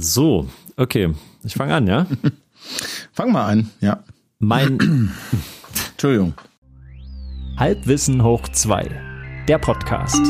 So, 0.00 0.46
okay. 0.76 1.12
Ich 1.42 1.54
fange 1.54 1.74
an, 1.74 1.88
ja? 1.88 2.06
Fang 3.12 3.32
mal 3.32 3.46
an, 3.46 3.70
ja. 3.80 4.04
Mein 4.38 4.78
Entschuldigung. 5.90 6.34
Halbwissen 7.56 8.22
hoch 8.22 8.46
2. 8.46 9.44
Der 9.48 9.58
Podcast. 9.58 10.24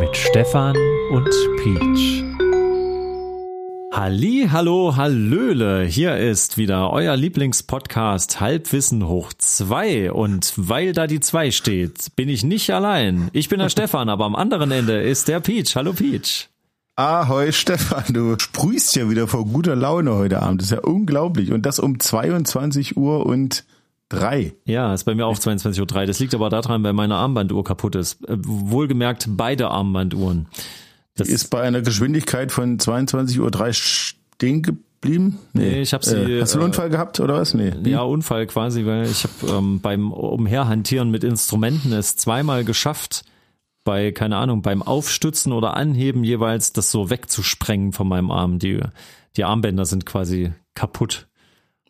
Mit 0.00 0.16
Stefan 0.16 0.76
und 1.12 1.30
Peach. 1.62 2.24
Halli, 3.92 4.48
hallo, 4.50 4.96
hallöle. 4.96 5.84
Hier 5.84 6.16
ist 6.16 6.58
wieder 6.58 6.92
euer 6.92 7.16
Lieblingspodcast 7.16 8.40
Halbwissen 8.40 9.06
hoch 9.06 9.32
2 9.38 10.10
und 10.10 10.52
weil 10.56 10.92
da 10.92 11.06
die 11.06 11.20
2 11.20 11.52
steht, 11.52 12.16
bin 12.16 12.28
ich 12.28 12.42
nicht 12.42 12.70
allein. 12.70 13.30
Ich 13.32 13.48
bin 13.48 13.60
der 13.60 13.68
Stefan, 13.70 14.08
aber 14.08 14.24
am 14.24 14.34
anderen 14.34 14.72
Ende 14.72 15.00
ist 15.00 15.28
der 15.28 15.38
Peach. 15.38 15.76
Hallo 15.76 15.92
Peach. 15.92 16.49
Ahoi 17.00 17.50
Stefan, 17.50 18.04
du 18.10 18.38
sprühst 18.38 18.94
ja 18.94 19.08
wieder 19.08 19.26
vor 19.26 19.46
guter 19.46 19.74
Laune 19.74 20.12
heute 20.12 20.42
Abend. 20.42 20.60
Das 20.60 20.66
ist 20.66 20.72
ja 20.72 20.80
unglaublich. 20.80 21.50
Und 21.50 21.64
das 21.64 21.78
um 21.78 21.98
22 21.98 22.98
Uhr 22.98 23.24
und 23.24 23.64
drei. 24.10 24.52
Ja, 24.66 24.92
ist 24.92 25.04
bei 25.04 25.14
mir 25.14 25.24
auch 25.24 25.38
22.03 25.38 25.80
Uhr. 25.80 26.06
Das 26.06 26.18
liegt 26.18 26.34
aber 26.34 26.50
daran, 26.50 26.84
weil 26.84 26.92
meine 26.92 27.14
Armbanduhr 27.14 27.64
kaputt 27.64 27.94
ist. 27.94 28.22
Äh, 28.28 28.36
Wohlgemerkt 28.40 29.28
beide 29.30 29.70
Armbanduhren. 29.70 30.48
Das 31.16 31.28
ist 31.28 31.48
bei 31.48 31.62
einer 31.62 31.80
Geschwindigkeit 31.80 32.52
von 32.52 32.76
22.03 32.76 33.38
Uhr 33.40 33.72
stehen 33.72 34.62
geblieben? 34.62 35.38
Nee, 35.54 35.80
ich 35.80 35.94
habe 35.94 36.04
sie. 36.04 36.16
Äh, 36.16 36.42
hast 36.42 36.52
du 36.52 36.58
einen 36.58 36.64
äh, 36.64 36.66
Unfall 36.66 36.90
gehabt 36.90 37.18
oder 37.18 37.32
was? 37.36 37.54
Nee. 37.54 37.72
Ja, 37.84 38.02
Unfall 38.02 38.46
quasi, 38.46 38.84
weil 38.84 39.06
ich 39.06 39.24
habe 39.24 39.56
ähm, 39.56 39.80
beim 39.80 40.12
Umherhantieren 40.12 41.10
mit 41.10 41.24
Instrumenten 41.24 41.94
es 41.94 42.16
zweimal 42.16 42.62
geschafft, 42.62 43.24
bei, 43.84 44.12
keine 44.12 44.36
Ahnung, 44.36 44.62
beim 44.62 44.82
Aufstützen 44.82 45.52
oder 45.52 45.74
Anheben 45.76 46.24
jeweils 46.24 46.72
das 46.72 46.90
so 46.90 47.10
wegzusprengen 47.10 47.92
von 47.92 48.08
meinem 48.08 48.30
Arm. 48.30 48.58
Die, 48.58 48.80
die 49.36 49.44
Armbänder 49.44 49.86
sind 49.86 50.06
quasi 50.06 50.52
kaputt. 50.74 51.28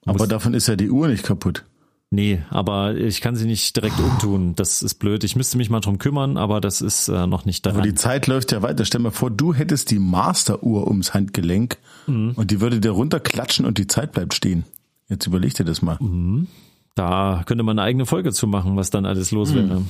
Aber 0.07 0.27
davon 0.27 0.55
ist 0.55 0.67
ja 0.69 0.77
die 0.77 0.91
Uhr 0.91 1.09
nicht 1.09 1.25
kaputt. 1.25 1.65
Nee, 2.13 2.43
aber 2.51 2.97
ich 2.97 3.21
kann 3.21 3.37
sie 3.37 3.47
nicht 3.47 3.77
direkt 3.77 4.01
umtun. 4.01 4.55
Das 4.57 4.83
ist 4.83 4.95
blöd. 4.95 5.23
Ich 5.23 5.37
müsste 5.37 5.57
mich 5.59 5.71
mal 5.71 5.79
drum 5.79 5.99
kümmern, 5.99 6.37
aber 6.39 6.61
das 6.61 6.81
ist 6.81 7.07
äh, 7.07 7.27
noch 7.29 7.45
nicht 7.45 7.65
daran. 7.67 7.79
Aber 7.81 7.87
die 7.89 7.95
Zeit 7.95 8.27
läuft 8.27 8.51
ja 8.51 8.63
weiter. 8.63 8.85
Stell 8.85 9.01
mal 9.01 9.13
vor, 9.13 9.31
du 9.31 9.55
hättest 9.55 9.93
die 9.93 10.01
Masteruhr 10.01 10.89
ums 10.89 11.15
Handgelenk 11.15 11.79
Mhm. 12.09 12.33
und 12.35 12.51
die 12.51 12.61
würde 12.61 12.81
dir 12.81 12.91
runterklatschen 12.91 13.65
und 13.65 13.79
die 13.79 13.87
Zeit 13.87 14.11
bleibt 14.13 14.35
stehen. 14.35 14.65
Jetzt 15.09 15.27
überleg 15.27 15.55
dir 15.55 15.65
das 15.65 15.83
mal. 15.83 15.99
Mhm. 16.01 16.49
Da 16.97 17.43
könnte 17.47 17.63
man 17.63 17.79
eine 17.79 17.87
eigene 17.87 18.07
Folge 18.07 18.33
zu 18.33 18.47
machen, 18.49 18.75
was 18.77 18.91
dann 18.91 19.07
alles 19.07 19.31
los 19.31 19.55
wäre. 19.55 19.83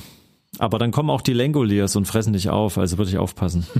Aber 0.61 0.77
dann 0.77 0.91
kommen 0.91 1.09
auch 1.09 1.21
die 1.21 1.33
Langoliers 1.33 1.95
und 1.95 2.05
fressen 2.05 2.33
dich 2.33 2.51
auf, 2.51 2.77
also 2.77 2.99
würde 2.99 3.09
ich 3.09 3.17
aufpassen. 3.17 3.65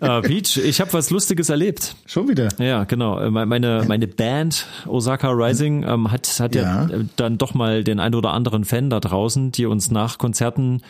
äh, 0.00 0.22
Peach, 0.22 0.56
ich 0.56 0.80
habe 0.80 0.90
was 0.94 1.10
Lustiges 1.10 1.50
erlebt. 1.50 1.96
Schon 2.06 2.28
wieder. 2.28 2.48
Ja, 2.58 2.84
genau. 2.84 3.18
Äh, 3.18 3.30
Meine, 3.30 3.84
meine 3.86 4.08
Band 4.08 4.66
Osaka 4.86 5.28
Rising 5.28 5.82
ähm, 5.82 6.10
hat, 6.10 6.40
hat 6.40 6.54
ja. 6.54 6.62
Ja. 6.62 6.86
äh, 6.94 7.04
dann 7.16 7.36
doch 7.36 7.52
mal 7.52 7.84
den 7.84 8.00
ein 8.00 8.14
oder 8.14 8.32
anderen 8.32 8.64
Fan 8.64 8.88
da 8.88 9.00
draußen, 9.00 9.52
die 9.52 9.66
uns 9.66 9.90
nach 9.90 10.16
Konzerten 10.16 10.80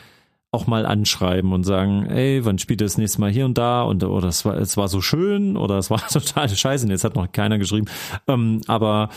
auch 0.52 0.68
mal 0.68 0.86
anschreiben 0.86 1.52
und 1.52 1.64
sagen, 1.64 2.06
ey, 2.06 2.44
wann 2.44 2.60
spielt 2.60 2.80
ihr 2.80 2.86
das 2.86 2.96
nächste 2.96 3.20
Mal 3.20 3.32
hier 3.32 3.44
und 3.44 3.58
da 3.58 3.82
und 3.82 4.04
oder 4.04 4.28
es 4.28 4.44
war, 4.44 4.56
es 4.56 4.76
war 4.76 4.86
so 4.86 5.00
schön 5.00 5.56
oder 5.56 5.78
es 5.78 5.90
war 5.90 6.06
total 6.06 6.48
scheiße. 6.48 6.86
Jetzt 6.86 7.02
hat 7.02 7.16
noch 7.16 7.32
keiner 7.32 7.58
geschrieben. 7.58 7.88
Ähm, 8.28 8.60
aber 8.68 9.08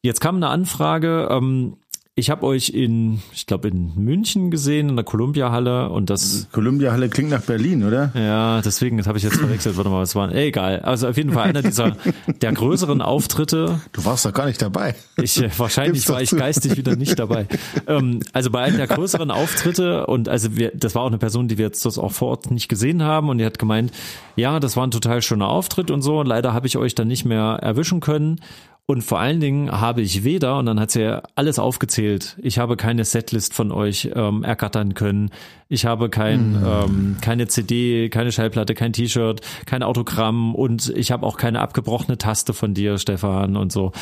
jetzt 0.00 0.22
kam 0.22 0.36
eine 0.36 0.48
Anfrage. 0.48 1.28
Ähm, 1.30 1.76
ich 2.16 2.30
habe 2.30 2.46
euch 2.46 2.68
in, 2.68 3.20
ich 3.32 3.46
glaube 3.46 3.66
in 3.66 3.92
München 3.96 4.52
gesehen 4.52 4.88
in 4.88 4.94
der 4.94 5.04
Columbia-Halle 5.04 5.90
und 5.90 6.10
das 6.10 6.46
Columbia 6.52 6.92
Halle 6.92 7.08
klingt 7.08 7.30
nach 7.30 7.42
Berlin, 7.42 7.82
oder? 7.82 8.12
ja, 8.14 8.62
deswegen 8.62 8.98
das 8.98 9.08
habe 9.08 9.18
ich 9.18 9.24
jetzt 9.24 9.38
verwechselt. 9.38 9.76
Warte 9.76 9.90
mal, 9.90 10.00
was 10.00 10.14
war? 10.14 10.32
Ey, 10.32 10.48
egal. 10.48 10.78
Also 10.80 11.08
auf 11.08 11.16
jeden 11.16 11.32
Fall 11.32 11.48
einer 11.48 11.62
dieser 11.62 11.96
der 12.40 12.52
größeren 12.52 13.02
Auftritte. 13.02 13.80
Du 13.92 14.04
warst 14.04 14.24
doch 14.24 14.32
gar 14.32 14.46
nicht 14.46 14.62
dabei. 14.62 14.94
Ich 15.20 15.42
äh, 15.42 15.50
wahrscheinlich 15.58 16.08
war 16.08 16.22
ich 16.22 16.30
geistig 16.30 16.76
wieder 16.76 16.94
nicht 16.94 17.18
dabei. 17.18 17.48
ähm, 17.88 18.20
also 18.32 18.52
bei 18.52 18.62
einem 18.62 18.76
der 18.76 18.86
größeren 18.86 19.32
Auftritte 19.32 20.06
und 20.06 20.28
also 20.28 20.56
wir, 20.56 20.70
das 20.72 20.94
war 20.94 21.02
auch 21.02 21.08
eine 21.08 21.18
Person, 21.18 21.48
die 21.48 21.58
wir 21.58 21.66
jetzt 21.66 21.84
das 21.84 21.98
auch 21.98 22.12
vor 22.12 22.28
Ort 22.28 22.48
nicht 22.48 22.68
gesehen 22.68 23.02
haben 23.02 23.28
und 23.28 23.38
die 23.38 23.44
hat 23.44 23.58
gemeint, 23.58 23.90
ja, 24.36 24.60
das 24.60 24.76
war 24.76 24.86
ein 24.86 24.92
total 24.92 25.20
schöner 25.20 25.48
Auftritt 25.48 25.90
und 25.90 26.02
so. 26.02 26.22
Leider 26.22 26.54
habe 26.54 26.68
ich 26.68 26.76
euch 26.76 26.94
dann 26.94 27.08
nicht 27.08 27.24
mehr 27.24 27.58
erwischen 27.60 27.98
können. 27.98 28.40
Und 28.86 29.02
vor 29.02 29.18
allen 29.18 29.40
Dingen 29.40 29.72
habe 29.72 30.02
ich 30.02 30.24
weder, 30.24 30.58
und 30.58 30.66
dann 30.66 30.78
hat 30.78 30.90
sie 30.90 31.00
ja 31.00 31.22
alles 31.36 31.58
aufgezählt, 31.58 32.36
ich 32.42 32.58
habe 32.58 32.76
keine 32.76 33.06
Setlist 33.06 33.54
von 33.54 33.72
euch 33.72 34.10
ähm, 34.14 34.42
ergattern 34.44 34.92
können, 34.92 35.30
ich 35.70 35.86
habe 35.86 36.10
kein, 36.10 36.62
ähm, 36.62 37.16
keine 37.22 37.48
CD, 37.48 38.10
keine 38.10 38.30
Schallplatte, 38.30 38.74
kein 38.74 38.92
T-Shirt, 38.92 39.40
kein 39.64 39.82
Autogramm 39.82 40.54
und 40.54 40.92
ich 40.94 41.12
habe 41.12 41.24
auch 41.24 41.38
keine 41.38 41.60
abgebrochene 41.60 42.18
Taste 42.18 42.52
von 42.52 42.74
dir, 42.74 42.98
Stefan, 42.98 43.56
und 43.56 43.72
so. 43.72 43.92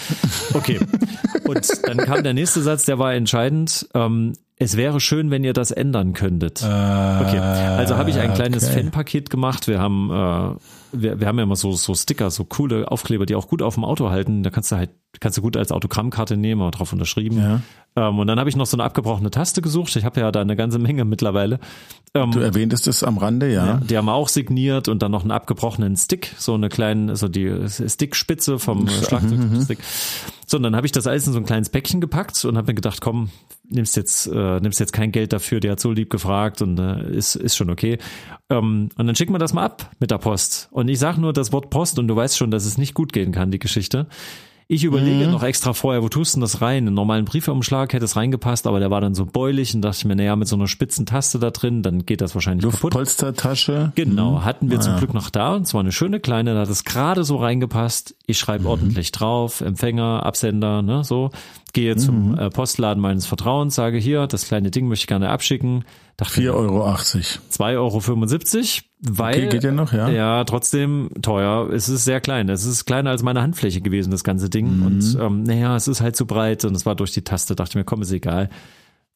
Okay. 0.53 0.81
und 1.45 1.69
dann 1.87 1.99
kam 1.99 2.25
der 2.25 2.35
nächste 2.35 2.61
Satz, 2.61 2.85
der 2.85 2.99
war 2.99 3.15
entscheidend. 3.15 3.87
Ähm, 3.95 4.33
es 4.59 4.77
wäre 4.77 4.99
schön, 4.99 5.31
wenn 5.31 5.45
ihr 5.45 5.53
das 5.53 5.71
ändern 5.71 6.13
könntet. 6.13 6.63
Okay, 6.63 7.39
also 7.39 7.97
habe 7.97 8.11
ich 8.11 8.19
ein 8.19 8.35
kleines 8.35 8.69
okay. 8.69 8.81
Fanpaket 8.81 9.31
gemacht. 9.31 9.67
Wir 9.67 9.81
haben, 9.81 10.11
äh, 10.11 10.57
wir, 10.93 11.21
wir 11.21 11.27
haben 11.27 11.39
ja 11.39 11.45
immer 11.45 11.57
so, 11.57 11.73
so 11.73 11.95
Sticker, 11.95 12.31
so 12.31 12.45
coole 12.45 12.91
Aufkleber, 12.91 13.27
die 13.27 13.35
auch 13.35 13.49
gut 13.49 13.63
auf 13.63 13.75
dem 13.75 13.85
Auto 13.85 14.11
halten. 14.11 14.43
Da 14.43 14.51
kannst 14.51 14.71
du 14.73 14.77
halt, 14.77 14.91
kannst 15.21 15.39
du 15.39 15.43
gut 15.43 15.57
als 15.57 15.73
Autogrammkarte 15.73 16.37
nehmen, 16.37 16.61
oder 16.61 16.71
drauf 16.71 16.93
unterschrieben. 16.93 17.39
Ja. 17.39 17.61
Ähm, 17.95 18.19
und 18.19 18.27
dann 18.27 18.39
habe 18.39 18.49
ich 18.49 18.57
noch 18.57 18.67
so 18.67 18.77
eine 18.77 18.85
abgebrochene 18.85 19.31
Taste 19.31 19.61
gesucht. 19.61 19.95
Ich 19.97 20.05
habe 20.05 20.21
ja 20.21 20.33
da 20.33 20.41
eine 20.41 20.57
ganze 20.57 20.79
Menge 20.79 21.05
mittlerweile. 21.05 21.61
Ähm, 22.15 22.31
Du 22.31 22.41
erwähntest 22.41 22.89
es 22.89 23.03
am 23.03 23.19
Rande, 23.19 23.53
ja. 23.53 23.77
die 23.79 23.97
haben 23.97 24.09
auch 24.09 24.29
signiert 24.29 24.89
und 24.89 25.03
dann 25.03 25.13
noch 25.13 25.23
einen 25.23 25.31
abgebrochenen 25.31 25.97
Stick, 25.97 26.35
so 26.39 26.55
eine 26.55 26.69
kleine, 26.69 27.17
so 27.17 27.29
die 27.29 27.55
Stickspitze 27.69 28.59
vom 28.59 28.89
Schlagzeugstick. 28.89 29.79
So, 30.47 30.59
und 30.59 30.63
dann 30.63 30.77
habe 30.77 30.87
ich 30.87 30.93
das 30.93 31.07
alles 31.07 31.27
in 31.27 31.33
so 31.33 31.39
ein 31.39 31.47
kleines 31.47 31.71
Päckchen 31.71 32.03
gepackt 32.03 32.45
und 32.45 32.59
habe 32.59 32.69
mir 32.69 32.75
gedacht, 32.75 33.01
komm, 33.01 33.31
nimmst 33.69 33.97
jetzt, 33.97 34.27
äh, 34.27 34.61
nimmst 34.61 34.81
jetzt 34.81 34.93
kein 34.93 35.13
Geld 35.13 35.33
dafür, 35.33 35.61
der 35.61 35.73
hat 35.73 35.81
so 35.81 35.93
lieb 35.93 36.11
gefragt 36.11 36.61
und 36.61 36.79
äh, 36.79 37.11
ist, 37.11 37.37
ist 37.37 37.57
schon 37.57 37.71
okay. 37.71 37.99
Ähm, 38.51 38.91
und 38.97 39.07
dann 39.07 39.17
schicken 39.17 39.33
wir 39.33 39.39
das 39.39 39.55
mal 39.55 39.65
ab 39.65 39.91
mit 39.99 40.11
der 40.11 40.19
Post. 40.19 40.69
Und 40.71 40.89
ich 40.89 40.99
sage 40.99 41.21
nur 41.21 41.33
das 41.33 41.53
Wort 41.53 41.71
Post 41.71 41.99
und 41.99 42.09
du 42.09 42.17
weißt 42.17 42.37
schon, 42.37 42.51
dass 42.51 42.67
es 42.67 42.77
nicht 42.77 42.93
gut 42.93 43.15
gehen 43.15 43.33
kann, 43.33 43.51
die 43.51 43.59
Geschichte. 43.59 44.07
Ich 44.75 44.85
überlege 44.85 45.27
noch 45.31 45.43
extra 45.43 45.75
vorher, 45.75 46.03
wo 46.03 46.09
tust 46.09 46.33
du 46.33 46.37
denn 46.37 46.41
das 46.41 46.63
rein? 46.63 46.79
In 46.85 46.87
einen 46.89 46.95
normalen 46.95 47.27
Briefumschlag 47.27 47.93
hätte 47.93 48.07
es 48.07 48.17
reingepasst, 48.17 48.67
aber 48.67 48.81
der 48.81 48.91
war 48.91 49.03
dann 49.03 49.15
so 49.15 49.27
beulig 49.27 49.75
und 49.75 49.83
dachte 49.83 49.99
ich 49.99 50.05
mir, 50.07 50.17
naja, 50.17 50.35
mit 50.35 50.49
so 50.49 50.57
einer 50.57 50.67
spitzen 50.67 51.05
Taste 51.05 51.39
da 51.39 51.51
drin, 51.51 51.83
dann 51.83 52.07
geht 52.07 52.23
das 52.23 52.35
wahrscheinlich 52.35 52.65
kaputt. 52.71 52.95
Genau, 53.97 54.43
hatten 54.45 54.71
wir 54.71 54.81
zum 54.81 54.93
Ah, 54.93 54.95
ja. 54.95 54.99
Glück 55.01 55.13
noch 55.13 55.29
da 55.29 55.55
und 55.57 55.67
zwar 55.67 55.83
eine 55.83 55.93
schöne 55.93 56.21
kleine, 56.21 56.55
da 56.55 56.61
hat 56.61 56.71
es 56.71 56.85
gerade 56.85 57.23
so 57.23 57.37
reingepasst. 57.37 58.15
Ich 58.27 58.39
Mhm. 58.39 58.45
schreibe 58.47 58.69
ordentlich 58.69 59.13
drauf, 59.13 59.61
Empfänger, 59.61 60.25
Absender, 60.25 60.81
ne, 60.81 61.05
so. 61.05 61.33
Gehe 61.75 61.95
Mhm. 61.95 61.99
zum 61.99 62.39
äh, 62.39 62.49
Postladen 62.49 63.03
meines 63.03 63.27
Vertrauens, 63.27 63.75
sage 63.75 63.99
hier, 63.99 64.27
das 64.27 64.47
kleine 64.47 64.71
Ding 64.71 64.89
möchte 64.89 65.03
ich 65.03 65.07
gerne 65.07 65.29
abschicken. 65.29 65.85
Dachte 66.17 66.41
4,80 66.41 66.43
mir, 66.43 66.55
Euro. 66.55 66.87
2,75 66.89 67.75
Euro, 67.77 68.01
weil 69.01 69.35
Okay, 69.35 69.49
geht 69.49 69.65
ja 69.65 69.73
noch, 69.73 69.93
ja. 69.93 70.09
ja, 70.09 70.45
trotzdem 70.45 71.11
teuer. 71.23 71.71
Es 71.71 71.89
ist 71.89 72.05
sehr 72.05 72.21
klein. 72.21 72.49
Es 72.49 72.65
ist 72.65 72.85
kleiner 72.85 73.11
als 73.11 73.23
meine 73.23 73.43
Handfläche 73.43 73.81
gewesen, 73.81 74.11
das 74.11 74.23
ganze 74.25 74.49
Ding. 74.51 74.77
Mhm. 74.79 74.87
Und 74.87 75.19
ähm, 75.21 75.43
naja, 75.45 75.75
es 75.77 75.89
ist 75.89 76.01
halt 76.01 76.17
zu 76.17 76.27
breit 76.27 76.65
und 76.65 76.75
es 76.77 76.87
war 76.87 76.95
durch 76.95 77.13
die 77.13 77.23
Taste. 77.23 77.57
Dachte 77.57 77.71
ich 77.71 77.75
mir, 77.77 77.85
komm, 77.85 78.03
ist 78.03 78.13
egal. 78.13 78.51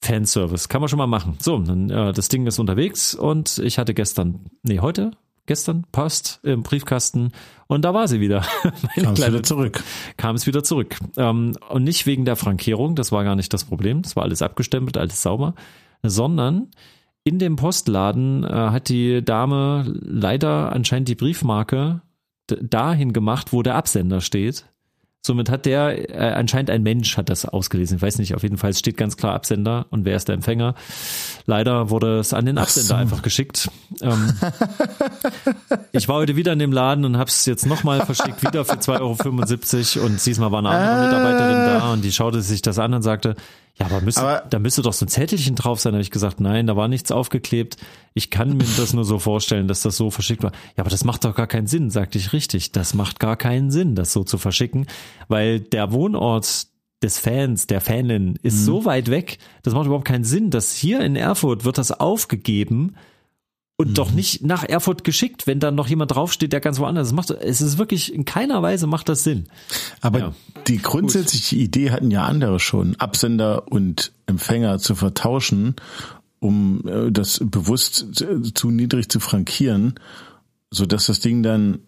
Fanservice, 0.02 0.68
kann 0.68 0.80
man 0.80 0.88
schon 0.88 0.98
mal 0.98 1.06
machen. 1.06 1.36
So, 1.40 1.58
dann 1.58 1.90
äh, 1.90 2.12
das 2.12 2.28
Ding 2.28 2.46
ist 2.46 2.58
unterwegs 2.58 3.14
und 3.14 3.58
ich 3.58 3.78
hatte 3.78 3.94
gestern, 3.94 4.40
nee, 4.62 4.78
heute, 4.80 5.12
gestern 5.46 5.84
Post 5.90 6.40
im 6.42 6.62
Briefkasten 6.62 7.32
und 7.66 7.82
da 7.84 7.94
war 7.94 8.06
sie 8.06 8.20
wieder. 8.20 8.42
Kamst 8.94 9.16
kleine- 9.16 9.32
wieder 9.34 9.42
zurück. 9.42 9.82
kam 10.16 10.36
es 10.36 10.46
wieder 10.46 10.62
zurück. 10.62 10.96
Ähm, 11.16 11.56
und 11.70 11.84
nicht 11.84 12.04
wegen 12.06 12.24
der 12.26 12.36
Frankierung, 12.36 12.94
das 12.94 13.10
war 13.10 13.24
gar 13.24 13.36
nicht 13.36 13.52
das 13.54 13.64
Problem, 13.64 14.02
das 14.02 14.16
war 14.16 14.24
alles 14.24 14.42
abgestempelt, 14.42 14.96
alles 14.98 15.22
sauber, 15.22 15.54
sondern 16.10 16.70
in 17.24 17.38
dem 17.38 17.56
Postladen 17.56 18.44
äh, 18.44 18.48
hat 18.48 18.88
die 18.88 19.24
Dame 19.24 19.84
leider 20.00 20.72
anscheinend 20.72 21.08
die 21.08 21.16
Briefmarke 21.16 22.02
dahin 22.46 23.12
gemacht, 23.12 23.52
wo 23.52 23.62
der 23.62 23.74
Absender 23.74 24.20
steht. 24.20 24.66
Somit 25.26 25.50
hat 25.50 25.66
der, 25.66 26.08
äh, 26.08 26.34
anscheinend 26.34 26.70
ein 26.70 26.84
Mensch 26.84 27.16
hat 27.16 27.28
das 27.28 27.44
ausgelesen. 27.44 27.96
Ich 27.96 28.02
weiß 28.02 28.18
nicht, 28.18 28.36
auf 28.36 28.44
jeden 28.44 28.58
Fall 28.58 28.72
steht 28.74 28.96
ganz 28.96 29.16
klar 29.16 29.34
Absender 29.34 29.86
und 29.90 30.04
wer 30.04 30.14
ist 30.14 30.28
der 30.28 30.36
Empfänger. 30.36 30.76
Leider 31.46 31.90
wurde 31.90 32.20
es 32.20 32.32
an 32.32 32.46
den 32.46 32.58
Absender 32.58 32.86
so. 32.86 32.94
einfach 32.94 33.22
geschickt. 33.22 33.68
Ähm, 34.02 34.34
ich 35.90 36.06
war 36.06 36.16
heute 36.16 36.36
wieder 36.36 36.52
in 36.52 36.60
dem 36.60 36.70
Laden 36.70 37.04
und 37.04 37.16
habe 37.16 37.28
es 37.28 37.44
jetzt 37.44 37.66
nochmal 37.66 38.06
verschickt, 38.06 38.44
wieder 38.44 38.64
für 38.64 38.76
2,75 38.76 39.96
Euro 39.96 40.06
und 40.06 40.24
diesmal 40.24 40.52
war 40.52 40.60
eine 40.60 40.68
andere 40.68 41.06
Mitarbeiterin 41.06 41.80
da 41.80 41.92
und 41.92 42.04
die 42.04 42.12
schaute 42.12 42.40
sich 42.40 42.62
das 42.62 42.78
an 42.78 42.94
und 42.94 43.02
sagte, 43.02 43.34
ja, 43.78 43.86
aber, 43.86 44.00
müsste, 44.00 44.22
Aber- 44.22 44.46
da 44.48 44.58
müsste 44.58 44.82
doch 44.82 44.92
so 44.92 45.04
ein 45.04 45.08
Zettelchen 45.08 45.54
drauf 45.54 45.80
sein. 45.80 45.92
Da 45.92 45.96
habe 45.98 46.02
ich 46.02 46.10
gesagt, 46.10 46.40
nein, 46.40 46.66
da 46.66 46.76
war 46.76 46.88
nichts 46.88 47.12
aufgeklebt. 47.12 47.76
Ich 48.14 48.30
kann 48.30 48.56
mir 48.56 48.64
das 48.76 48.94
nur 48.94 49.04
so 49.04 49.18
vorstellen, 49.18 49.68
dass 49.68 49.82
das 49.82 49.96
so 49.96 50.10
verschickt 50.10 50.42
war. 50.42 50.52
Ja, 50.76 50.82
aber 50.82 50.90
das 50.90 51.04
macht 51.04 51.24
doch 51.24 51.34
gar 51.34 51.46
keinen 51.46 51.66
Sinn, 51.66 51.90
sagte 51.90 52.16
ich 52.18 52.32
richtig. 52.32 52.72
Das 52.72 52.94
macht 52.94 53.20
gar 53.20 53.36
keinen 53.36 53.70
Sinn, 53.70 53.94
das 53.94 54.12
so 54.12 54.24
zu 54.24 54.38
verschicken, 54.38 54.86
weil 55.28 55.60
der 55.60 55.92
Wohnort 55.92 56.68
des 57.02 57.18
Fans, 57.18 57.66
der 57.66 57.82
Fanin, 57.82 58.38
ist 58.42 58.64
so 58.64 58.86
weit 58.86 59.10
weg, 59.10 59.36
das 59.62 59.74
macht 59.74 59.84
überhaupt 59.84 60.06
keinen 60.06 60.24
Sinn, 60.24 60.50
dass 60.50 60.72
hier 60.72 61.00
in 61.00 61.14
Erfurt 61.14 61.66
wird 61.66 61.76
das 61.76 61.92
aufgegeben 61.92 62.94
und 63.76 63.90
mhm. 63.90 63.94
doch 63.94 64.10
nicht 64.10 64.42
nach 64.42 64.64
Erfurt 64.64 65.04
geschickt, 65.04 65.46
wenn 65.46 65.60
dann 65.60 65.74
noch 65.74 65.88
jemand 65.88 66.14
draufsteht, 66.14 66.52
der 66.52 66.60
ganz 66.60 66.78
woanders 66.78 67.08
ist. 67.08 67.14
Macht, 67.14 67.30
es 67.30 67.60
ist 67.60 67.78
wirklich, 67.78 68.12
in 68.12 68.24
keiner 68.24 68.62
Weise 68.62 68.86
macht 68.86 69.08
das 69.08 69.22
Sinn. 69.22 69.48
Aber 70.00 70.18
ja. 70.18 70.34
die 70.66 70.78
grundsätzliche 70.78 71.56
Gut. 71.56 71.64
Idee 71.64 71.90
hatten 71.90 72.10
ja 72.10 72.24
andere 72.24 72.58
schon, 72.58 72.96
Absender 72.96 73.70
und 73.70 74.12
Empfänger 74.26 74.78
zu 74.78 74.94
vertauschen, 74.94 75.76
um 76.38 76.86
äh, 76.86 77.12
das 77.12 77.40
bewusst 77.44 78.06
zu 78.54 78.70
niedrig 78.70 79.10
zu 79.10 79.20
frankieren, 79.20 79.94
so 80.70 80.86
dass 80.86 81.06
das 81.06 81.20
Ding 81.20 81.42
dann 81.42 81.80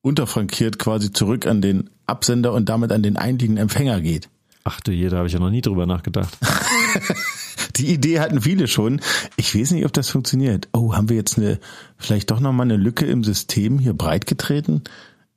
unterfrankiert 0.00 0.78
quasi 0.78 1.12
zurück 1.12 1.46
an 1.46 1.60
den 1.60 1.90
Absender 2.06 2.52
und 2.52 2.68
damit 2.68 2.92
an 2.92 3.02
den 3.02 3.16
eigentlichen 3.16 3.56
Empfänger 3.56 4.00
geht. 4.00 4.28
Ach 4.64 4.80
du 4.80 4.90
je, 4.90 5.08
da 5.08 5.18
habe 5.18 5.26
ich 5.26 5.32
ja 5.32 5.38
noch 5.38 5.50
nie 5.50 5.60
drüber 5.60 5.86
nachgedacht. 5.86 6.36
Die 7.76 7.92
Idee 7.92 8.20
hatten 8.20 8.40
viele 8.42 8.68
schon. 8.68 9.00
Ich 9.36 9.54
weiß 9.54 9.72
nicht, 9.72 9.84
ob 9.84 9.92
das 9.92 10.08
funktioniert. 10.08 10.68
Oh, 10.72 10.94
haben 10.94 11.08
wir 11.08 11.16
jetzt 11.16 11.38
eine, 11.38 11.58
vielleicht 11.98 12.30
doch 12.30 12.40
nochmal 12.40 12.66
eine 12.66 12.76
Lücke 12.76 13.06
im 13.06 13.24
System 13.24 13.78
hier 13.78 13.94
breitgetreten? 13.94 14.82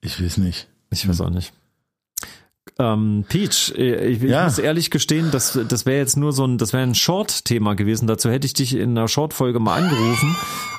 Ich 0.01 0.23
weiß 0.23 0.37
nicht. 0.37 0.67
Ich 0.89 1.07
weiß 1.07 1.21
auch 1.21 1.29
nicht. 1.29 1.53
Ähm, 2.77 3.25
Peach, 3.27 3.73
äh, 3.75 4.07
ich, 4.07 4.23
ich 4.23 4.29
ja. 4.29 4.45
muss 4.45 4.57
ehrlich 4.57 4.89
gestehen, 4.89 5.31
das, 5.31 5.59
das 5.67 5.85
wäre 5.85 5.97
jetzt 5.97 6.15
nur 6.15 6.31
so 6.31 6.45
ein, 6.45 6.57
das 6.57 6.71
wäre 6.71 6.83
ein 6.83 6.95
Short-Thema 6.95 7.73
gewesen. 7.73 8.07
Dazu 8.07 8.29
hätte 8.29 8.45
ich 8.45 8.53
dich 8.53 8.75
in 8.75 8.91
einer 8.91 9.09
Short-Folge 9.09 9.59
mal 9.59 9.75
angerufen. 9.83 10.35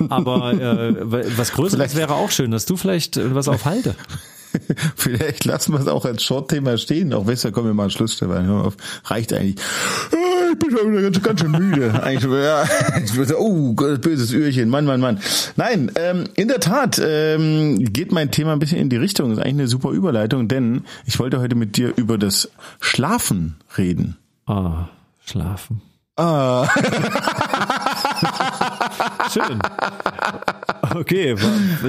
Aber 0.09 0.53
äh, 0.53 1.37
was 1.37 1.51
Größeres 1.51 1.95
wäre 1.95 2.15
auch 2.15 2.31
schön, 2.31 2.49
dass 2.49 2.65
du 2.65 2.75
vielleicht 2.75 3.19
was 3.35 3.47
auf 3.47 3.65
Halte. 3.65 3.95
Vielleicht 4.95 5.45
lassen 5.45 5.73
wir 5.73 5.79
es 5.79 5.87
auch 5.87 6.03
als 6.03 6.23
Short-Thema 6.23 6.77
stehen. 6.77 7.13
Auch 7.13 7.25
du, 7.25 7.51
kommen 7.51 7.67
wir 7.67 7.73
mal 7.73 7.83
einen 7.83 7.91
Schluss 7.91 8.21
auf. 8.21 8.75
Reicht 9.05 9.31
eigentlich. 9.31 9.55
Ich 10.51 10.59
bin 10.59 10.71
schon 10.71 11.01
ganz, 11.01 11.21
ganz 11.21 11.39
schön 11.39 11.51
müde. 11.51 11.93
Eigentlich, 12.03 12.31
ja, 12.31 12.63
ich 13.03 13.15
würde 13.15 13.39
oh, 13.39 13.73
böses 13.73 14.33
Öhrchen. 14.33 14.69
Mann, 14.69 14.85
Mann, 14.85 14.99
Mann. 14.99 15.19
Nein, 15.55 15.91
ähm, 15.95 16.25
in 16.35 16.47
der 16.47 16.59
Tat 16.59 17.01
ähm, 17.03 17.79
geht 17.93 18.11
mein 18.11 18.31
Thema 18.31 18.53
ein 18.53 18.59
bisschen 18.59 18.79
in 18.79 18.89
die 18.89 18.97
Richtung. 18.97 19.29
Das 19.29 19.37
ist 19.37 19.43
eigentlich 19.43 19.59
eine 19.59 19.67
super 19.67 19.91
Überleitung, 19.91 20.47
denn 20.47 20.83
ich 21.05 21.19
wollte 21.19 21.39
heute 21.39 21.55
mit 21.55 21.77
dir 21.77 21.93
über 21.95 22.17
das 22.17 22.49
Schlafen 22.79 23.55
reden. 23.77 24.17
Ah, 24.45 24.89
Schlafen. 25.25 25.81
Ah. 26.17 26.67
Schön. 29.33 29.59
Okay, 30.95 31.35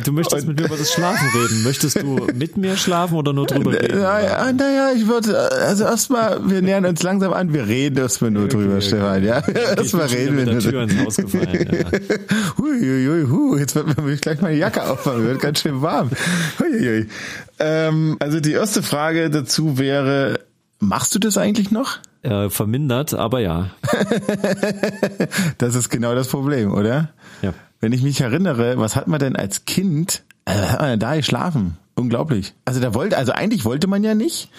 du 0.04 0.12
möchtest 0.12 0.46
mit 0.46 0.60
mir 0.60 0.66
über 0.66 0.76
das 0.76 0.92
Schlafen 0.92 1.26
reden. 1.34 1.62
Möchtest 1.64 2.02
du 2.02 2.26
mit 2.34 2.56
mir 2.56 2.76
schlafen 2.76 3.16
oder 3.16 3.32
nur 3.32 3.46
drüber 3.46 3.72
reden? 3.72 4.00
Naja, 4.00 4.52
naja 4.52 4.92
ich 4.94 5.06
würde, 5.08 5.38
also 5.38 5.84
erstmal, 5.84 6.48
wir 6.48 6.62
nähern 6.62 6.84
uns 6.84 7.02
langsam 7.02 7.32
an, 7.32 7.52
wir 7.52 7.66
reden 7.66 7.98
erstmal 7.98 8.30
nur 8.30 8.44
okay, 8.44 8.56
drüber, 8.56 8.74
okay. 8.74 8.82
Stefan, 8.82 9.24
ja? 9.24 9.38
Okay, 9.38 9.74
erstmal 9.76 10.06
reden 10.06 10.36
wir 10.36 10.46
nur. 10.46 10.60
Tür 10.60 10.82
ins 10.82 10.98
Haus 10.98 11.16
gefallen, 11.16 11.68
ja. 11.72 11.98
hui, 12.58 12.78
hui, 12.80 13.06
hui, 13.06 13.26
hui, 13.28 13.60
jetzt 13.60 13.74
wird 13.74 14.00
mir 14.00 14.16
gleich 14.16 14.40
meine 14.40 14.56
Jacke 14.56 14.84
aufmachen, 14.84 15.24
wird 15.24 15.40
ganz 15.40 15.60
schön 15.60 15.82
warm. 15.82 16.10
Hui, 16.58 16.78
hui. 16.78 17.08
Ähm, 17.58 18.16
also 18.20 18.40
die 18.40 18.52
erste 18.52 18.82
Frage 18.82 19.30
dazu 19.30 19.78
wäre, 19.78 20.38
machst 20.78 21.14
du 21.14 21.18
das 21.18 21.38
eigentlich 21.38 21.70
noch? 21.70 21.98
Äh, 22.22 22.50
vermindert, 22.50 23.14
aber 23.14 23.40
ja. 23.40 23.70
das 25.58 25.74
ist 25.74 25.88
genau 25.90 26.14
das 26.14 26.28
Problem, 26.28 26.72
oder? 26.72 27.08
Ja. 27.42 27.52
Wenn 27.80 27.92
ich 27.92 28.02
mich 28.02 28.20
erinnere, 28.20 28.78
was 28.78 28.94
hat 28.94 29.08
man 29.08 29.18
denn 29.18 29.34
als 29.34 29.64
Kind, 29.64 30.22
äh, 30.44 30.96
da 30.96 31.16
geschlafen? 31.16 31.78
Unglaublich. 31.94 32.54
Also 32.64 32.80
da 32.80 32.94
wollte, 32.94 33.18
also 33.18 33.32
eigentlich 33.32 33.64
wollte 33.64 33.86
man 33.86 34.04
ja 34.04 34.14
nicht, 34.14 34.50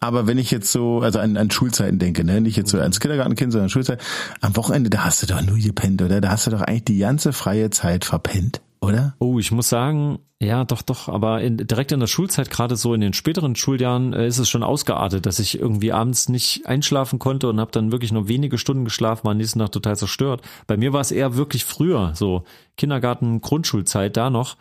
aber 0.00 0.26
wenn 0.28 0.38
ich 0.38 0.50
jetzt 0.52 0.70
so, 0.70 1.00
also 1.00 1.18
an, 1.18 1.36
an 1.36 1.50
Schulzeiten 1.50 1.98
denke, 1.98 2.24
ne, 2.24 2.40
nicht 2.40 2.56
jetzt 2.56 2.70
so 2.70 2.78
ans 2.78 3.00
Kindergartenkind, 3.00 3.52
sondern 3.52 3.68
Schulzeit, 3.68 4.00
am 4.40 4.56
Wochenende, 4.56 4.88
da 4.88 5.04
hast 5.04 5.22
du 5.22 5.26
doch 5.26 5.42
nur 5.42 5.58
gepennt, 5.58 6.00
oder? 6.00 6.20
Da 6.20 6.30
hast 6.30 6.46
du 6.46 6.52
doch 6.52 6.62
eigentlich 6.62 6.84
die 6.84 6.98
ganze 6.98 7.32
freie 7.32 7.70
Zeit 7.70 8.04
verpennt 8.04 8.62
oder? 8.80 9.14
Oh, 9.18 9.38
ich 9.38 9.50
muss 9.50 9.68
sagen, 9.68 10.18
ja, 10.40 10.64
doch, 10.64 10.82
doch, 10.82 11.08
aber 11.08 11.40
in, 11.40 11.56
direkt 11.56 11.90
in 11.90 12.00
der 12.00 12.06
Schulzeit, 12.06 12.48
gerade 12.50 12.76
so 12.76 12.94
in 12.94 13.00
den 13.00 13.12
späteren 13.12 13.56
Schuljahren, 13.56 14.12
äh, 14.12 14.28
ist 14.28 14.38
es 14.38 14.48
schon 14.48 14.62
ausgeartet, 14.62 15.26
dass 15.26 15.40
ich 15.40 15.58
irgendwie 15.58 15.92
abends 15.92 16.28
nicht 16.28 16.66
einschlafen 16.66 17.18
konnte 17.18 17.48
und 17.48 17.58
habe 17.58 17.72
dann 17.72 17.90
wirklich 17.90 18.12
nur 18.12 18.28
wenige 18.28 18.56
Stunden 18.56 18.84
geschlafen, 18.84 19.26
war 19.26 19.34
nächsten 19.34 19.58
Tag 19.58 19.72
total 19.72 19.96
zerstört. 19.96 20.42
Bei 20.66 20.76
mir 20.76 20.92
war 20.92 21.00
es 21.00 21.10
eher 21.10 21.36
wirklich 21.36 21.64
früher, 21.64 22.12
so 22.14 22.44
Kindergarten, 22.76 23.40
Grundschulzeit 23.40 24.16
da 24.16 24.30
noch. 24.30 24.56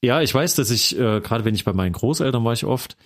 Ja, 0.00 0.22
ich 0.22 0.34
weiß, 0.34 0.54
dass 0.54 0.70
ich, 0.70 0.98
äh, 0.98 1.20
gerade 1.20 1.44
wenn 1.44 1.54
ich 1.54 1.64
bei 1.64 1.74
meinen 1.74 1.92
Großeltern 1.92 2.44
war 2.44 2.54
ich 2.54 2.64
oft, 2.64 2.96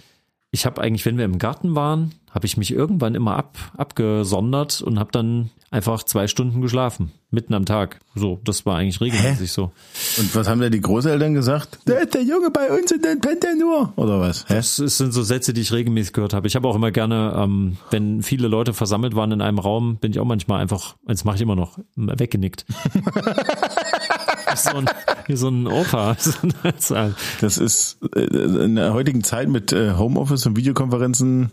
ich 0.53 0.65
habe 0.65 0.81
eigentlich, 0.81 1.05
wenn 1.05 1.19
wir 1.19 1.25
im 1.25 1.39
Garten 1.39 1.75
waren, 1.75 2.15
habe 2.37 2.45
ich 2.45 2.59
mich 2.59 2.71
irgendwann 2.71 3.15
immer 3.15 3.35
ab, 3.35 3.57
abgesondert 3.79 4.83
und 4.83 4.99
habe 4.99 5.11
dann 5.11 5.49
einfach 5.71 6.03
zwei 6.03 6.29
Stunden 6.29 6.61
geschlafen, 6.61 7.13
mitten 7.31 7.55
am 7.55 7.65
Tag. 7.65 7.99
So, 8.15 8.41
das 8.45 8.67
war 8.67 8.77
eigentlich 8.77 9.01
regelmäßig 9.01 9.41
Hä? 9.41 9.55
so. 9.55 9.73
Und 10.19 10.35
was 10.35 10.47
haben 10.47 10.61
da 10.61 10.69
die 10.69 10.83
Großeltern 10.83 11.33
gesagt? 11.33 11.79
Da 11.87 11.95
ist 11.95 12.13
der 12.13 12.23
Junge 12.23 12.51
bei 12.51 12.71
uns 12.71 12.93
und 12.93 13.03
dann 13.03 13.23
pennt 13.23 13.43
er 13.43 13.55
nur, 13.55 13.95
oder 13.97 14.21
was? 14.21 14.45
Hä? 14.49 14.57
Das 14.57 14.77
sind 14.77 15.15
so 15.15 15.23
Sätze, 15.23 15.55
die 15.55 15.63
ich 15.63 15.73
regelmäßig 15.73 16.13
gehört 16.13 16.35
habe. 16.35 16.47
Ich 16.47 16.57
habe 16.57 16.69
auch 16.69 16.77
immer 16.77 16.91
gerne, 16.91 17.35
ähm, 17.39 17.79
wenn 17.91 18.23
viele 18.23 18.49
Leute 18.49 18.75
versammelt 18.75 19.17
waren 19.17 19.33
in 19.33 19.41
einem 19.41 19.59
Raum, 19.59 19.97
bin 19.97 20.13
ich 20.13 20.21
auch 20.21 20.27
manchmal 20.27 20.61
einfach, 20.61 20.97
das 21.07 21.25
mache 21.25 21.37
ich 21.37 21.43
immer 21.43 21.57
noch, 21.57 21.79
weggenickt. 21.97 22.67
so 24.65 24.77
ein, 24.77 24.87
wie 25.27 25.37
so 25.37 25.49
ein 25.49 25.67
Opa. 25.67 26.17
das 27.41 27.59
ist 27.59 27.99
äh, 28.15 28.21
in 28.21 28.77
der 28.77 28.93
heutigen 28.93 29.23
Zeit 29.25 29.49
mit 29.49 29.73
äh, 29.73 29.95
Homeoffice 29.95 30.47
und 30.47 30.57
Videokonferenzen 30.57 31.51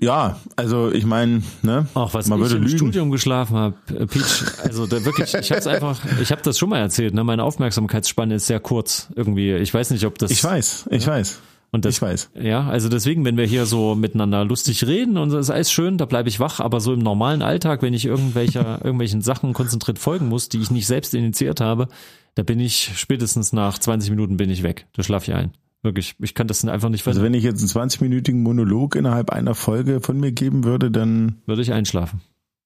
ja, 0.00 0.40
also 0.56 0.90
ich 0.90 1.04
meine, 1.04 1.42
ne? 1.60 1.86
Ach, 1.94 2.14
was 2.14 2.26
man 2.26 2.42
ich 2.42 2.52
im 2.52 2.62
lügen. 2.62 2.78
Studium 2.78 3.10
geschlafen 3.10 3.56
habe, 3.56 3.74
äh, 3.90 4.06
Peach. 4.06 4.44
Also 4.64 4.86
da 4.86 5.04
wirklich, 5.04 5.34
ich 5.34 5.52
habe 5.52 5.70
einfach, 5.70 6.00
ich 6.20 6.32
habe 6.32 6.40
das 6.40 6.58
schon 6.58 6.70
mal 6.70 6.78
erzählt. 6.78 7.12
Ne? 7.12 7.22
Meine 7.22 7.44
Aufmerksamkeitsspanne 7.44 8.36
ist 8.36 8.46
sehr 8.46 8.60
kurz 8.60 9.08
irgendwie. 9.14 9.52
Ich 9.56 9.74
weiß 9.74 9.90
nicht, 9.90 10.06
ob 10.06 10.16
das. 10.18 10.30
Ich 10.30 10.42
weiß, 10.42 10.86
ich 10.90 11.04
ja? 11.04 11.12
weiß. 11.12 11.40
Und 11.72 11.84
das, 11.84 11.96
ich 11.96 12.02
weiß. 12.02 12.30
Ja, 12.40 12.66
also 12.66 12.88
deswegen, 12.88 13.24
wenn 13.24 13.36
wir 13.36 13.46
hier 13.46 13.64
so 13.64 13.94
miteinander 13.94 14.44
lustig 14.44 14.86
reden 14.86 15.16
und 15.16 15.30
das 15.30 15.46
ist 15.46 15.50
alles 15.50 15.70
schön, 15.70 15.98
da 15.98 16.04
bleibe 16.04 16.28
ich 16.28 16.40
wach. 16.40 16.58
Aber 16.58 16.80
so 16.80 16.92
im 16.92 16.98
normalen 16.98 17.42
Alltag, 17.42 17.82
wenn 17.82 17.94
ich 17.94 18.04
irgendwelcher 18.04 18.78
irgendwelchen 18.84 19.22
Sachen 19.22 19.52
konzentriert 19.52 19.98
folgen 19.98 20.28
muss, 20.28 20.48
die 20.48 20.58
ich 20.58 20.70
nicht 20.70 20.86
selbst 20.86 21.14
initiiert 21.14 21.60
habe, 21.60 21.88
da 22.34 22.42
bin 22.42 22.58
ich 22.58 22.92
spätestens 22.96 23.52
nach 23.52 23.78
20 23.78 24.10
Minuten 24.10 24.36
bin 24.36 24.50
ich 24.50 24.62
weg. 24.62 24.86
Da 24.94 25.02
schlafe 25.02 25.30
ich 25.30 25.36
ein. 25.36 25.52
Wirklich, 25.82 26.16
ich 26.18 26.34
kann 26.34 26.46
das 26.46 26.64
einfach 26.64 26.90
nicht 26.90 27.02
verstehen. 27.02 27.22
Also 27.22 27.26
wenn 27.26 27.38
ich 27.38 27.44
jetzt 27.44 27.60
einen 27.60 27.88
20-minütigen 27.88 28.42
Monolog 28.42 28.96
innerhalb 28.96 29.30
einer 29.30 29.54
Folge 29.54 30.00
von 30.00 30.18
mir 30.18 30.32
geben 30.32 30.64
würde, 30.64 30.90
dann 30.90 31.40
würde 31.46 31.62
ich 31.62 31.72
einschlafen. 31.72 32.20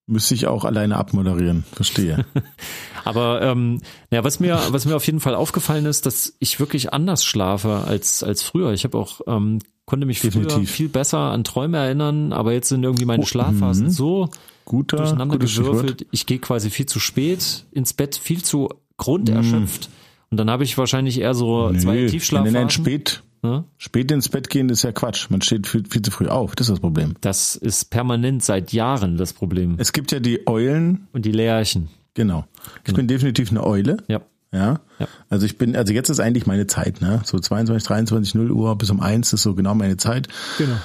Müsste 0.06 0.34
ich 0.34 0.46
auch 0.46 0.64
alleine 0.64 0.96
abmoderieren, 0.96 1.64
verstehe. 1.72 2.26
Aber 3.04 3.40
ähm, 3.40 3.80
ja, 4.10 4.22
was 4.22 4.38
mir, 4.38 4.60
was 4.68 4.84
mir 4.84 4.96
auf 4.96 5.06
jeden 5.06 5.20
Fall 5.20 5.34
aufgefallen 5.34 5.86
ist, 5.86 6.04
dass 6.04 6.34
ich 6.40 6.60
wirklich 6.60 6.92
anders 6.92 7.24
schlafe 7.24 7.84
als 7.86 8.22
als 8.22 8.42
früher. 8.42 8.72
Ich 8.72 8.84
habe 8.84 8.98
auch 8.98 9.22
ähm, 9.26 9.60
konnte 9.86 10.06
mich 10.06 10.20
Definitiv. 10.20 10.54
früher 10.54 10.66
viel 10.66 10.88
besser 10.88 11.18
an 11.18 11.44
Träume 11.44 11.78
erinnern, 11.78 12.32
aber 12.32 12.52
jetzt 12.52 12.68
sind 12.68 12.84
irgendwie 12.84 13.04
meine 13.06 13.22
oh, 13.22 13.26
Schlafphasen 13.26 13.86
oh, 13.86 13.90
so 13.90 14.28
guter, 14.64 14.98
durcheinander 14.98 15.38
gewürfelt. 15.38 16.06
Ich 16.10 16.26
gehe 16.26 16.38
quasi 16.38 16.70
viel 16.70 16.86
zu 16.86 17.00
spät 17.00 17.64
ins 17.72 17.92
Bett, 17.92 18.16
viel 18.16 18.42
zu 18.42 18.68
grunderschöpft. 18.96 19.88
Mm. 19.88 19.92
Und 20.30 20.38
dann 20.38 20.50
habe 20.50 20.64
ich 20.64 20.76
wahrscheinlich 20.78 21.20
eher 21.20 21.34
so 21.34 21.70
Nö, 21.70 21.78
zwei 21.78 22.06
Tiefschlafphasen. 22.06 22.52
Nein, 22.52 22.62
nein, 22.62 22.70
spät. 22.70 23.22
Ja? 23.44 23.64
Spät 23.76 24.10
ins 24.10 24.30
Bett 24.30 24.48
gehen 24.48 24.70
ist 24.70 24.82
ja 24.82 24.92
Quatsch. 24.92 25.28
Man 25.30 25.42
steht 25.42 25.66
viel, 25.66 25.84
viel 25.88 26.00
zu 26.02 26.10
früh 26.10 26.28
auf. 26.28 26.56
Das 26.56 26.68
ist 26.68 26.72
das 26.72 26.80
Problem. 26.80 27.14
Das 27.20 27.56
ist 27.56 27.90
permanent 27.90 28.42
seit 28.42 28.72
Jahren 28.72 29.18
das 29.18 29.34
Problem. 29.34 29.76
Es 29.78 29.92
gibt 29.92 30.12
ja 30.12 30.18
die 30.18 30.46
Eulen. 30.48 31.06
Und 31.12 31.26
die 31.26 31.32
Lerchen. 31.32 31.90
Genau. 32.14 32.46
Ich 32.78 32.84
genau. 32.84 32.96
bin 32.96 33.08
definitiv 33.08 33.50
eine 33.50 33.62
Eule. 33.62 33.98
Ja. 34.08 34.22
Ja? 34.50 34.80
ja. 34.98 35.08
Also 35.28 35.46
ich 35.46 35.58
bin, 35.58 35.76
also 35.76 35.92
jetzt 35.92 36.08
ist 36.08 36.20
eigentlich 36.20 36.46
meine 36.46 36.66
Zeit, 36.66 37.00
ne? 37.02 37.20
So 37.24 37.38
22, 37.38 37.86
23, 37.86 38.34
0 38.34 38.50
Uhr 38.52 38.78
bis 38.78 38.88
um 38.90 39.00
eins 39.00 39.32
ist 39.32 39.42
so 39.42 39.54
genau 39.54 39.74
meine 39.74 39.96
Zeit. 39.96 40.28
Genau. 40.58 40.76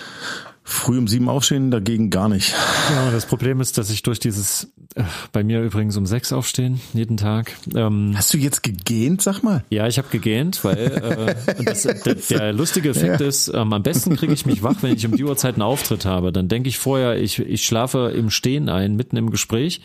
Früh 0.69 0.99
um 0.99 1.07
sieben 1.07 1.29
aufstehen, 1.29 1.71
dagegen 1.71 2.11
gar 2.11 2.29
nicht. 2.29 2.53
Ja, 2.91 3.09
das 3.09 3.25
Problem 3.25 3.59
ist, 3.59 3.79
dass 3.79 3.89
ich 3.89 4.03
durch 4.03 4.19
dieses, 4.19 4.71
äh, 4.93 5.01
bei 5.31 5.43
mir 5.43 5.63
übrigens 5.63 5.97
um 5.97 6.05
sechs 6.05 6.31
aufstehen, 6.31 6.79
jeden 6.93 7.17
Tag. 7.17 7.53
Ähm, 7.75 8.13
Hast 8.15 8.35
du 8.35 8.38
jetzt 8.38 8.61
gegähnt, 8.61 9.23
sag 9.23 9.41
mal? 9.41 9.63
Ja, 9.71 9.88
ich 9.88 9.97
habe 9.97 10.09
gegähnt, 10.09 10.63
weil 10.63 11.35
äh, 11.57 11.63
das, 11.63 11.81
der, 12.05 12.15
der 12.15 12.53
lustige 12.53 12.89
Effekt 12.89 13.19
ja. 13.19 13.27
ist, 13.27 13.47
ähm, 13.47 13.73
am 13.73 13.81
besten 13.81 14.15
kriege 14.15 14.31
ich 14.31 14.45
mich 14.45 14.61
wach, 14.61 14.75
wenn 14.81 14.93
ich 14.93 15.03
um 15.07 15.15
die 15.15 15.23
Uhrzeit 15.23 15.55
einen 15.55 15.63
Auftritt 15.63 16.05
habe. 16.05 16.31
Dann 16.31 16.47
denke 16.49 16.69
ich 16.69 16.77
vorher, 16.77 17.19
ich, 17.19 17.39
ich 17.39 17.65
schlafe 17.65 18.13
im 18.15 18.29
Stehen 18.29 18.69
ein, 18.69 18.95
mitten 18.95 19.17
im 19.17 19.31
Gespräch. 19.31 19.81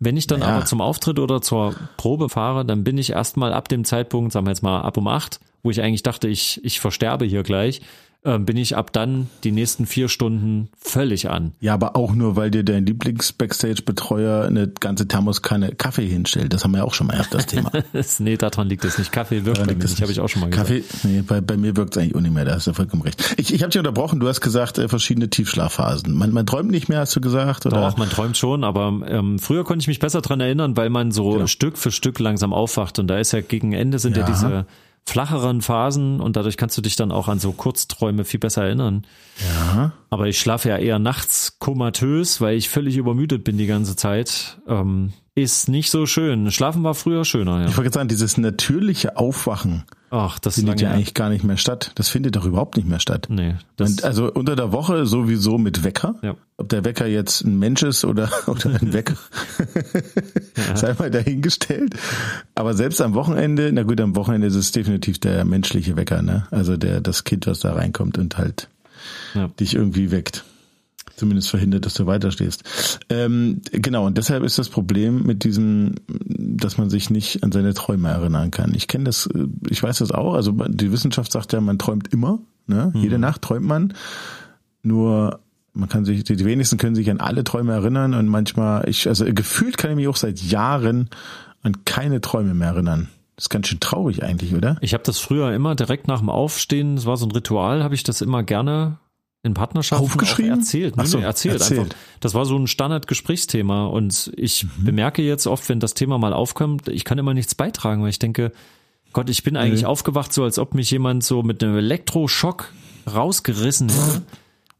Wenn 0.00 0.16
ich 0.16 0.26
dann 0.26 0.40
ja. 0.40 0.46
aber 0.46 0.64
zum 0.64 0.80
Auftritt 0.80 1.18
oder 1.18 1.42
zur 1.42 1.74
Probe 1.98 2.30
fahre, 2.30 2.64
dann 2.64 2.82
bin 2.82 2.96
ich 2.96 3.10
erstmal 3.10 3.52
ab 3.52 3.68
dem 3.68 3.84
Zeitpunkt, 3.84 4.32
sagen 4.32 4.46
wir 4.46 4.52
jetzt 4.52 4.62
mal 4.62 4.80
ab 4.80 4.96
um 4.96 5.06
acht, 5.06 5.38
wo 5.62 5.70
ich 5.70 5.82
eigentlich 5.82 6.02
dachte, 6.02 6.28
ich, 6.28 6.64
ich 6.64 6.80
versterbe 6.80 7.26
hier 7.26 7.42
gleich, 7.42 7.82
äh, 8.24 8.38
bin 8.38 8.56
ich 8.56 8.76
ab 8.76 8.92
dann 8.92 9.28
die 9.44 9.52
nächsten 9.52 9.86
vier 9.86 10.08
Stunden 10.08 10.68
völlig 10.78 11.30
an. 11.30 11.52
Ja, 11.60 11.74
aber 11.74 11.94
auch 11.96 12.12
nur, 12.12 12.36
weil 12.36 12.50
dir 12.50 12.64
dein 12.64 12.84
Lieblings-Backstage-Betreuer 12.86 14.44
eine 14.46 14.68
ganze 14.68 15.06
Thermoskanne 15.08 15.74
Kaffee 15.74 16.06
hinstellt. 16.06 16.52
Das 16.52 16.64
haben 16.64 16.72
wir 16.72 16.78
ja 16.78 16.84
auch 16.84 16.94
schon 16.94 17.06
mal 17.06 17.14
erst 17.16 17.34
das 17.34 17.46
Thema. 17.46 17.70
nee, 18.18 18.36
daran 18.36 18.68
liegt 18.68 18.84
es 18.84 18.98
nicht. 18.98 19.12
Kaffee 19.12 19.44
wirkt 19.44 19.58
Daran 19.58 19.68
bei 19.68 19.74
mir 19.76 19.84
nicht, 19.84 20.00
habe 20.02 20.12
ich 20.12 20.20
auch 20.20 20.28
schon 20.28 20.40
mal 20.40 20.50
gesagt. 20.50 20.68
Kaffee, 20.68 20.84
nee, 21.04 21.22
bei, 21.22 21.40
bei 21.40 21.56
mir 21.56 21.76
wirkt 21.76 21.96
es 21.96 22.02
eigentlich 22.02 22.16
auch 22.16 22.20
nicht 22.20 22.34
mehr, 22.34 22.44
da 22.44 22.54
hast 22.54 22.66
du 22.66 22.72
vollkommen 22.72 23.02
recht. 23.02 23.34
Ich, 23.36 23.52
ich 23.52 23.62
habe 23.62 23.70
dich 23.70 23.78
unterbrochen, 23.78 24.20
du 24.20 24.28
hast 24.28 24.40
gesagt, 24.40 24.78
äh, 24.78 24.88
verschiedene 24.88 25.28
Tiefschlafphasen. 25.30 26.14
Man, 26.14 26.32
man 26.32 26.46
träumt 26.46 26.70
nicht 26.70 26.88
mehr, 26.88 27.00
hast 27.00 27.14
du 27.14 27.20
gesagt? 27.20 27.66
Oder? 27.66 27.80
Doch, 27.80 27.96
man 27.96 28.08
träumt 28.08 28.36
schon, 28.36 28.64
aber 28.64 29.00
ähm, 29.06 29.38
früher 29.38 29.64
konnte 29.64 29.82
ich 29.82 29.88
mich 29.88 29.98
besser 29.98 30.20
dran 30.20 30.40
erinnern, 30.40 30.76
weil 30.76 30.90
man 30.90 31.12
so 31.12 31.30
Genau. 31.34 31.46
Stück 31.46 31.78
für 31.78 31.90
Stück 31.90 32.18
langsam 32.18 32.52
aufwacht 32.52 32.98
und 32.98 33.08
da 33.08 33.18
ist 33.18 33.32
ja 33.32 33.40
gegen 33.40 33.72
Ende 33.72 33.98
sind 33.98 34.16
ja, 34.16 34.22
Ja. 34.22 34.28
diese 34.28 34.66
flacheren 35.06 35.60
Phasen 35.60 36.20
und 36.20 36.36
dadurch 36.36 36.56
kannst 36.56 36.76
du 36.78 36.82
dich 36.82 36.96
dann 36.96 37.12
auch 37.12 37.28
an 37.28 37.38
so 37.38 37.52
Kurzträume 37.52 38.24
viel 38.24 38.40
besser 38.40 38.64
erinnern. 38.64 39.06
Ja. 39.74 39.92
Aber 40.10 40.28
ich 40.28 40.38
schlafe 40.38 40.70
ja 40.70 40.78
eher 40.78 40.98
nachts 40.98 41.58
komatös, 41.58 42.40
weil 42.40 42.56
ich 42.56 42.68
völlig 42.68 42.96
übermüdet 42.96 43.44
bin 43.44 43.58
die 43.58 43.66
ganze 43.66 43.96
Zeit. 43.96 44.58
Ähm, 44.66 45.12
ist 45.34 45.68
nicht 45.68 45.90
so 45.90 46.06
schön. 46.06 46.50
Schlafen 46.50 46.84
war 46.84 46.94
früher 46.94 47.24
schöner, 47.24 47.62
ja. 47.62 47.68
Ich 47.68 47.76
wollte 47.76 47.92
sagen, 47.92 48.08
dieses 48.08 48.38
natürliche 48.38 49.16
Aufwachen 49.16 49.84
Ach, 50.16 50.38
das 50.38 50.54
findet 50.54 50.80
ja 50.80 50.92
eigentlich 50.92 51.12
gar 51.14 51.28
nicht 51.28 51.42
mehr 51.42 51.56
statt. 51.56 51.90
Das 51.96 52.08
findet 52.08 52.36
doch 52.36 52.44
überhaupt 52.44 52.76
nicht 52.76 52.88
mehr 52.88 53.00
statt. 53.00 53.26
Nee, 53.30 53.56
also 54.02 54.30
unter 54.32 54.54
der 54.54 54.70
Woche 54.70 55.06
sowieso 55.06 55.58
mit 55.58 55.82
Wecker. 55.82 56.14
Ja. 56.22 56.36
Ob 56.56 56.68
der 56.68 56.84
Wecker 56.84 57.06
jetzt 57.08 57.40
ein 57.44 57.58
Mensch 57.58 57.82
ist 57.82 58.04
oder, 58.04 58.30
oder 58.46 58.66
ein 58.80 58.92
Wecker, 58.92 59.16
sei 60.76 60.94
mal 60.96 61.10
dahingestellt. 61.10 61.96
Aber 62.54 62.74
selbst 62.74 63.00
am 63.00 63.14
Wochenende, 63.14 63.70
na 63.72 63.82
gut, 63.82 64.00
am 64.00 64.14
Wochenende 64.14 64.46
ist 64.46 64.54
es 64.54 64.70
definitiv 64.70 65.18
der 65.18 65.44
menschliche 65.44 65.96
Wecker, 65.96 66.22
ne? 66.22 66.46
Also 66.52 66.76
der, 66.76 67.00
das 67.00 67.24
Kind, 67.24 67.48
was 67.48 67.58
da 67.58 67.72
reinkommt 67.72 68.16
und 68.16 68.38
halt 68.38 68.68
Ja. 69.34 69.48
dich 69.58 69.74
irgendwie 69.74 70.12
weckt. 70.12 70.44
Zumindest 71.16 71.50
verhindert, 71.50 71.86
dass 71.86 71.94
du 71.94 72.06
weiterstehst. 72.06 72.64
Ähm, 73.08 73.60
genau, 73.70 74.06
und 74.06 74.18
deshalb 74.18 74.42
ist 74.42 74.58
das 74.58 74.68
Problem 74.68 75.22
mit 75.22 75.44
diesem, 75.44 75.94
dass 76.08 76.76
man 76.76 76.90
sich 76.90 77.08
nicht 77.10 77.44
an 77.44 77.52
seine 77.52 77.72
Träume 77.72 78.08
erinnern 78.08 78.50
kann. 78.50 78.74
Ich 78.74 78.88
kenne 78.88 79.04
das, 79.04 79.26
äh, 79.26 79.46
ich 79.68 79.82
weiß 79.82 79.98
das 79.98 80.10
auch. 80.10 80.34
Also 80.34 80.52
die 80.52 80.90
Wissenschaft 80.90 81.30
sagt 81.30 81.52
ja, 81.52 81.60
man 81.60 81.78
träumt 81.78 82.12
immer. 82.12 82.40
Ne? 82.66 82.92
Jede 82.96 83.18
Nacht 83.18 83.42
träumt 83.42 83.66
man. 83.66 83.94
Nur 84.82 85.40
man 85.74 85.88
kann 85.88 86.04
sich, 86.04 86.24
die 86.24 86.44
wenigsten 86.44 86.78
können 86.78 86.94
sich 86.94 87.10
an 87.10 87.20
alle 87.20 87.44
Träume 87.44 87.72
erinnern 87.72 88.14
und 88.14 88.28
manchmal, 88.28 88.88
ich, 88.88 89.08
also 89.08 89.24
gefühlt 89.26 89.76
kann 89.76 89.90
ich 89.90 89.96
mich 89.96 90.08
auch 90.08 90.16
seit 90.16 90.40
Jahren 90.40 91.10
an 91.62 91.84
keine 91.84 92.20
Träume 92.20 92.54
mehr 92.54 92.68
erinnern. 92.68 93.08
Das 93.36 93.46
ist 93.46 93.50
ganz 93.50 93.66
schön 93.66 93.80
traurig 93.80 94.22
eigentlich, 94.22 94.54
oder? 94.54 94.76
ich 94.80 94.94
habe 94.94 95.02
das 95.02 95.18
früher 95.18 95.52
immer 95.52 95.74
direkt 95.74 96.06
nach 96.06 96.20
dem 96.20 96.30
Aufstehen, 96.30 96.94
das 96.94 97.06
war 97.06 97.16
so 97.16 97.26
ein 97.26 97.32
Ritual, 97.32 97.82
habe 97.82 97.94
ich 97.94 98.04
das 98.04 98.20
immer 98.20 98.44
gerne 98.44 98.98
in 99.44 99.54
Partnerschaften 99.54 100.04
Aufgeschrieben? 100.04 100.50
erzählt. 100.58 100.96
Nee, 100.96 101.04
so, 101.04 101.18
nee, 101.18 101.24
erzählt, 101.24 101.60
erzählt. 101.60 101.80
einfach. 101.80 101.96
Das 102.20 102.34
war 102.34 102.44
so 102.46 102.56
ein 102.58 102.66
Standardgesprächsthema 102.66 103.86
und 103.86 104.32
ich 104.36 104.64
Mhm. 104.64 104.84
bemerke 104.84 105.22
jetzt 105.22 105.46
oft, 105.46 105.68
wenn 105.68 105.78
das 105.80 105.94
Thema 105.94 106.18
mal 106.18 106.32
aufkommt, 106.32 106.88
ich 106.88 107.04
kann 107.04 107.18
immer 107.18 107.34
nichts 107.34 107.54
beitragen, 107.54 108.02
weil 108.02 108.10
ich 108.10 108.18
denke, 108.18 108.50
Gott, 109.12 109.30
ich 109.30 109.44
bin 109.44 109.56
eigentlich 109.56 109.82
Nee. 109.82 109.86
aufgewacht, 109.86 110.32
so 110.32 110.42
als 110.42 110.58
ob 110.58 110.74
mich 110.74 110.90
jemand 110.90 111.22
so 111.22 111.42
mit 111.44 111.62
einem 111.62 111.76
Elektroschock 111.76 112.72
rausgerissen 113.14 113.88
hätte. 113.90 114.22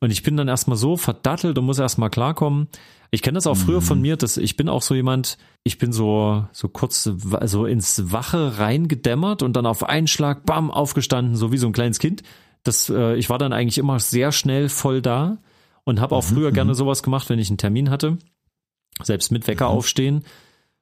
Und 0.01 0.11
ich 0.11 0.23
bin 0.23 0.37
dann 0.37 0.49
erstmal 0.49 0.77
so 0.77 0.97
verdattelt 0.97 1.57
und 1.57 1.65
muss 1.65 1.79
erstmal 1.79 2.11
klarkommen. 2.11 2.69
Ich 3.11 3.23
kenne 3.23 3.37
das 3.37 3.47
auch 3.47 3.57
früher 3.57 3.81
Mhm. 3.81 3.85
von 3.85 4.01
mir, 4.01 4.17
dass 4.17 4.37
ich 4.37 4.57
bin 4.57 4.69
auch 4.69 4.83
so 4.83 4.95
jemand, 4.95 5.39
ich 5.63 5.79
bin 5.79 5.93
so, 5.93 6.45
so 6.53 6.69
kurz 6.69 7.05
so 7.45 7.65
ins 7.65 8.11
Wache 8.13 8.59
reingedämmert 8.59 9.43
und 9.43 9.55
dann 9.55 9.67
auf 9.67 9.85
einen 9.89 10.09
Schlag, 10.09 10.45
bam, 10.45 10.71
aufgestanden, 10.71 11.37
so 11.37 11.53
wie 11.53 11.57
so 11.59 11.69
ein 11.69 11.73
kleines 11.73 12.01
Kind. 12.01 12.23
Das, 12.65 12.91
äh, 12.91 13.15
ich 13.17 13.31
war 13.31 13.39
dann 13.39 13.53
eigentlich 13.53 13.79
immer 13.79 14.01
sehr 14.01 14.33
schnell 14.33 14.69
voll 14.69 15.01
da 15.01 15.39
und 15.85 16.01
habe 16.01 16.17
auch 16.17 16.25
früher 16.25 16.51
gerne 16.51 16.75
sowas 16.75 17.03
gemacht, 17.03 17.29
wenn 17.31 17.39
ich 17.39 17.49
einen 17.51 17.59
Termin 17.59 17.91
hatte. 17.91 18.19
Selbst 19.03 19.31
mit 19.31 19.47
Wecker 19.47 19.69
aufstehen. 19.69 20.25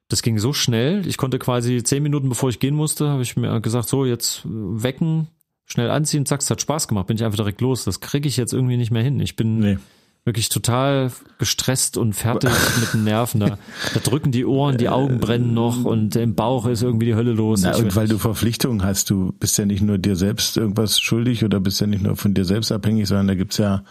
Das 0.07 0.21
ging 0.21 0.39
so 0.39 0.53
schnell. 0.53 1.07
Ich 1.07 1.17
konnte 1.17 1.39
quasi 1.39 1.83
zehn 1.83 2.03
Minuten 2.03 2.29
bevor 2.29 2.49
ich 2.49 2.59
gehen 2.59 2.75
musste, 2.75 3.09
habe 3.09 3.21
ich 3.21 3.35
mir 3.35 3.61
gesagt, 3.61 3.89
so 3.89 4.05
jetzt 4.05 4.45
äh, 4.45 4.49
wecken, 4.49 5.27
schnell 5.65 5.89
anziehen, 5.89 6.25
zack, 6.25 6.41
es 6.41 6.49
hat 6.49 6.61
Spaß 6.61 6.87
gemacht, 6.87 7.07
bin 7.07 7.17
ich 7.17 7.23
einfach 7.23 7.37
direkt 7.37 7.61
los. 7.61 7.83
Das 7.83 7.99
kriege 7.99 8.27
ich 8.27 8.37
jetzt 8.37 8.53
irgendwie 8.53 8.77
nicht 8.77 8.91
mehr 8.91 9.03
hin. 9.03 9.19
Ich 9.19 9.35
bin 9.35 9.59
Nee. 9.59 9.77
Wirklich 10.25 10.49
total 10.49 11.11
gestresst 11.37 11.97
und 11.97 12.13
fertig 12.13 12.49
mit 12.79 12.93
den 12.93 13.03
Nerven. 13.03 13.39
Da, 13.41 13.57
da 13.93 13.99
drücken 13.99 14.31
die 14.31 14.45
Ohren, 14.45 14.77
die 14.77 14.89
Augen 14.89 15.19
brennen 15.19 15.53
noch 15.53 15.83
und 15.83 16.15
im 16.15 16.35
Bauch 16.35 16.65
ist 16.65 16.81
irgendwie 16.81 17.07
die 17.07 17.15
Hölle 17.15 17.33
los. 17.33 17.61
Na, 17.63 17.75
und 17.75 17.95
weil 17.95 18.07
du. 18.07 18.17
Verpflichtungen 18.17 18.83
hast, 18.83 19.09
du 19.09 19.33
bist 19.39 19.57
ja 19.57 19.65
nicht 19.65 19.81
nur 19.81 19.97
dir 19.97 20.15
selbst 20.15 20.55
irgendwas 20.55 20.99
schuldig 20.99 21.43
oder 21.43 21.59
bist 21.59 21.81
ja 21.81 21.87
nicht 21.87 22.03
nur 22.03 22.15
von 22.15 22.33
dir 22.33 22.45
selbst 22.45 22.71
abhängig, 22.71 23.07
sondern 23.07 23.27
da 23.27 23.35
gibt's 23.35 23.57
ja 23.57 23.83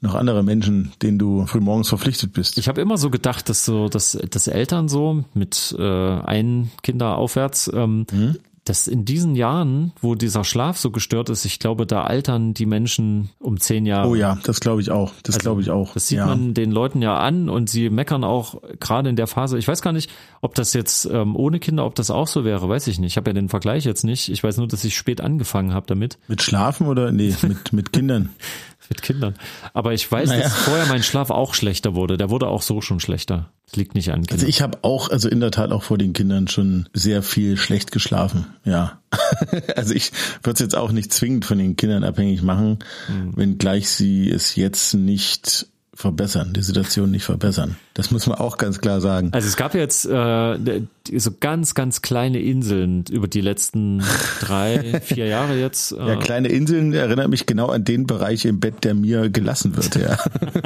noch 0.00 0.14
andere 0.14 0.42
Menschen, 0.42 0.92
denen 1.02 1.18
du 1.18 1.46
frühmorgens 1.46 1.88
verpflichtet 1.88 2.32
bist. 2.32 2.58
ich 2.58 2.68
habe 2.68 2.80
immer 2.80 2.98
so 2.98 3.10
gedacht, 3.10 3.48
dass 3.48 3.64
so, 3.64 3.88
dass, 3.88 4.18
dass 4.30 4.46
Eltern 4.46 4.88
so 4.88 5.24
mit 5.34 5.74
äh, 5.78 5.82
ein 5.82 6.70
Kinder 6.82 7.16
aufwärts, 7.16 7.70
ähm, 7.74 8.06
Mhm. 8.12 8.36
Dass 8.64 8.86
in 8.86 9.04
diesen 9.04 9.36
Jahren, 9.36 9.92
wo 10.00 10.14
dieser 10.14 10.42
Schlaf 10.42 10.78
so 10.78 10.90
gestört 10.90 11.28
ist, 11.28 11.44
ich 11.44 11.58
glaube, 11.58 11.86
da 11.86 12.02
altern 12.02 12.54
die 12.54 12.64
Menschen 12.64 13.28
um 13.38 13.60
zehn 13.60 13.84
Jahre. 13.84 14.08
oh 14.08 14.14
ja, 14.14 14.38
das 14.42 14.60
glaube 14.60 14.80
ich 14.80 14.90
auch. 14.90 15.12
Das 15.22 15.38
glaube 15.38 15.60
ich 15.60 15.70
auch. 15.70 15.88
Also, 15.88 15.94
Das 15.94 16.08
sieht 16.08 16.18
ja. 16.18 16.26
man 16.26 16.54
den 16.54 16.70
Leuten 16.70 17.02
ja 17.02 17.18
an 17.18 17.50
und 17.50 17.68
sie 17.68 17.90
meckern 17.90 18.24
auch 18.24 18.62
gerade 18.80 19.10
in 19.10 19.16
der 19.16 19.26
Phase. 19.26 19.58
Ich 19.58 19.68
weiß 19.68 19.82
gar 19.82 19.92
nicht, 19.92 20.10
ob 20.40 20.54
das 20.54 20.72
jetzt 20.72 21.04
ähm, 21.04 21.36
ohne 21.36 21.60
Kinder, 21.60 21.84
ob 21.84 21.94
das 21.94 22.10
auch 22.10 22.26
so 22.26 22.44
wäre, 22.44 22.66
weiß 22.68 22.86
ich 22.86 22.98
nicht. 22.98 23.12
Ich 23.12 23.16
habe 23.18 23.30
ja 23.30 23.34
den 23.34 23.50
Vergleich 23.50 23.84
jetzt 23.84 24.02
nicht. 24.02 24.30
Ich 24.30 24.42
weiß 24.42 24.56
nur, 24.56 24.66
dass 24.66 24.82
ich 24.84 24.96
spät 24.96 25.20
angefangen 25.20 25.74
habe 25.74 25.86
damit 25.86 26.18
Mit 26.28 26.42
Schlafen 26.42 26.86
oder 26.86 27.12
nee, 27.12 27.34
mit, 27.42 27.72
mit 27.72 27.92
Kindern. 27.92 28.30
mit 28.88 29.02
Kindern. 29.02 29.34
Aber 29.72 29.92
ich 29.94 30.10
weiß, 30.10 30.28
Naja. 30.28 30.42
dass 30.42 30.54
vorher 30.54 30.86
mein 30.86 31.02
Schlaf 31.02 31.30
auch 31.30 31.54
schlechter 31.54 31.94
wurde. 31.94 32.16
Der 32.16 32.30
wurde 32.30 32.48
auch 32.48 32.62
so 32.62 32.80
schon 32.80 33.00
schlechter. 33.00 33.50
Das 33.66 33.76
liegt 33.76 33.94
nicht 33.94 34.10
an 34.10 34.20
Kindern. 34.22 34.34
Also 34.34 34.46
ich 34.46 34.60
habe 34.62 34.78
auch, 34.82 35.08
also 35.10 35.28
in 35.28 35.40
der 35.40 35.50
Tat 35.50 35.72
auch 35.72 35.82
vor 35.82 35.98
den 35.98 36.12
Kindern 36.12 36.48
schon 36.48 36.88
sehr 36.92 37.22
viel 37.22 37.56
schlecht 37.56 37.92
geschlafen. 37.92 38.46
Ja. 38.64 39.00
also 39.76 39.94
ich 39.94 40.12
würde 40.42 40.54
es 40.54 40.60
jetzt 40.60 40.76
auch 40.76 40.92
nicht 40.92 41.12
zwingend 41.12 41.44
von 41.44 41.58
den 41.58 41.76
Kindern 41.76 42.04
abhängig 42.04 42.42
machen, 42.42 42.78
Mhm. 43.08 43.36
wenngleich 43.36 43.88
sie 43.88 44.30
es 44.30 44.54
jetzt 44.56 44.94
nicht 44.94 45.66
verbessern, 45.96 46.52
die 46.54 46.62
Situation 46.62 47.10
nicht 47.10 47.24
verbessern. 47.24 47.76
Das 47.94 48.10
muss 48.10 48.26
man 48.26 48.38
auch 48.38 48.58
ganz 48.58 48.80
klar 48.80 49.00
sagen. 49.00 49.30
Also 49.32 49.46
es 49.46 49.56
gab 49.56 49.74
jetzt 49.74 50.04
äh, 50.06 50.82
so 51.16 51.30
ganz, 51.38 51.74
ganz 51.74 52.02
kleine 52.02 52.40
Inseln 52.40 53.04
über 53.10 53.28
die 53.28 53.40
letzten 53.40 54.02
drei, 54.40 55.00
vier 55.04 55.26
Jahre 55.26 55.54
jetzt. 55.58 55.92
Äh, 55.92 56.06
Ja, 56.08 56.16
kleine 56.16 56.48
Inseln 56.48 56.92
erinnert 56.92 57.28
mich 57.28 57.46
genau 57.46 57.68
an 57.68 57.84
den 57.84 58.06
Bereich 58.06 58.44
im 58.44 58.58
Bett, 58.60 58.82
der 58.84 58.94
mir 58.94 59.30
gelassen 59.30 59.76
wird, 59.76 59.94
ja. 59.96 60.18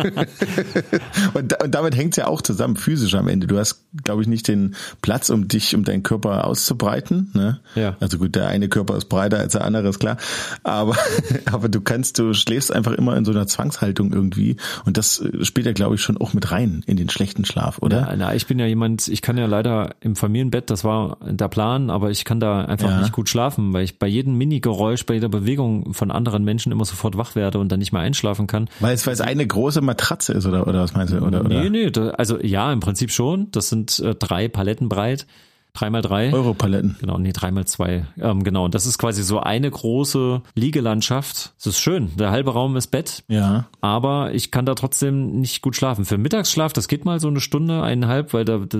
und, 1.34 1.52
da- 1.52 1.56
und 1.64 1.74
damit 1.74 1.96
hängt's 1.96 2.16
ja 2.16 2.26
auch 2.26 2.42
zusammen, 2.42 2.76
physisch 2.76 3.14
am 3.14 3.28
Ende. 3.28 3.46
Du 3.46 3.58
hast, 3.58 3.84
glaube 4.04 4.22
ich, 4.22 4.28
nicht 4.28 4.48
den 4.48 4.74
Platz, 5.02 5.30
um 5.30 5.48
dich, 5.48 5.74
um 5.74 5.84
deinen 5.84 6.02
Körper 6.02 6.46
auszubreiten. 6.46 7.30
Ne? 7.34 7.60
Ja. 7.74 7.96
Also 8.00 8.18
gut, 8.18 8.34
der 8.34 8.48
eine 8.48 8.68
Körper 8.68 8.96
ist 8.96 9.06
breiter 9.08 9.38
als 9.38 9.52
der 9.52 9.64
andere, 9.64 9.88
ist 9.88 9.98
klar. 9.98 10.16
Aber, 10.62 10.96
aber 11.52 11.68
du 11.68 11.80
kannst, 11.80 12.18
du 12.18 12.32
schläfst 12.34 12.72
einfach 12.72 12.92
immer 12.92 13.16
in 13.16 13.24
so 13.24 13.30
einer 13.32 13.46
Zwangshaltung 13.46 14.12
irgendwie. 14.12 14.56
Und 14.84 14.96
das 14.96 15.17
äh, 15.20 15.44
spielt 15.44 15.66
ja, 15.66 15.72
glaube 15.72 15.94
ich, 15.96 16.00
schon 16.00 16.16
auch 16.18 16.32
mit 16.34 16.50
rein 16.50 16.82
in 16.86 16.96
den 16.96 17.08
schlechten 17.10 17.44
Schlaf, 17.44 17.78
oder? 17.80 18.00
Ja, 18.08 18.16
na, 18.16 18.34
ich 18.34 18.46
bin 18.46 18.58
ja 18.58 18.66
jemand, 18.66 19.08
ich 19.08 19.22
kann 19.22 19.38
ja 19.38 19.46
leider 19.46 19.94
im 20.00 20.16
Familienbett, 20.16 20.70
das 20.70 20.84
war 20.84 21.18
der 21.28 21.48
Plan, 21.48 21.90
aber 21.90 22.10
ich 22.10 22.24
kann 22.24 22.40
da 22.40 22.64
einfach 22.64 22.88
Ja. 22.90 23.00
nicht 23.00 23.12
gut 23.12 23.28
schlafen, 23.28 23.72
weil 23.72 23.84
ich 23.84 23.98
bei 23.98 24.06
jedem 24.06 24.34
Mini-Geräusch, 24.38 25.06
bei 25.06 25.14
jeder 25.14 25.28
Bewegung 25.28 25.94
von 25.94 26.10
anderen 26.10 26.44
Menschen 26.44 26.72
immer 26.72 26.84
sofort 26.84 27.16
wach 27.16 27.34
werde 27.34 27.58
und 27.58 27.70
dann 27.72 27.78
nicht 27.78 27.92
mehr 27.92 28.02
einschlafen 28.02 28.46
kann. 28.46 28.68
Weil 28.80 28.94
es, 28.94 29.06
weil 29.06 29.14
es 29.14 29.20
eine 29.20 29.46
große 29.46 29.80
Matratze 29.80 30.32
ist, 30.32 30.46
oder, 30.46 30.66
oder 30.66 30.80
was 30.82 30.94
meinst 30.94 31.12
du? 31.12 31.18
Oder, 31.18 31.40
oder 31.44 31.48
Nee, 31.62 31.70
nee, 31.70 31.90
da, 31.90 32.10
also 32.10 32.38
ja, 32.40 32.72
im 32.72 32.80
Prinzip 32.80 33.10
schon. 33.10 33.50
Das 33.50 33.68
sind 33.68 33.98
äh, 34.00 34.14
drei 34.14 34.48
Paletten 34.48 34.88
breit, 34.88 35.26
drei 35.72 35.90
mal 35.90 36.02
drei. 36.02 36.32
Europaletten. 36.32 36.96
Genau, 37.00 37.18
nee, 37.18 37.32
drei 37.32 37.50
mal 37.50 37.66
zwei. 37.66 38.04
Ähm, 38.20 38.42
genau, 38.44 38.64
und 38.64 38.74
das 38.74 38.86
ist 38.86 38.98
quasi 38.98 39.22
so 39.22 39.38
eine 39.40 39.70
große 39.70 40.42
Liegelandschaft. 40.82 41.52
Das 41.56 41.66
ist 41.66 41.78
schön. 41.80 42.10
Der 42.16 42.30
halbe 42.30 42.52
Raum 42.52 42.76
ist 42.76 42.88
Bett, 42.88 43.24
Ja. 43.28 43.66
aber 43.80 44.32
ich 44.34 44.50
kann 44.50 44.64
da 44.66 44.74
trotzdem 44.74 45.40
nicht 45.40 45.62
gut 45.62 45.76
schlafen. 45.76 46.04
Für 46.04 46.18
Mittagsschlaf, 46.18 46.72
das 46.72 46.88
geht 46.88 47.04
mal 47.04 47.20
so 47.20 47.28
eine 47.28 47.40
Stunde, 47.40 47.82
eineinhalb, 47.82 48.32
weil 48.32 48.44
da, 48.44 48.58
da, 48.58 48.78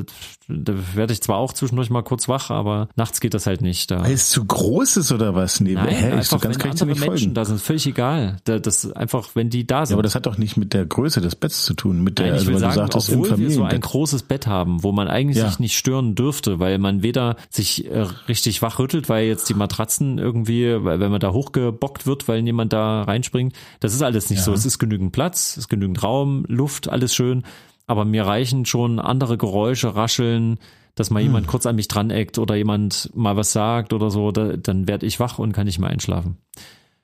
da 0.48 0.72
werde 0.94 1.12
ich 1.12 1.20
zwar 1.20 1.36
auch 1.38 1.52
zwischendurch 1.52 1.90
mal 1.90 2.02
kurz 2.02 2.28
wach, 2.28 2.50
aber 2.50 2.88
nachts 2.96 3.20
geht 3.20 3.34
das 3.34 3.46
halt 3.46 3.62
nicht. 3.62 3.90
Da. 3.90 4.00
Weil 4.02 4.12
es 4.12 4.30
zu 4.30 4.44
groß 4.44 4.96
ist 4.98 5.12
oder 5.12 5.34
was? 5.34 5.60
Nee, 5.60 5.74
Nein, 5.74 5.88
hä, 5.88 6.18
ich 6.20 6.26
so 6.28 6.36
einfach 6.36 6.40
ganz 6.40 6.58
wenn 6.64 6.70
andere 6.70 6.86
Menschen 6.86 7.06
folgen. 7.06 7.34
da 7.34 7.44
sind, 7.44 7.60
völlig 7.60 7.86
egal. 7.86 8.36
Da, 8.44 8.58
das 8.58 8.90
einfach, 8.92 9.30
wenn 9.34 9.50
die 9.50 9.66
da 9.66 9.84
sind. 9.86 9.94
Ja, 9.94 9.96
aber 9.96 10.02
das 10.02 10.14
hat 10.14 10.26
doch 10.26 10.38
nicht 10.38 10.56
mit 10.56 10.72
der 10.74 10.86
Größe 10.86 11.20
des 11.20 11.34
Betts 11.34 11.64
zu 11.64 11.74
tun, 11.74 12.02
mit 12.02 12.18
der, 12.18 12.26
Nein, 12.26 12.34
ich 12.36 12.40
also 12.40 12.52
will 12.52 12.58
sagen, 12.58 12.74
du 12.74 12.80
sagtest, 12.80 13.10
obwohl 13.12 13.38
wir 13.38 13.50
so 13.50 13.64
ein 13.64 13.80
großes 13.80 14.22
Bett 14.24 14.46
haben, 14.46 14.82
wo 14.82 14.92
man 14.92 15.08
eigentlich 15.08 15.38
Ja. 15.38 15.48
sich 15.48 15.58
nicht 15.58 15.76
stören 15.76 16.14
dürfte, 16.14 16.58
weil 16.58 16.77
man 16.80 17.02
weder 17.02 17.36
sich 17.50 17.86
äh, 17.86 18.06
richtig 18.28 18.62
wachrüttelt, 18.62 19.08
weil 19.08 19.26
jetzt 19.26 19.48
die 19.48 19.54
Matratzen 19.54 20.18
irgendwie, 20.18 20.84
weil 20.84 21.00
wenn 21.00 21.10
man 21.10 21.20
da 21.20 21.32
hochgebockt 21.32 22.06
wird, 22.06 22.28
weil 22.28 22.44
jemand 22.44 22.72
da 22.72 23.02
reinspringt, 23.02 23.54
das 23.80 23.94
ist 23.94 24.02
alles 24.02 24.30
nicht 24.30 24.38
Ja. 24.40 24.44
so. 24.44 24.52
Es 24.52 24.66
ist 24.66 24.78
genügend 24.78 25.12
Platz, 25.12 25.52
es 25.52 25.56
ist 25.58 25.68
genügend 25.68 26.02
Raum, 26.02 26.44
Luft, 26.48 26.88
alles 26.88 27.14
schön, 27.14 27.44
aber 27.86 28.04
mir 28.04 28.26
reichen 28.26 28.66
schon 28.66 28.98
andere 28.98 29.38
Geräusche, 29.38 29.94
Rascheln, 29.94 30.58
dass 30.94 31.10
mal 31.10 31.22
jemand 31.22 31.46
kurz 31.46 31.64
an 31.64 31.76
mich 31.76 31.86
dran 31.86 32.10
eckt 32.10 32.38
oder 32.38 32.56
jemand 32.56 33.10
mal 33.14 33.36
was 33.36 33.52
sagt 33.52 33.92
oder 33.92 34.10
so, 34.10 34.32
da, 34.32 34.56
dann 34.56 34.88
werde 34.88 35.06
ich 35.06 35.20
wach 35.20 35.38
und 35.38 35.52
kann 35.52 35.66
nicht 35.66 35.78
mehr 35.78 35.90
einschlafen. 35.90 36.38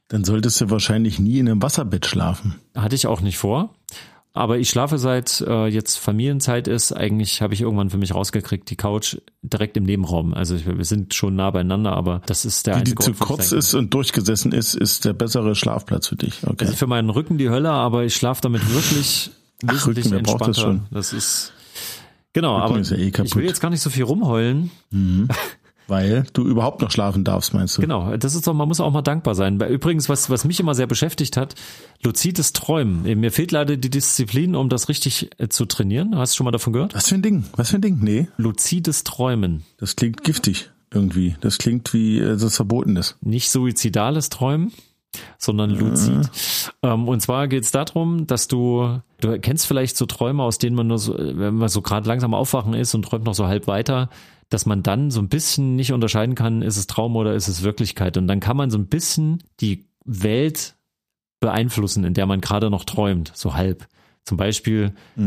Dann 0.08 0.24
solltest 0.24 0.60
du 0.60 0.68
wahrscheinlich 0.70 1.18
nie 1.18 1.38
in 1.38 1.48
einem 1.48 1.62
Wasserbett 1.62 2.04
schlafen. 2.04 2.56
Hatte 2.74 2.94
ich 2.96 3.06
auch 3.06 3.20
nicht 3.20 3.38
vor. 3.38 3.74
Aber 4.36 4.58
ich 4.58 4.68
schlafe 4.68 4.98
seit 4.98 5.40
äh, 5.42 5.68
jetzt 5.68 5.96
Familienzeit 5.96 6.66
ist, 6.66 6.90
eigentlich 6.92 7.40
habe 7.40 7.54
ich 7.54 7.60
irgendwann 7.60 7.88
für 7.88 7.98
mich 7.98 8.12
rausgekriegt, 8.12 8.68
die 8.68 8.74
Couch 8.74 9.16
direkt 9.42 9.76
im 9.76 9.84
Nebenraum. 9.84 10.34
Also 10.34 10.56
ich, 10.56 10.66
wir 10.66 10.84
sind 10.84 11.14
schon 11.14 11.36
nah 11.36 11.52
beieinander, 11.52 11.92
aber 11.92 12.20
das 12.26 12.44
ist 12.44 12.66
der 12.66 12.78
Die, 12.78 12.84
die 12.84 12.90
einzige 12.90 13.04
zu 13.04 13.10
Ort, 13.10 13.20
wo 13.20 13.22
ich 13.22 13.28
kurz 13.28 13.52
ist 13.52 13.74
und 13.74 13.94
durchgesessen 13.94 14.50
ist, 14.50 14.74
ist 14.74 15.04
der 15.04 15.12
bessere 15.12 15.54
Schlafplatz 15.54 16.08
für 16.08 16.16
dich. 16.16 16.40
Okay. 16.44 16.64
Also 16.64 16.74
für 16.74 16.88
meinen 16.88 17.10
Rücken 17.10 17.38
die 17.38 17.48
Hölle, 17.48 17.70
aber 17.70 18.02
ich 18.04 18.16
schlafe 18.16 18.40
damit 18.40 18.68
wirklich 18.74 19.30
Ach, 19.64 19.72
wesentlich 19.72 20.06
Rücken, 20.06 20.24
braucht 20.24 20.40
das 20.40 20.48
entspannter. 20.48 20.80
schon? 20.80 20.86
Das 20.90 21.12
ist 21.12 21.52
genau, 22.32 22.56
Rücken 22.56 22.64
aber 22.72 22.80
ist 22.80 22.90
ja 22.90 22.96
eh 22.96 23.12
ich 23.22 23.36
will 23.36 23.44
jetzt 23.44 23.60
gar 23.60 23.70
nicht 23.70 23.82
so 23.82 23.88
viel 23.88 24.02
rumheulen. 24.02 24.72
Weil 25.86 26.24
du 26.32 26.46
überhaupt 26.46 26.80
noch 26.80 26.90
schlafen 26.90 27.24
darfst, 27.24 27.52
meinst 27.52 27.76
du? 27.76 27.82
Genau, 27.82 28.16
das 28.16 28.34
ist 28.34 28.46
doch, 28.46 28.54
man 28.54 28.68
muss 28.68 28.80
auch 28.80 28.90
mal 28.90 29.02
dankbar 29.02 29.34
sein. 29.34 29.60
Übrigens, 29.60 30.08
was, 30.08 30.30
was 30.30 30.44
mich 30.44 30.58
immer 30.60 30.74
sehr 30.74 30.86
beschäftigt 30.86 31.36
hat, 31.36 31.54
luzides 32.02 32.52
Träumen. 32.54 33.02
Mir 33.20 33.30
fehlt 33.30 33.52
leider 33.52 33.76
die 33.76 33.90
Disziplin, 33.90 34.54
um 34.54 34.68
das 34.68 34.88
richtig 34.88 35.30
äh, 35.38 35.48
zu 35.48 35.66
trainieren. 35.66 36.16
Hast 36.16 36.32
du 36.32 36.36
schon 36.38 36.44
mal 36.44 36.52
davon 36.52 36.72
gehört? 36.72 36.94
Was 36.94 37.08
für 37.08 37.16
ein 37.16 37.22
Ding? 37.22 37.44
Was 37.56 37.70
für 37.70 37.76
ein 37.76 37.82
Ding? 37.82 37.98
Nee, 38.00 38.28
Luzides 38.36 39.04
Träumen. 39.04 39.64
das 39.78 39.96
klingt 39.96 40.24
giftig 40.24 40.70
irgendwie. 40.92 41.36
Das 41.40 41.58
klingt 41.58 41.92
wie 41.92 42.18
äh, 42.18 42.36
das 42.36 42.56
verboten 42.56 42.96
ist. 42.96 43.16
Nicht 43.20 43.50
suizidales 43.50 44.30
Träumen, 44.30 44.72
sondern 45.38 45.70
luzid. 45.70 46.30
Ähm, 46.82 47.08
und 47.08 47.20
zwar 47.20 47.48
geht 47.48 47.64
es 47.64 47.70
darum, 47.72 48.26
dass 48.26 48.48
du, 48.48 49.00
du 49.20 49.38
kennst 49.40 49.66
vielleicht 49.66 49.96
so 49.96 50.06
Träume, 50.06 50.42
aus 50.42 50.58
denen 50.58 50.76
man 50.76 50.86
nur 50.86 50.98
so, 50.98 51.16
äh, 51.18 51.38
wenn 51.38 51.56
man 51.56 51.68
so 51.68 51.82
gerade 51.82 52.08
langsam 52.08 52.32
aufwachen 52.34 52.74
ist 52.74 52.94
und 52.94 53.02
träumt 53.02 53.24
noch 53.24 53.34
so 53.34 53.46
halb 53.46 53.66
weiter, 53.66 54.08
dass 54.48 54.66
man 54.66 54.82
dann 54.82 55.10
so 55.10 55.20
ein 55.20 55.28
bisschen 55.28 55.76
nicht 55.76 55.92
unterscheiden 55.92 56.34
kann, 56.34 56.62
ist 56.62 56.76
es 56.76 56.86
Traum 56.86 57.16
oder 57.16 57.34
ist 57.34 57.48
es 57.48 57.62
Wirklichkeit. 57.62 58.16
Und 58.16 58.26
dann 58.26 58.40
kann 58.40 58.56
man 58.56 58.70
so 58.70 58.78
ein 58.78 58.86
bisschen 58.86 59.42
die 59.60 59.86
Welt 60.04 60.76
beeinflussen, 61.40 62.04
in 62.04 62.14
der 62.14 62.26
man 62.26 62.40
gerade 62.40 62.70
noch 62.70 62.84
träumt, 62.84 63.32
so 63.34 63.54
halb. 63.54 63.86
Zum 64.26 64.38
Beispiel, 64.38 64.92
du, 65.16 65.22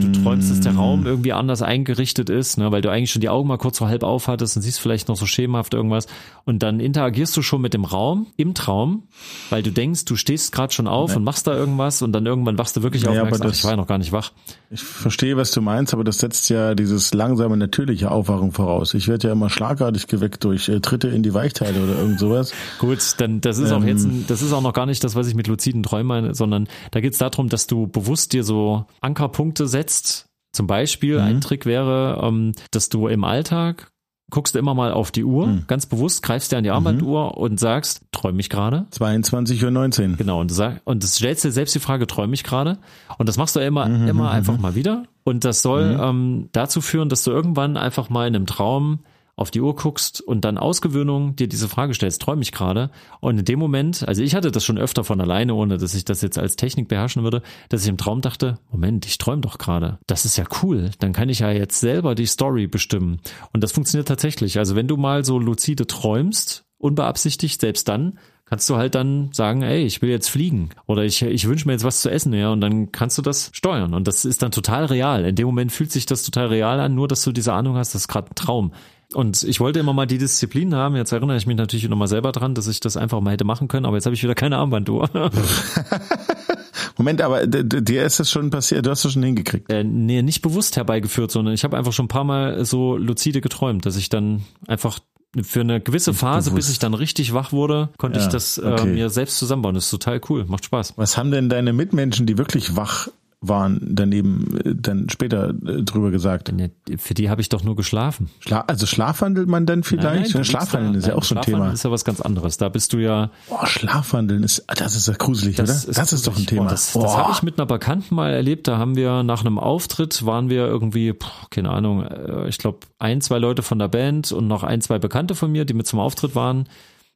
du 0.00 0.22
träumst, 0.22 0.48
dass 0.48 0.60
der 0.60 0.76
Raum 0.76 1.04
irgendwie 1.04 1.32
anders 1.32 1.60
eingerichtet 1.60 2.30
ist, 2.30 2.56
ne, 2.56 2.70
weil 2.70 2.82
du 2.82 2.88
eigentlich 2.88 3.10
schon 3.10 3.20
die 3.20 3.28
Augen 3.28 3.48
mal 3.48 3.56
kurz 3.58 3.78
so 3.78 3.88
halb 3.88 4.04
auf 4.04 4.28
hattest 4.28 4.54
und 4.54 4.62
siehst 4.62 4.78
vielleicht 4.78 5.08
noch 5.08 5.16
so 5.16 5.26
schemenhaft 5.26 5.74
irgendwas. 5.74 6.06
Und 6.44 6.62
dann 6.62 6.78
interagierst 6.78 7.36
du 7.36 7.42
schon 7.42 7.60
mit 7.60 7.74
dem 7.74 7.84
Raum 7.84 8.28
im 8.36 8.54
Traum, 8.54 9.02
weil 9.50 9.64
du 9.64 9.72
denkst, 9.72 10.04
du 10.04 10.14
stehst 10.14 10.52
gerade 10.52 10.72
schon 10.72 10.86
auf 10.86 11.16
und 11.16 11.24
machst 11.24 11.48
da 11.48 11.54
irgendwas 11.54 12.00
und 12.00 12.12
dann 12.12 12.26
irgendwann 12.26 12.58
wachst 12.58 12.76
du 12.76 12.84
wirklich 12.84 13.08
auf 13.08 13.10
Naja, 13.10 13.22
und 13.22 13.30
merkst, 13.30 13.42
ach, 13.42 13.48
das- 13.48 13.58
ich 13.58 13.64
war 13.64 13.72
ja 13.72 13.76
noch 13.76 13.88
gar 13.88 13.98
nicht 13.98 14.12
wach. 14.12 14.30
Ich 14.70 14.82
verstehe, 14.82 15.36
was 15.36 15.50
du 15.50 15.60
meinst, 15.60 15.92
aber 15.94 16.04
das 16.04 16.18
setzt 16.18 16.48
ja 16.50 16.74
dieses 16.76 17.12
langsame, 17.14 17.56
natürliche 17.56 18.10
Aufwachen 18.10 18.52
voraus. 18.52 18.94
Ich 18.94 19.08
werde 19.08 19.26
ja 19.28 19.32
immer 19.32 19.50
schlagartig 19.50 20.06
geweckt 20.06 20.44
durch 20.44 20.68
äh, 20.68 20.78
Tritte 20.80 21.08
in 21.08 21.22
die 21.24 21.34
Weichteile 21.34 21.82
oder 21.82 21.98
irgend 21.98 22.20
sowas. 22.20 22.52
Gut, 22.78 22.98
dann 23.16 23.40
das 23.40 23.58
ist 23.58 23.72
auch 23.72 23.80
Ähm. 23.82 23.88
jetzt, 23.88 24.04
ein, 24.04 24.24
das 24.28 24.42
ist 24.42 24.52
auch 24.52 24.60
noch 24.62 24.74
gar 24.74 24.86
nicht 24.86 25.02
das, 25.02 25.16
was 25.16 25.26
ich 25.26 25.34
mit 25.34 25.48
luziden 25.48 25.82
Träumen 25.82 26.06
meine, 26.06 26.34
sondern 26.34 26.68
da 26.92 27.00
geht 27.00 27.14
es 27.14 27.18
darum, 27.18 27.48
dass 27.48 27.66
du 27.66 27.86
bewusst 27.88 28.27
dir 28.28 28.44
so 28.44 28.84
Ankerpunkte 29.00 29.66
setzt. 29.66 30.26
Zum 30.52 30.66
Beispiel 30.66 31.16
Mhm. 31.18 31.22
ein 31.24 31.40
Trick 31.40 31.66
wäre, 31.66 32.20
ähm, 32.22 32.52
dass 32.70 32.88
du 32.88 33.08
im 33.08 33.24
Alltag 33.24 33.90
guckst 34.30 34.56
immer 34.56 34.74
mal 34.74 34.92
auf 34.92 35.10
die 35.10 35.24
Uhr, 35.24 35.46
Mhm. 35.46 35.64
ganz 35.68 35.86
bewusst 35.86 36.22
greifst 36.22 36.52
dir 36.52 36.58
an 36.58 36.64
die 36.64 36.70
Armbanduhr 36.70 37.38
und 37.38 37.58
sagst, 37.58 38.02
träume 38.12 38.40
ich 38.40 38.50
gerade? 38.50 38.86
22.19 38.90 40.10
Uhr. 40.12 40.16
Genau, 40.16 40.40
und 40.40 40.50
du 40.50 40.54
sag, 40.54 40.80
und 40.84 41.02
das 41.02 41.14
stellst 41.16 41.44
dir 41.44 41.50
selbst 41.52 41.74
die 41.74 41.78
Frage, 41.80 42.06
träume 42.06 42.34
ich 42.34 42.44
gerade? 42.44 42.78
Und 43.18 43.28
das 43.28 43.36
machst 43.38 43.56
du 43.56 43.60
immer, 43.60 43.86
Mhm, 43.88 44.08
immer 44.08 44.30
einfach 44.30 44.58
mal 44.58 44.74
wieder. 44.74 45.04
Und 45.24 45.44
das 45.44 45.62
soll 45.62 45.98
ähm, 46.00 46.48
dazu 46.52 46.80
führen, 46.80 47.08
dass 47.08 47.24
du 47.24 47.30
irgendwann 47.30 47.76
einfach 47.76 48.10
mal 48.10 48.26
in 48.28 48.36
einem 48.36 48.46
Traum 48.46 49.00
auf 49.38 49.50
die 49.50 49.60
Uhr 49.60 49.76
guckst 49.76 50.20
und 50.20 50.44
dann 50.44 50.58
Ausgewöhnung 50.58 51.36
dir 51.36 51.48
diese 51.48 51.68
Frage 51.68 51.94
stellst, 51.94 52.20
träume 52.22 52.42
ich 52.42 52.52
gerade? 52.52 52.90
Und 53.20 53.38
in 53.38 53.44
dem 53.44 53.58
Moment, 53.58 54.06
also 54.06 54.22
ich 54.22 54.34
hatte 54.34 54.50
das 54.50 54.64
schon 54.64 54.78
öfter 54.78 55.04
von 55.04 55.20
alleine, 55.20 55.54
ohne 55.54 55.78
dass 55.78 55.94
ich 55.94 56.04
das 56.04 56.22
jetzt 56.22 56.38
als 56.38 56.56
Technik 56.56 56.88
beherrschen 56.88 57.22
würde, 57.22 57.42
dass 57.68 57.82
ich 57.82 57.88
im 57.88 57.96
Traum 57.96 58.20
dachte, 58.20 58.58
Moment, 58.70 59.06
ich 59.06 59.18
träume 59.18 59.42
doch 59.42 59.58
gerade. 59.58 59.98
Das 60.06 60.24
ist 60.24 60.36
ja 60.36 60.44
cool. 60.62 60.90
Dann 60.98 61.12
kann 61.12 61.28
ich 61.28 61.38
ja 61.38 61.50
jetzt 61.50 61.80
selber 61.80 62.14
die 62.14 62.26
Story 62.26 62.66
bestimmen. 62.66 63.20
Und 63.52 63.62
das 63.62 63.72
funktioniert 63.72 64.08
tatsächlich. 64.08 64.58
Also 64.58 64.74
wenn 64.74 64.88
du 64.88 64.96
mal 64.96 65.24
so 65.24 65.38
lucide 65.38 65.86
träumst, 65.86 66.64
unbeabsichtigt, 66.78 67.60
selbst 67.60 67.88
dann, 67.88 68.18
kannst 68.48 68.68
du 68.70 68.76
halt 68.76 68.94
dann 68.94 69.30
sagen, 69.32 69.62
ey, 69.62 69.84
ich 69.84 70.00
will 70.00 70.08
jetzt 70.08 70.30
fliegen 70.30 70.70
oder 70.86 71.04
ich, 71.04 71.22
ich 71.22 71.46
wünsche 71.46 71.66
mir 71.66 71.72
jetzt 71.72 71.84
was 71.84 72.00
zu 72.00 72.10
essen, 72.10 72.32
ja, 72.32 72.50
und 72.50 72.60
dann 72.60 72.92
kannst 72.92 73.18
du 73.18 73.22
das 73.22 73.50
steuern 73.52 73.92
und 73.94 74.08
das 74.08 74.24
ist 74.24 74.42
dann 74.42 74.52
total 74.52 74.86
real. 74.86 75.24
In 75.26 75.34
dem 75.34 75.46
Moment 75.46 75.70
fühlt 75.70 75.92
sich 75.92 76.06
das 76.06 76.22
total 76.22 76.46
real 76.46 76.80
an, 76.80 76.94
nur 76.94 77.08
dass 77.08 77.22
du 77.22 77.32
diese 77.32 77.52
Ahnung 77.52 77.76
hast, 77.76 77.94
das 77.94 78.02
ist 78.02 78.08
gerade 78.08 78.30
ein 78.30 78.34
Traum. 78.34 78.72
Und 79.14 79.42
ich 79.42 79.58
wollte 79.58 79.78
immer 79.78 79.94
mal 79.94 80.06
die 80.06 80.18
Disziplin 80.18 80.74
haben, 80.74 80.94
jetzt 80.94 81.12
erinnere 81.12 81.36
ich 81.38 81.46
mich 81.46 81.56
natürlich 81.56 81.88
nochmal 81.88 82.08
selber 82.08 82.30
dran, 82.30 82.54
dass 82.54 82.66
ich 82.68 82.80
das 82.80 82.96
einfach 82.98 83.20
mal 83.22 83.30
hätte 83.32 83.44
machen 83.44 83.66
können, 83.66 83.86
aber 83.86 83.96
jetzt 83.96 84.04
habe 84.04 84.14
ich 84.14 84.22
wieder 84.22 84.34
keine 84.34 84.58
Armbanduhr. 84.58 85.08
Moment, 86.98 87.22
aber 87.22 87.46
dir 87.46 88.02
ist 88.04 88.20
das 88.20 88.30
schon 88.30 88.50
passiert, 88.50 88.84
du 88.84 88.90
hast 88.90 89.04
das 89.04 89.12
schon 89.12 89.22
hingekriegt. 89.22 89.70
äh, 89.72 89.84
nee, 89.84 90.20
nicht 90.22 90.42
bewusst 90.42 90.76
herbeigeführt, 90.76 91.30
sondern 91.30 91.54
ich 91.54 91.64
habe 91.64 91.76
einfach 91.78 91.92
schon 91.92 92.04
ein 92.06 92.08
paar 92.08 92.24
Mal 92.24 92.64
so 92.64 92.96
lucide 92.96 93.40
geträumt, 93.40 93.86
dass 93.86 93.96
ich 93.96 94.08
dann 94.08 94.42
einfach 94.66 94.98
für 95.42 95.60
eine 95.60 95.80
gewisse 95.80 96.14
Phase, 96.14 96.50
bis 96.50 96.66
bewusst. 96.66 96.70
ich 96.72 96.78
dann 96.78 96.94
richtig 96.94 97.34
wach 97.34 97.52
wurde, 97.52 97.90
konnte 97.98 98.18
Ja, 98.18 98.24
ich 98.26 98.30
das 98.32 98.58
äh, 98.58 98.62
okay. 98.66 98.86
mir 98.86 99.10
selbst 99.10 99.38
zusammenbauen. 99.38 99.74
Das 99.74 99.84
ist 99.84 99.90
total 99.90 100.20
cool, 100.28 100.44
macht 100.46 100.64
Spaß. 100.64 100.94
Was 100.96 101.16
haben 101.16 101.30
denn 101.30 101.48
deine 101.48 101.72
Mitmenschen, 101.72 102.26
die 102.26 102.38
wirklich 102.38 102.76
wach 102.76 103.08
waren, 103.40 103.80
daneben 103.82 104.58
äh, 104.64 104.74
dann 104.74 105.08
später 105.08 105.50
äh, 105.50 105.82
drüber 105.82 106.10
gesagt? 106.10 106.52
Für 106.96 107.14
die 107.14 107.30
habe 107.30 107.40
ich 107.40 107.48
doch 107.48 107.62
nur 107.62 107.76
geschlafen. 107.76 108.30
Schla 108.40 108.62
also 108.62 108.86
schlafwandelt 108.86 109.48
man 109.48 109.64
dann 109.64 109.84
vielleicht? 109.84 110.34
du 110.34 110.38
liegst 110.38 110.50
Schlafwandeln 110.50 110.94
da. 110.94 110.98
ist 110.98 111.04
ja 111.06 111.10
Nein, 111.10 111.18
auch 111.18 111.24
so 111.24 111.34
ein 111.36 111.42
Thema. 111.42 111.70
ist 111.70 111.84
ja 111.84 111.90
was 111.90 112.04
ganz 112.04 112.20
anderes. 112.20 112.56
Da 112.56 112.68
bist 112.68 112.92
du 112.92 112.98
ja. 112.98 113.30
Boah, 113.48 113.66
Schlafwandeln 113.66 114.42
ist, 114.42 114.64
ah, 114.66 114.74
das 114.74 114.96
ist 114.96 115.06
ja 115.06 115.14
gruselig, 115.14 115.58
oder? 115.58 115.66
Das 115.66 115.84
ist 115.84 115.96
doch 116.26 116.32
ein 116.32 116.34
gruselig. 116.34 116.46
Thema. 116.48 116.64
Boah, 116.64 116.70
das 116.70 116.92
das 116.92 117.16
habe 117.16 117.32
ich 117.32 117.42
mit 117.42 117.58
einer 117.58 117.66
Bekannten 117.66 118.14
mal 118.14 118.32
erlebt. 118.32 118.66
Da 118.66 118.78
haben 118.78 118.96
wir 118.96 119.22
nach 119.22 119.42
einem 119.42 119.58
Auftritt 119.58 120.26
waren 120.26 120.50
wir 120.50 120.66
irgendwie, 120.66 121.12
puh, 121.12 121.28
keine 121.50 121.70
Ahnung, 121.70 122.04
äh, 122.04 122.48
ich 122.48 122.58
glaube 122.58 122.80
ein, 122.98 123.20
zwei 123.20 123.38
Leute 123.38 123.62
von 123.62 123.78
der 123.78 123.88
Band 123.88 124.32
und 124.32 124.48
noch 124.48 124.64
ein, 124.64 124.80
zwei 124.80 124.98
Bekannte 124.98 125.34
von 125.36 125.52
mir, 125.52 125.64
die 125.64 125.74
mit 125.74 125.86
zum 125.86 126.00
Auftritt 126.00 126.34
waren. 126.34 126.68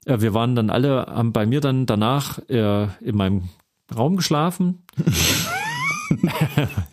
Wir 0.04 0.35
waren 0.35 0.56
dann 0.56 0.70
alle, 0.70 1.06
haben 1.08 1.32
bei 1.32 1.46
mir 1.46 1.61
dann 1.61 1.87
danach 1.87 2.38
in 2.48 2.90
meinem 3.12 3.50
Raum 3.94 4.16
geschlafen. 4.16 4.82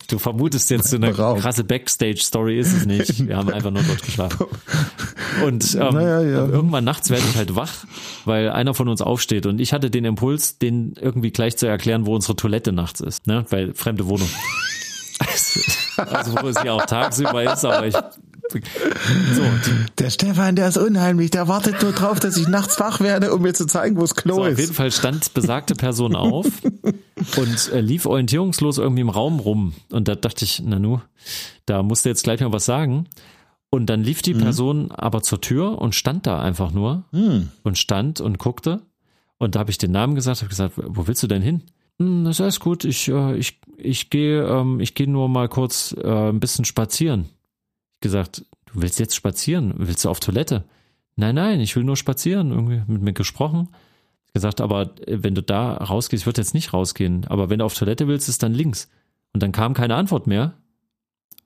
du 0.08 0.18
vermutest 0.18 0.70
jetzt 0.70 0.88
so 0.88 0.96
eine 0.96 1.14
Raum. 1.16 1.38
krasse 1.38 1.64
Backstage-Story 1.64 2.58
ist 2.58 2.72
es 2.72 2.86
nicht. 2.86 3.26
Wir 3.26 3.36
haben 3.36 3.50
einfach 3.50 3.70
nur 3.70 3.82
dort 3.82 4.02
geschlafen. 4.02 4.46
Und 5.44 5.74
ähm, 5.74 5.94
Naja, 5.94 6.20
ja. 6.22 6.46
irgendwann 6.46 6.84
nachts 6.84 7.10
werde 7.10 7.24
ich 7.28 7.36
halt 7.36 7.54
wach, 7.56 7.84
weil 8.24 8.50
einer 8.50 8.74
von 8.74 8.88
uns 8.88 9.00
aufsteht 9.02 9.46
und 9.46 9.60
ich 9.60 9.72
hatte 9.72 9.90
den 9.90 10.04
Impuls, 10.04 10.58
den 10.58 10.94
irgendwie 11.00 11.30
gleich 11.30 11.56
zu 11.56 11.66
erklären, 11.66 12.06
wo 12.06 12.14
unsere 12.14 12.36
Toilette 12.36 12.72
nachts 12.72 13.00
ist, 13.00 13.26
ne? 13.26 13.44
Weil 13.50 13.74
fremde 13.74 14.06
Wohnung. 14.06 14.28
Also 15.96 16.32
wo 16.40 16.48
es 16.48 16.56
ja 16.64 16.72
auch 16.72 16.86
tagsüber 16.86 17.52
ist, 17.52 17.62
aber 17.64 17.86
ich 17.86 17.94
so, 18.52 19.42
Der 19.98 20.10
Stefan, 20.10 20.56
der 20.56 20.68
ist 20.68 20.76
unheimlich. 20.78 21.30
Der 21.30 21.48
wartet 21.48 21.82
nur 21.82 21.92
drauf, 21.92 22.20
dass 22.20 22.36
ich 22.36 22.48
nachts 22.48 22.78
wach 22.80 23.00
werde, 23.00 23.32
um 23.34 23.42
mir 23.42 23.54
zu 23.54 23.66
zeigen, 23.66 23.96
wo 23.96 24.02
das 24.02 24.14
Klo 24.14 24.36
so 24.36 24.40
auf 24.42 24.48
jeden 24.48 24.60
ist. 24.60 24.74
Fall 24.74 24.90
stand 24.92 25.34
besagte 25.34 25.74
Person 25.74 26.14
auf 26.16 26.46
und 27.36 27.72
äh, 27.72 27.80
lief 27.80 28.06
orientierungslos 28.06 28.78
irgendwie 28.78 29.02
im 29.02 29.10
Raum 29.10 29.40
rum 29.40 29.74
und 29.90 30.08
da 30.08 30.14
dachte 30.14 30.44
ich, 30.44 30.60
Nanu, 30.62 31.00
da 31.66 31.82
musst 31.82 32.04
du 32.04 32.08
jetzt 32.08 32.24
gleich 32.24 32.40
mal 32.40 32.52
was 32.52 32.64
sagen. 32.64 33.06
Und 33.72 33.86
dann 33.86 34.02
lief 34.02 34.20
die 34.20 34.34
Person 34.34 34.90
aber 34.90 35.22
zur 35.22 35.40
Tür 35.40 35.78
und 35.78 35.94
stand 35.94 36.26
da 36.26 36.40
einfach 36.40 36.72
nur 36.72 37.04
und 37.62 37.78
stand 37.78 38.20
und 38.20 38.38
guckte. 38.38 38.80
Und 39.38 39.54
da 39.54 39.60
habe 39.60 39.70
ich 39.70 39.78
den 39.78 39.92
Namen 39.92 40.16
gesagt, 40.16 40.40
habe 40.40 40.48
gesagt, 40.48 40.74
wo 40.76 41.06
willst 41.06 41.22
du 41.22 41.28
denn 41.28 41.40
hin? 41.40 41.62
Hm, 42.00 42.24
das 42.24 42.36
ist 42.36 42.40
alles 42.40 42.60
gut. 42.60 42.84
Ich 42.84 43.08
äh, 43.08 43.36
ich 43.36 43.60
ich 43.76 44.10
gehe 44.10 44.44
ähm, 44.44 44.80
ich 44.80 44.94
gehe 44.94 45.08
nur 45.08 45.28
mal 45.28 45.48
kurz 45.48 45.94
äh, 46.02 46.30
ein 46.30 46.40
bisschen 46.40 46.64
spazieren. 46.64 47.28
Gesagt, 48.00 48.44
du 48.66 48.82
willst 48.82 48.98
jetzt 48.98 49.14
spazieren? 49.14 49.74
Willst 49.76 50.04
du 50.04 50.08
auf 50.10 50.20
Toilette? 50.20 50.64
Nein, 51.16 51.34
nein, 51.34 51.60
ich 51.60 51.76
will 51.76 51.84
nur 51.84 51.96
spazieren. 51.96 52.50
Irgendwie 52.50 52.82
mit 52.86 53.02
mir 53.02 53.12
gesprochen. 53.12 53.68
Gesagt, 54.32 54.60
aber 54.60 54.98
äh, 55.06 55.22
wenn 55.22 55.34
du 55.34 55.42
da 55.42 55.74
rausgehst, 55.74 56.22
ich 56.22 56.26
würde 56.26 56.40
jetzt 56.40 56.54
nicht 56.54 56.72
rausgehen. 56.72 57.26
Aber 57.26 57.50
wenn 57.50 57.58
du 57.58 57.64
auf 57.64 57.74
Toilette 57.74 58.08
willst, 58.08 58.28
ist 58.28 58.42
dann 58.42 58.54
links. 58.54 58.88
Und 59.32 59.42
dann 59.42 59.52
kam 59.52 59.74
keine 59.74 59.96
Antwort 59.96 60.26
mehr. 60.26 60.54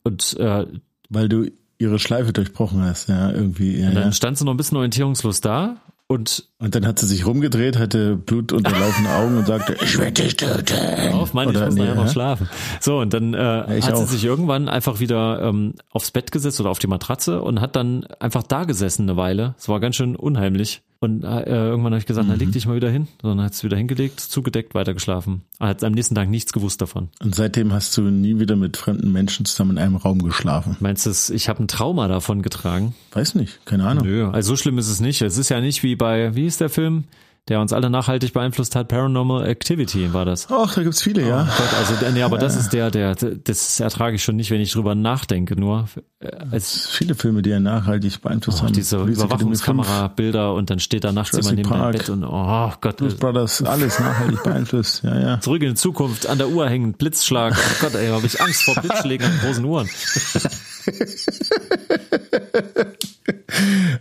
Und 0.02 0.36
äh, 0.38 0.66
Weil 1.08 1.28
du 1.28 1.50
ihre 1.78 1.98
Schleife 1.98 2.32
durchbrochen 2.32 2.82
hast, 2.82 3.08
ja, 3.08 3.30
irgendwie. 3.30 3.78
Ja, 3.80 3.90
dann 3.90 4.04
ja. 4.04 4.12
stand 4.12 4.38
sie 4.38 4.44
noch 4.44 4.54
ein 4.54 4.56
bisschen 4.56 4.76
orientierungslos 4.76 5.40
da 5.40 5.80
und 6.06 6.48
Und 6.58 6.74
dann 6.74 6.86
hat 6.86 6.98
sie 6.98 7.06
sich 7.06 7.24
rumgedreht, 7.24 7.78
hatte 7.78 8.16
blutunterlaufene 8.16 9.08
Augen 9.16 9.38
und 9.38 9.46
sagte, 9.46 9.76
ich 9.82 9.98
werde 9.98 10.22
dich 10.22 10.36
töten. 10.36 11.12
auf, 11.12 11.32
Mann, 11.32 11.50
ich 11.50 11.58
muss 11.58 11.74
nee, 11.74 11.80
nachher 11.82 11.94
noch 11.94 12.10
schlafen. 12.10 12.48
So, 12.80 12.98
und 12.98 13.14
dann 13.14 13.32
äh, 13.32 13.38
hat 13.82 13.96
sie 13.96 14.02
auch. 14.02 14.06
sich 14.06 14.24
irgendwann 14.24 14.68
einfach 14.68 15.00
wieder 15.00 15.40
ähm, 15.42 15.74
aufs 15.90 16.10
Bett 16.10 16.30
gesetzt 16.30 16.60
oder 16.60 16.70
auf 16.70 16.78
die 16.78 16.86
Matratze 16.86 17.40
und 17.40 17.60
hat 17.60 17.74
dann 17.74 18.04
einfach 18.20 18.42
da 18.42 18.64
gesessen 18.64 19.08
eine 19.08 19.16
Weile. 19.16 19.54
Es 19.58 19.68
war 19.68 19.80
ganz 19.80 19.96
schön 19.96 20.14
unheimlich. 20.14 20.82
Und 21.04 21.22
äh, 21.24 21.44
irgendwann 21.44 21.92
habe 21.92 21.98
ich 21.98 22.06
gesagt, 22.06 22.26
na 22.28 22.34
leg 22.34 22.50
dich 22.52 22.66
mal 22.66 22.76
wieder 22.76 22.90
hin. 22.90 23.06
So, 23.22 23.28
dann 23.28 23.40
hat 23.42 23.54
sie 23.54 23.64
wieder 23.64 23.76
hingelegt, 23.76 24.20
zugedeckt, 24.20 24.74
weitergeschlafen. 24.74 25.42
Hat 25.60 25.84
am 25.84 25.92
nächsten 25.92 26.14
Tag 26.14 26.28
nichts 26.28 26.52
gewusst 26.52 26.80
davon. 26.80 27.08
Und 27.22 27.34
seitdem 27.34 27.72
hast 27.72 27.96
du 27.96 28.02
nie 28.02 28.38
wieder 28.40 28.56
mit 28.56 28.76
fremden 28.76 29.12
Menschen 29.12 29.44
zusammen 29.46 29.72
in 29.72 29.78
einem 29.78 29.96
Raum 29.96 30.22
geschlafen. 30.22 30.76
Meinst 30.80 31.06
du, 31.06 31.10
es- 31.10 31.30
ich 31.30 31.48
habe 31.48 31.62
ein 31.62 31.68
Trauma 31.68 32.08
davon 32.08 32.42
getragen? 32.42 32.94
Weiß 33.12 33.34
nicht, 33.34 33.64
keine 33.66 33.86
Ahnung. 33.86 34.04
Nö, 34.06 34.28
also 34.30 34.50
so 34.50 34.56
schlimm 34.56 34.78
ist 34.78 34.88
es 34.88 35.00
nicht. 35.00 35.22
Es 35.22 35.38
ist 35.38 35.48
ja 35.50 35.60
nicht 35.60 35.82
wie 35.82 35.96
bei, 35.96 36.34
wie 36.34 36.46
ist 36.46 36.60
der 36.60 36.68
Film? 36.70 37.04
Der 37.48 37.60
uns 37.60 37.72
alle 37.74 37.90
nachhaltig 37.90 38.32
beeinflusst 38.32 38.74
hat. 38.74 38.88
Paranormal 38.88 39.46
Activity 39.46 40.14
war 40.14 40.24
das. 40.24 40.48
Ach, 40.50 40.74
da 40.74 40.82
gibt's 40.82 41.02
viele, 41.02 41.26
ja. 41.28 41.42
Oh 41.42 41.56
Gott, 41.58 41.74
also, 41.78 42.10
nee, 42.12 42.22
aber 42.22 42.38
das 42.38 42.56
ist 42.56 42.72
der, 42.72 42.90
der, 42.90 43.14
das 43.14 43.80
ertrage 43.80 44.16
ich 44.16 44.24
schon 44.24 44.36
nicht, 44.36 44.50
wenn 44.50 44.60
ich 44.62 44.72
drüber 44.72 44.94
nachdenke, 44.94 45.54
nur. 45.58 45.86
äh, 46.20 46.30
Als, 46.50 46.86
Viele 46.88 47.14
Filme, 47.14 47.42
die 47.42 47.50
ja 47.50 47.60
nachhaltig 47.60 48.22
beeinflusst 48.22 48.60
auch 48.60 48.64
haben. 48.64 48.72
diese 48.72 48.96
Police 48.96 49.18
Academy 49.18 49.56
5, 49.56 49.66
Überwachungskamera-Bilder 49.68 50.54
und 50.54 50.70
dann 50.70 50.78
steht 50.78 51.04
da 51.04 51.12
nachts 51.12 51.32
Jurassic 51.32 51.58
jemand 51.58 51.68
neben 51.68 51.82
deinem 51.82 51.92
Park. 51.92 51.98
Bett 51.98 52.08
und 52.10 52.24
oh 52.24 52.72
Gott, 52.80 52.96
Blues 52.96 53.14
äh, 53.14 53.16
Brothers, 53.16 53.62
alles 53.62 53.98
nachhaltig 53.98 54.42
beeinflusst. 54.44 55.02
Ja, 55.04 55.20
ja. 55.20 55.40
zurück 55.40 55.62
in 55.62 55.68
die 55.70 55.74
Zukunft, 55.74 56.26
an 56.26 56.38
der 56.38 56.48
Uhr 56.48 56.66
hängen, 56.68 56.94
Blitzschlag. 56.94 57.54
Oh 57.56 57.76
Gott, 57.82 57.94
ey, 57.94 58.08
habe 58.08 58.26
ich 58.26 58.40
Angst 58.40 58.62
vor 58.62 58.74
Blitzschlägen 58.76 59.26
an 59.26 59.38
großen 59.40 59.64
Uhren. 59.64 59.88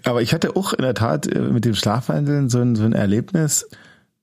Aber 0.03 0.21
ich 0.21 0.33
hatte 0.33 0.55
auch 0.55 0.73
in 0.73 0.81
der 0.81 0.93
Tat 0.93 1.27
äh, 1.27 1.39
mit 1.39 1.65
dem 1.65 1.75
Schlafwandeln 1.75 2.49
so 2.49 2.59
ein, 2.59 2.75
so 2.75 2.83
ein 2.83 2.93
Erlebnis. 2.93 3.67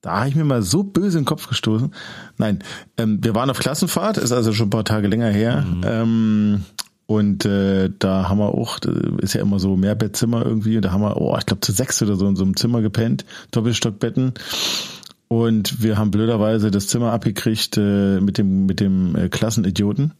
Da 0.01 0.17
habe 0.17 0.29
ich 0.29 0.35
mir 0.35 0.43
mal 0.43 0.63
so 0.63 0.83
böse 0.83 1.17
in 1.17 1.23
den 1.23 1.27
Kopf 1.27 1.47
gestoßen. 1.47 1.93
Nein, 2.37 2.59
ähm, 2.97 3.19
wir 3.23 3.35
waren 3.35 3.49
auf 3.49 3.59
Klassenfahrt, 3.59 4.17
ist 4.17 4.31
also 4.31 4.51
schon 4.51 4.67
ein 4.67 4.71
paar 4.71 4.83
Tage 4.83 5.07
länger 5.07 5.29
her. 5.29 5.63
Ähm, 5.83 6.65
und 7.05 7.45
äh, 7.45 7.89
da 7.99 8.29
haben 8.29 8.39
wir 8.39 8.55
auch, 8.55 8.79
ist 9.19 9.33
ja 9.33 9.41
immer 9.41 9.59
so 9.59 9.75
Mehrbettzimmer 9.75 10.45
irgendwie, 10.45 10.77
und 10.77 10.85
da 10.85 10.91
haben 10.91 11.01
wir, 11.01 11.17
oh, 11.17 11.35
ich 11.37 11.45
glaube 11.45 11.61
zu 11.61 11.71
sechs 11.71 12.01
oder 12.01 12.15
so 12.15 12.25
in 12.27 12.35
so 12.35 12.43
einem 12.43 12.55
Zimmer 12.55 12.81
gepennt, 12.81 13.25
Doppelstockbetten. 13.51 14.33
Und 15.27 15.81
wir 15.81 15.97
haben 15.97 16.11
blöderweise 16.11 16.71
das 16.71 16.87
Zimmer 16.87 17.11
abgekriegt 17.13 17.77
äh, 17.77 18.19
mit 18.19 18.37
dem 18.37 18.65
mit 18.65 18.79
dem 18.79 19.15
äh, 19.15 19.29
Klassenidioten. 19.29 20.13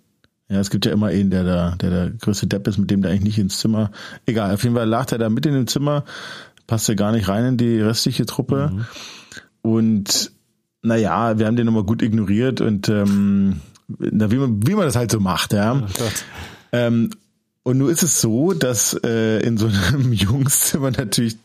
Ja, 0.51 0.59
es 0.59 0.69
gibt 0.69 0.85
ja 0.85 0.91
immer 0.91 1.07
einen, 1.07 1.29
der 1.29 1.45
da, 1.45 1.75
der 1.79 1.89
der 1.89 2.09
größte 2.09 2.45
Depp 2.45 2.67
ist, 2.67 2.77
mit 2.77 2.91
dem 2.91 3.01
der 3.01 3.11
eigentlich 3.11 3.23
nicht 3.23 3.39
ins 3.39 3.59
Zimmer. 3.59 3.89
Egal, 4.25 4.53
auf 4.53 4.63
jeden 4.63 4.75
Fall 4.75 4.87
lag 4.87 5.05
der 5.05 5.17
da 5.17 5.29
mit 5.29 5.45
in 5.45 5.53
dem 5.53 5.65
Zimmer, 5.65 6.03
passte 6.67 6.97
gar 6.97 7.13
nicht 7.13 7.29
rein 7.29 7.45
in 7.45 7.57
die 7.57 7.79
restliche 7.79 8.25
Truppe. 8.25 8.85
Und 9.61 10.31
naja, 10.81 11.39
wir 11.39 11.45
haben 11.45 11.55
den 11.55 11.67
nochmal 11.67 11.85
gut 11.85 12.01
ignoriert 12.01 12.59
und 12.59 12.89
ähm, 12.89 13.61
na, 13.97 14.29
wie, 14.29 14.37
man, 14.37 14.67
wie 14.67 14.75
man 14.75 14.85
das 14.85 14.97
halt 14.97 15.11
so 15.11 15.21
macht, 15.21 15.53
ja. 15.53 15.73
Oh 15.73 15.87
Gott. 15.97 16.25
Ähm, 16.73 17.11
und 17.63 17.77
nun 17.77 17.91
ist 17.91 18.01
es 18.01 18.19
so, 18.19 18.53
dass 18.53 18.99
äh, 19.03 19.39
in 19.41 19.55
so 19.55 19.67
einem 19.67 20.13
Jungszimmer 20.13 20.89
natürlich 20.89 21.37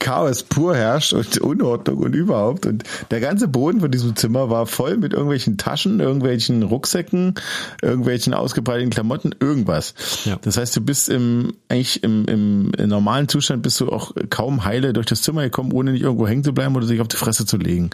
Chaos 0.00 0.42
pur 0.42 0.74
herrscht 0.74 1.12
und 1.12 1.38
Unordnung 1.38 1.98
und 1.98 2.14
überhaupt. 2.14 2.66
Und 2.66 2.82
der 3.12 3.20
ganze 3.20 3.46
Boden 3.46 3.80
von 3.80 3.88
diesem 3.88 4.16
Zimmer 4.16 4.50
war 4.50 4.66
voll 4.66 4.96
mit 4.96 5.12
irgendwelchen 5.12 5.58
Taschen, 5.58 6.00
irgendwelchen 6.00 6.64
Rucksäcken, 6.64 7.34
irgendwelchen 7.80 8.34
ausgebreiteten 8.34 8.90
Klamotten, 8.90 9.36
irgendwas. 9.38 9.94
Ja. 10.24 10.36
Das 10.42 10.56
heißt, 10.56 10.74
du 10.74 10.80
bist 10.80 11.08
im 11.08 11.52
eigentlich 11.68 12.02
im, 12.02 12.24
im, 12.24 12.72
im 12.76 12.88
normalen 12.88 13.28
Zustand 13.28 13.62
bist 13.62 13.78
du 13.78 13.88
auch 13.88 14.16
kaum 14.30 14.64
heile 14.64 14.92
durch 14.92 15.06
das 15.06 15.22
Zimmer 15.22 15.42
gekommen, 15.42 15.70
ohne 15.70 15.92
nicht 15.92 16.02
irgendwo 16.02 16.26
hängen 16.26 16.42
zu 16.42 16.52
bleiben 16.52 16.74
oder 16.74 16.86
sich 16.86 17.00
auf 17.00 17.08
die 17.08 17.16
Fresse 17.16 17.46
zu 17.46 17.56
legen. 17.56 17.90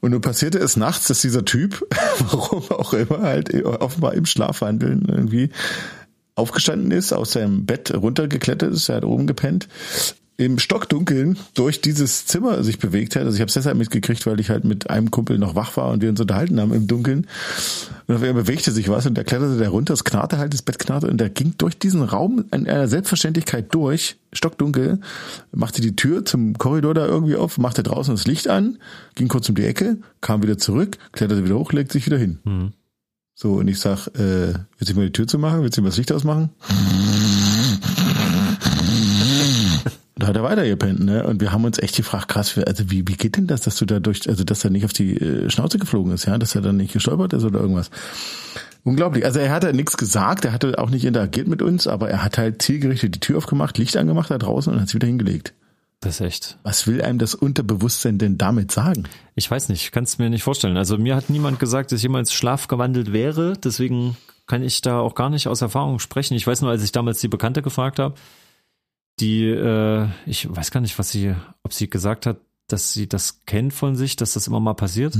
Und 0.00 0.10
nun 0.10 0.20
passierte 0.20 0.58
es 0.58 0.76
nachts, 0.76 1.06
dass 1.06 1.22
dieser 1.22 1.46
Typ, 1.46 1.86
warum 2.30 2.70
auch 2.70 2.92
immer, 2.92 3.22
halt 3.22 3.64
offenbar 3.64 4.12
im 4.12 4.26
Schlafwandeln 4.26 5.06
irgendwie 5.08 5.48
aufgestanden 6.34 6.90
ist, 6.90 7.12
aus 7.12 7.32
seinem 7.32 7.66
Bett 7.66 7.92
runtergeklettert 7.94 8.72
ist, 8.72 8.88
er 8.88 8.96
hat 8.96 9.04
oben 9.04 9.26
gepennt, 9.26 9.68
im 10.38 10.58
Stockdunkeln 10.58 11.38
durch 11.54 11.80
dieses 11.80 12.26
Zimmer 12.26 12.64
sich 12.64 12.78
bewegt 12.78 13.14
hat. 13.14 13.22
Also 13.22 13.34
ich 13.34 13.40
habe 13.40 13.48
es 13.48 13.54
deshalb 13.54 13.76
mitgekriegt, 13.76 14.26
weil 14.26 14.40
ich 14.40 14.50
halt 14.50 14.64
mit 14.64 14.90
einem 14.90 15.10
Kumpel 15.10 15.38
noch 15.38 15.54
wach 15.54 15.76
war 15.76 15.90
und 15.90 16.02
wir 16.02 16.08
uns 16.08 16.20
unterhalten 16.20 16.60
haben 16.60 16.72
im 16.72 16.86
Dunkeln. 16.86 17.26
Und 18.06 18.14
einmal 18.16 18.32
bewegte 18.32 18.72
sich 18.72 18.88
was 18.88 19.06
und 19.06 19.16
da 19.16 19.24
kletterte 19.24 19.58
der 19.58 19.68
runter, 19.68 19.94
es 19.94 20.04
knarrte 20.04 20.38
halt, 20.38 20.52
das 20.52 20.62
Bett 20.62 20.78
knarrte 20.78 21.08
und 21.08 21.18
der 21.18 21.30
ging 21.30 21.54
durch 21.58 21.78
diesen 21.78 22.02
Raum 22.02 22.44
in 22.52 22.66
einer 22.66 22.88
Selbstverständlichkeit 22.88 23.72
durch, 23.74 24.16
stockdunkel, 24.32 25.00
machte 25.52 25.80
die 25.80 25.94
Tür 25.94 26.24
zum 26.24 26.54
Korridor 26.58 26.94
da 26.94 27.06
irgendwie 27.06 27.36
auf, 27.36 27.58
machte 27.58 27.82
draußen 27.82 28.14
das 28.14 28.26
Licht 28.26 28.48
an, 28.48 28.78
ging 29.14 29.28
kurz 29.28 29.48
um 29.48 29.54
die 29.54 29.64
Ecke, 29.64 29.98
kam 30.20 30.42
wieder 30.42 30.58
zurück, 30.58 30.98
kletterte 31.12 31.44
wieder 31.44 31.58
hoch, 31.58 31.72
legt 31.72 31.92
sich 31.92 32.06
wieder 32.06 32.18
hin. 32.18 32.38
Mhm. 32.44 32.72
So, 33.42 33.54
und 33.54 33.66
ich 33.66 33.80
sag, 33.80 34.06
äh, 34.06 34.54
willst 34.78 34.92
du 34.92 34.94
mal 34.94 35.06
die 35.06 35.10
Tür 35.10 35.26
zu 35.26 35.36
machen? 35.36 35.62
Willst 35.62 35.76
du 35.76 35.82
mal 35.82 35.88
das 35.88 35.96
Licht 35.96 36.12
ausmachen? 36.12 36.50
Da 40.14 40.28
hat 40.28 40.36
er 40.36 40.44
weitergepennt, 40.44 41.00
ne? 41.00 41.26
Und 41.26 41.40
wir 41.40 41.50
haben 41.50 41.64
uns 41.64 41.80
echt 41.80 41.96
gefragt, 41.96 42.28
krass, 42.28 42.56
also 42.56 42.88
wie, 42.92 43.08
wie 43.08 43.16
geht 43.16 43.36
denn 43.36 43.48
das, 43.48 43.62
dass 43.62 43.74
du 43.74 43.84
da 43.84 43.98
durch, 43.98 44.28
also 44.28 44.44
dass 44.44 44.62
er 44.62 44.70
nicht 44.70 44.84
auf 44.84 44.92
die 44.92 45.16
äh, 45.16 45.50
Schnauze 45.50 45.80
geflogen 45.80 46.12
ist, 46.12 46.26
ja, 46.26 46.38
dass 46.38 46.54
er 46.54 46.60
dann 46.60 46.76
nicht 46.76 46.92
gestolpert 46.92 47.32
ist 47.32 47.42
oder 47.42 47.58
irgendwas. 47.58 47.90
Unglaublich. 48.84 49.24
Also 49.24 49.40
er 49.40 49.50
hat 49.50 49.64
halt 49.64 49.74
nichts 49.74 49.96
gesagt, 49.96 50.44
er 50.44 50.52
hatte 50.52 50.78
auch 50.78 50.90
nicht 50.90 51.04
interagiert 51.04 51.48
mit 51.48 51.62
uns, 51.62 51.88
aber 51.88 52.08
er 52.10 52.22
hat 52.22 52.38
halt 52.38 52.62
zielgerichtet 52.62 53.16
die 53.16 53.20
Tür 53.20 53.38
aufgemacht, 53.38 53.76
Licht 53.76 53.96
angemacht 53.96 54.30
da 54.30 54.38
draußen 54.38 54.72
und 54.72 54.78
hat 54.78 54.86
es 54.86 54.94
wieder 54.94 55.08
hingelegt. 55.08 55.52
Das 56.02 56.16
ist 56.16 56.20
echt. 56.20 56.58
Was 56.64 56.88
will 56.88 57.00
einem 57.00 57.20
das 57.20 57.36
Unterbewusstsein 57.36 58.18
denn 58.18 58.36
damit 58.36 58.72
sagen? 58.72 59.04
Ich 59.36 59.48
weiß 59.48 59.68
nicht, 59.68 59.84
ich 59.84 59.92
kann 59.92 60.02
es 60.02 60.18
mir 60.18 60.30
nicht 60.30 60.42
vorstellen. 60.42 60.76
Also 60.76 60.98
mir 60.98 61.14
hat 61.14 61.30
niemand 61.30 61.60
gesagt, 61.60 61.92
dass 61.92 61.98
ich 61.98 62.02
jemals 62.02 62.32
schlafgewandelt 62.32 63.12
wäre, 63.12 63.52
deswegen 63.56 64.16
kann 64.48 64.64
ich 64.64 64.80
da 64.80 64.98
auch 64.98 65.14
gar 65.14 65.30
nicht 65.30 65.46
aus 65.46 65.62
Erfahrung 65.62 66.00
sprechen. 66.00 66.34
Ich 66.34 66.44
weiß 66.44 66.60
nur, 66.60 66.70
als 66.70 66.82
ich 66.82 66.90
damals 66.90 67.20
die 67.20 67.28
Bekannte 67.28 67.62
gefragt 67.62 68.00
habe, 68.00 68.16
die, 69.20 69.44
äh, 69.44 70.08
ich 70.26 70.54
weiß 70.54 70.72
gar 70.72 70.80
nicht, 70.80 70.98
was 70.98 71.10
sie, 71.10 71.36
ob 71.62 71.72
sie 71.72 71.88
gesagt 71.88 72.26
hat, 72.26 72.38
dass 72.66 72.92
sie 72.92 73.08
das 73.08 73.44
kennt 73.46 73.72
von 73.72 73.94
sich, 73.94 74.16
dass 74.16 74.32
das 74.32 74.48
immer 74.48 74.58
mal 74.58 74.74
passiert. 74.74 75.14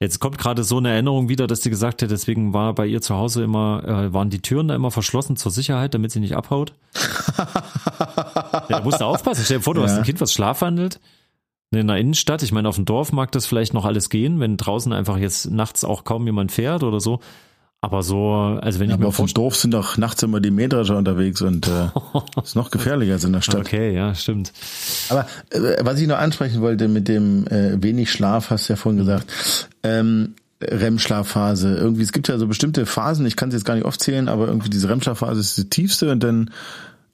Jetzt 0.00 0.20
kommt 0.20 0.36
gerade 0.36 0.64
so 0.64 0.76
eine 0.76 0.90
Erinnerung 0.90 1.30
wieder, 1.30 1.46
dass 1.46 1.62
sie 1.62 1.70
gesagt 1.70 2.02
hat, 2.02 2.10
deswegen 2.10 2.52
war 2.52 2.74
bei 2.74 2.86
ihr 2.86 3.00
zu 3.00 3.16
Hause 3.16 3.42
immer, 3.42 3.82
äh, 3.84 4.12
waren 4.12 4.28
die 4.28 4.42
Türen 4.42 4.68
da 4.68 4.74
immer 4.74 4.90
verschlossen 4.90 5.36
zur 5.36 5.50
Sicherheit, 5.50 5.94
damit 5.94 6.12
sie 6.12 6.20
nicht 6.20 6.36
abhaut. 6.36 6.74
ja, 8.18 8.62
da 8.68 8.80
musst 8.82 9.00
du 9.00 9.04
aufpassen. 9.04 9.42
Stell 9.44 9.58
dir 9.58 9.62
vor, 9.62 9.74
du 9.74 9.80
Ja. 9.80 9.86
hast 9.88 9.96
ein 9.98 10.04
Kind, 10.04 10.20
was 10.20 10.32
schlafwandelt 10.32 11.00
in 11.70 11.86
der 11.86 11.96
Innenstadt. 11.98 12.42
Ich 12.42 12.52
meine, 12.52 12.68
auf 12.68 12.76
dem 12.76 12.84
Dorf 12.86 13.12
mag 13.12 13.30
das 13.32 13.46
vielleicht 13.46 13.74
noch 13.74 13.84
alles 13.84 14.08
gehen, 14.10 14.40
wenn 14.40 14.56
draußen 14.56 14.92
einfach 14.92 15.18
jetzt 15.18 15.50
nachts 15.50 15.84
auch 15.84 16.04
kaum 16.04 16.24
jemand 16.26 16.50
fährt 16.52 16.82
oder 16.82 17.00
so. 17.00 17.20
Aber 17.80 18.02
so, 18.02 18.32
also 18.60 18.80
wenn 18.80 18.88
ich 18.88 18.94
Aber 18.94 19.02
mir 19.02 19.08
auf 19.08 19.18
dem 19.18 19.26
Dorf 19.28 19.54
sind 19.54 19.72
doch 19.72 19.96
nachts 19.98 20.22
immer 20.24 20.40
die 20.40 20.50
Mähdrescher 20.50 20.96
unterwegs 20.96 21.40
und 21.42 21.68
äh, 21.68 21.88
ist 22.42 22.56
noch 22.56 22.72
gefährlicher 22.72 23.12
als 23.12 23.22
in 23.24 23.32
der 23.32 23.40
Stadt. 23.40 23.60
okay, 23.60 23.94
ja, 23.94 24.14
stimmt. 24.16 24.52
Aber 25.10 25.26
äh, 25.50 25.76
was 25.82 26.00
ich 26.00 26.08
noch 26.08 26.18
ansprechen 26.18 26.60
wollte 26.60 26.88
mit 26.88 27.06
dem 27.06 27.46
äh, 27.46 27.80
wenig 27.80 28.10
Schlaf, 28.10 28.50
hast 28.50 28.68
du 28.68 28.72
ja 28.72 28.76
vorhin 28.76 28.98
gesagt, 28.98 29.32
ähm, 29.84 30.34
REM-Schlafphase. 30.60 31.76
Irgendwie, 31.76 32.02
es 32.02 32.10
gibt 32.12 32.26
ja 32.26 32.36
so 32.38 32.48
bestimmte 32.48 32.84
Phasen, 32.86 33.26
ich 33.26 33.36
kann 33.36 33.50
es 33.50 33.54
jetzt 33.54 33.64
gar 33.64 33.74
nicht 33.74 33.84
aufzählen, 33.84 34.28
aber 34.28 34.48
irgendwie 34.48 34.70
diese 34.70 34.88
REM-Schlafphase 34.88 35.38
ist 35.40 35.56
die 35.56 35.70
tiefste 35.70 36.10
und 36.10 36.20
dann, 36.24 36.50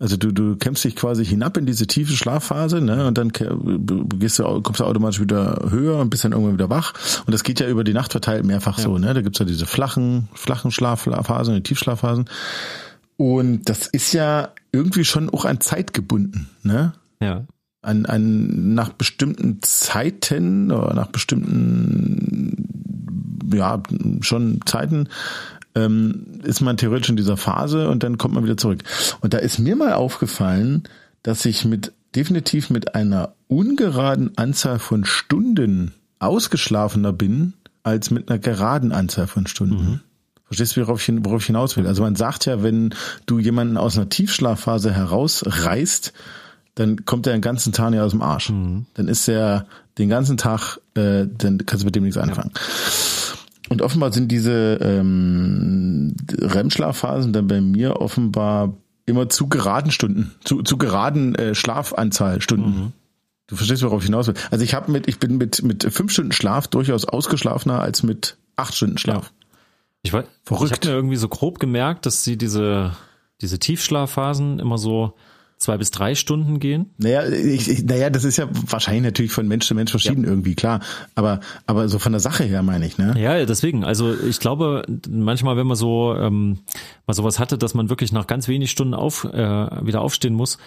also 0.05 0.19
du, 0.19 0.33
du 0.33 0.57
kämpfst 0.57 0.85
dich 0.85 0.97
quasi 0.97 1.25
hinab 1.25 1.57
in 1.57 1.65
diese 1.65 1.87
tiefe 1.87 2.13
Schlafphase, 2.13 2.83
ne? 2.83 3.07
Und 3.07 3.17
dann 3.17 3.33
gehst 3.33 4.39
du, 4.39 4.61
kommst 4.61 4.81
du 4.81 4.85
automatisch 4.85 5.19
wieder 5.19 5.65
höher 5.71 5.99
und 5.99 6.11
bist 6.11 6.25
dann 6.25 6.33
irgendwann 6.33 6.53
wieder 6.53 6.69
wach. 6.69 6.93
Und 7.25 7.33
das 7.33 7.43
geht 7.43 7.59
ja 7.59 7.69
über 7.69 7.85
die 7.85 7.95
Nacht 7.95 8.13
verteilt 8.13 8.45
mehrfach 8.45 8.79
so, 8.79 8.99
ne? 8.99 9.15
Da 9.15 9.23
gibt's 9.23 9.39
ja 9.39 9.47
diese 9.47 9.65
flachen, 9.65 10.29
flachen 10.35 10.71
Schlafphasen 10.71 11.55
die 11.55 11.63
Tiefschlafphasen. 11.63 12.27
Und 13.17 13.71
das 13.71 13.87
ist 13.87 14.13
ja 14.13 14.51
irgendwie 14.73 15.07
schon 15.07 15.31
auch 15.31 15.47
an 15.47 15.63
Zeit 15.63 15.95
gebunden, 15.95 16.51
ne? 16.63 16.93
Ja. 17.23 17.47
an, 17.81 18.05
an 18.05 18.75
nach 18.75 18.91
bestimmten 18.91 19.63
Zeiten 19.63 20.71
oder 20.71 20.93
nach 20.93 21.07
bestimmten 21.07 22.69
ja 23.55 23.83
schon 24.21 24.61
Zeiten 24.67 25.09
ähm, 25.75 26.41
ist 26.45 26.61
man 26.61 26.77
theoretisch 26.77 27.11
in 27.11 27.17
dieser 27.17 27.37
Phase 27.37 27.89
und 27.89 28.03
dann 28.03 28.19
kommt 28.19 28.35
man 28.35 28.45
wieder 28.45 28.57
zurück. 28.57 28.83
Und 29.21 29.35
da 29.35 29.39
ist 29.39 29.59
mir 29.59 29.77
mal 29.77 29.95
aufgefallen, 29.95 30.85
dass 31.23 31.45
ich 31.45 31.65
mit 31.65 31.93
definitiv 32.15 32.71
mit 32.71 32.95
einer 32.95 33.35
ungeraden 33.49 34.37
Anzahl 34.37 34.79
von 34.79 35.05
Stunden 35.05 35.93
ausgeschlafener 36.21 37.13
bin 37.13 37.55
als 37.83 38.11
mit 38.11 38.31
einer 38.31 38.39
geraden 38.39 38.93
Anzahl 38.93 39.27
von 39.27 39.47
Stunden. 39.47 40.01
Verstehst 40.47 40.77
du, 40.77 40.83
worauf 40.83 41.07
ich, 41.07 41.15
worauf 41.25 41.41
ich 41.41 41.47
hinaus 41.47 41.77
will? 41.77 41.87
Also 41.87 42.03
man 42.03 42.17
sagt 42.17 42.47
ja, 42.47 42.63
wenn 42.63 42.95
du 43.27 43.39
jemanden 43.39 43.77
aus 43.77 43.97
einer 43.97 44.09
Tiefschlafphase 44.09 44.93
herausreißt, 44.93 46.13
dann 46.77 47.05
kommt 47.05 47.27
er 47.27 47.33
den 47.33 47.41
ganzen 47.41 47.73
Tag 47.73 47.91
nicht 47.91 48.01
aus 48.01 48.13
dem 48.13 48.23
Arsch. 48.23 48.49
Dann 48.95 49.09
ist 49.09 49.29
er 49.29 49.67
den 49.99 50.09
ganzen 50.09 50.37
Tag, 50.37 50.79
äh, 50.95 51.27
dann 51.27 51.65
kannst 51.67 51.83
du 51.83 51.87
mit 51.87 51.95
dem 51.95 52.05
nichts 52.05 52.19
anfangen. 52.19 52.53
Und 53.69 53.83
offenbar 53.83 54.13
sind 54.13 54.31
diese 54.31 54.79
ähm, 54.83 56.15
REM-Schlafphasen 56.31 57.33
dann 57.33 57.47
bei 57.49 57.61
mir 57.61 58.01
offenbar 58.01 58.75
immer 59.07 59.29
zu 59.29 59.49
geraden 59.49 59.91
Stunden, 59.91 60.35
zu, 60.45 60.63
zu 60.63 60.77
geraden 60.77 61.35
äh, 61.35 61.55
Schlafanzahl 61.55 62.41
Stunden. 62.41 62.93
Du 63.47 63.57
verstehst, 63.57 63.83
worauf 63.83 64.03
ich 64.03 64.07
hinaus 64.07 64.27
will. 64.27 64.35
Also 64.51 64.65
ich 64.65 64.75
habe 64.75 64.91
mit, 64.91 65.07
ich 65.07 65.19
bin 65.19 65.37
mit 65.37 65.63
mit 65.63 65.85
fünf 65.93 66.13
Stunden 66.13 66.33
Schlaf 66.33 66.69
durchaus 66.69 67.05
ausgeschlafener 67.05 67.81
als 67.81 68.03
mit 68.03 68.39
acht 68.57 68.75
Stunden 68.75 68.99
Schlaf. 68.99 69.33
Ich 70.03 70.13
weiß, 70.13 70.25
Verrückt. 70.45 70.71
ich 70.71 70.79
habe 70.79 70.89
mir 70.89 70.95
irgendwie 70.95 71.17
so 71.17 71.29
grob 71.29 71.59
gemerkt, 71.59 72.07
dass 72.07 72.25
sie 72.25 72.37
diese, 72.37 72.93
diese 73.41 73.59
Tiefschlafphasen 73.59 74.59
immer 74.59 74.79
so 74.79 75.15
zwei 75.57 75.79
bis 75.79 75.91
drei 75.91 76.15
Stunden 76.15 76.59
gehen. 76.59 76.91
Naja, 76.99 77.27
ich, 77.29 77.69
ich, 77.69 77.85
naja, 77.85 78.11
das 78.11 78.25
ist 78.25 78.37
ja 78.37 78.49
wahrscheinlich 78.51 79.05
natürlich 79.05 79.33
von 79.33 79.49
Mensch 79.49 79.67
zu 79.67 79.75
Mensch 79.75 79.91
verschieden 79.91 80.25
irgendwie, 80.25 80.55
klar. 80.55 80.81
Aber, 81.15 81.41
aber 81.67 81.89
so 81.89 81.99
von 81.99 82.13
der 82.13 82.21
Sache 82.21 82.45
her 82.45 82.63
meine 82.63 82.87
ich, 82.87 82.99
ne? 82.99 83.15
Ja, 83.17 83.45
deswegen. 83.45 83.85
Also 83.85 84.15
ich 84.15 84.41
glaube, 84.41 84.85
manchmal, 85.09 85.57
wenn 85.57 85.67
man 85.67 85.77
so 85.77 86.15
ähm, 86.17 86.61
mal 87.07 87.15
sowas 87.15 87.39
hatte, 87.39 87.59
dass 87.59 87.75
man 87.75 87.89
wirklich 87.89 88.13
nach 88.13 88.27
ganz 88.27 88.49
wenig 88.49 88.71
Stunden 88.71 88.95
auf, 88.95 89.25
äh, 89.25 89.87
wieder 89.87 90.01
aufstehen 90.01 90.35
muss, 90.35 90.59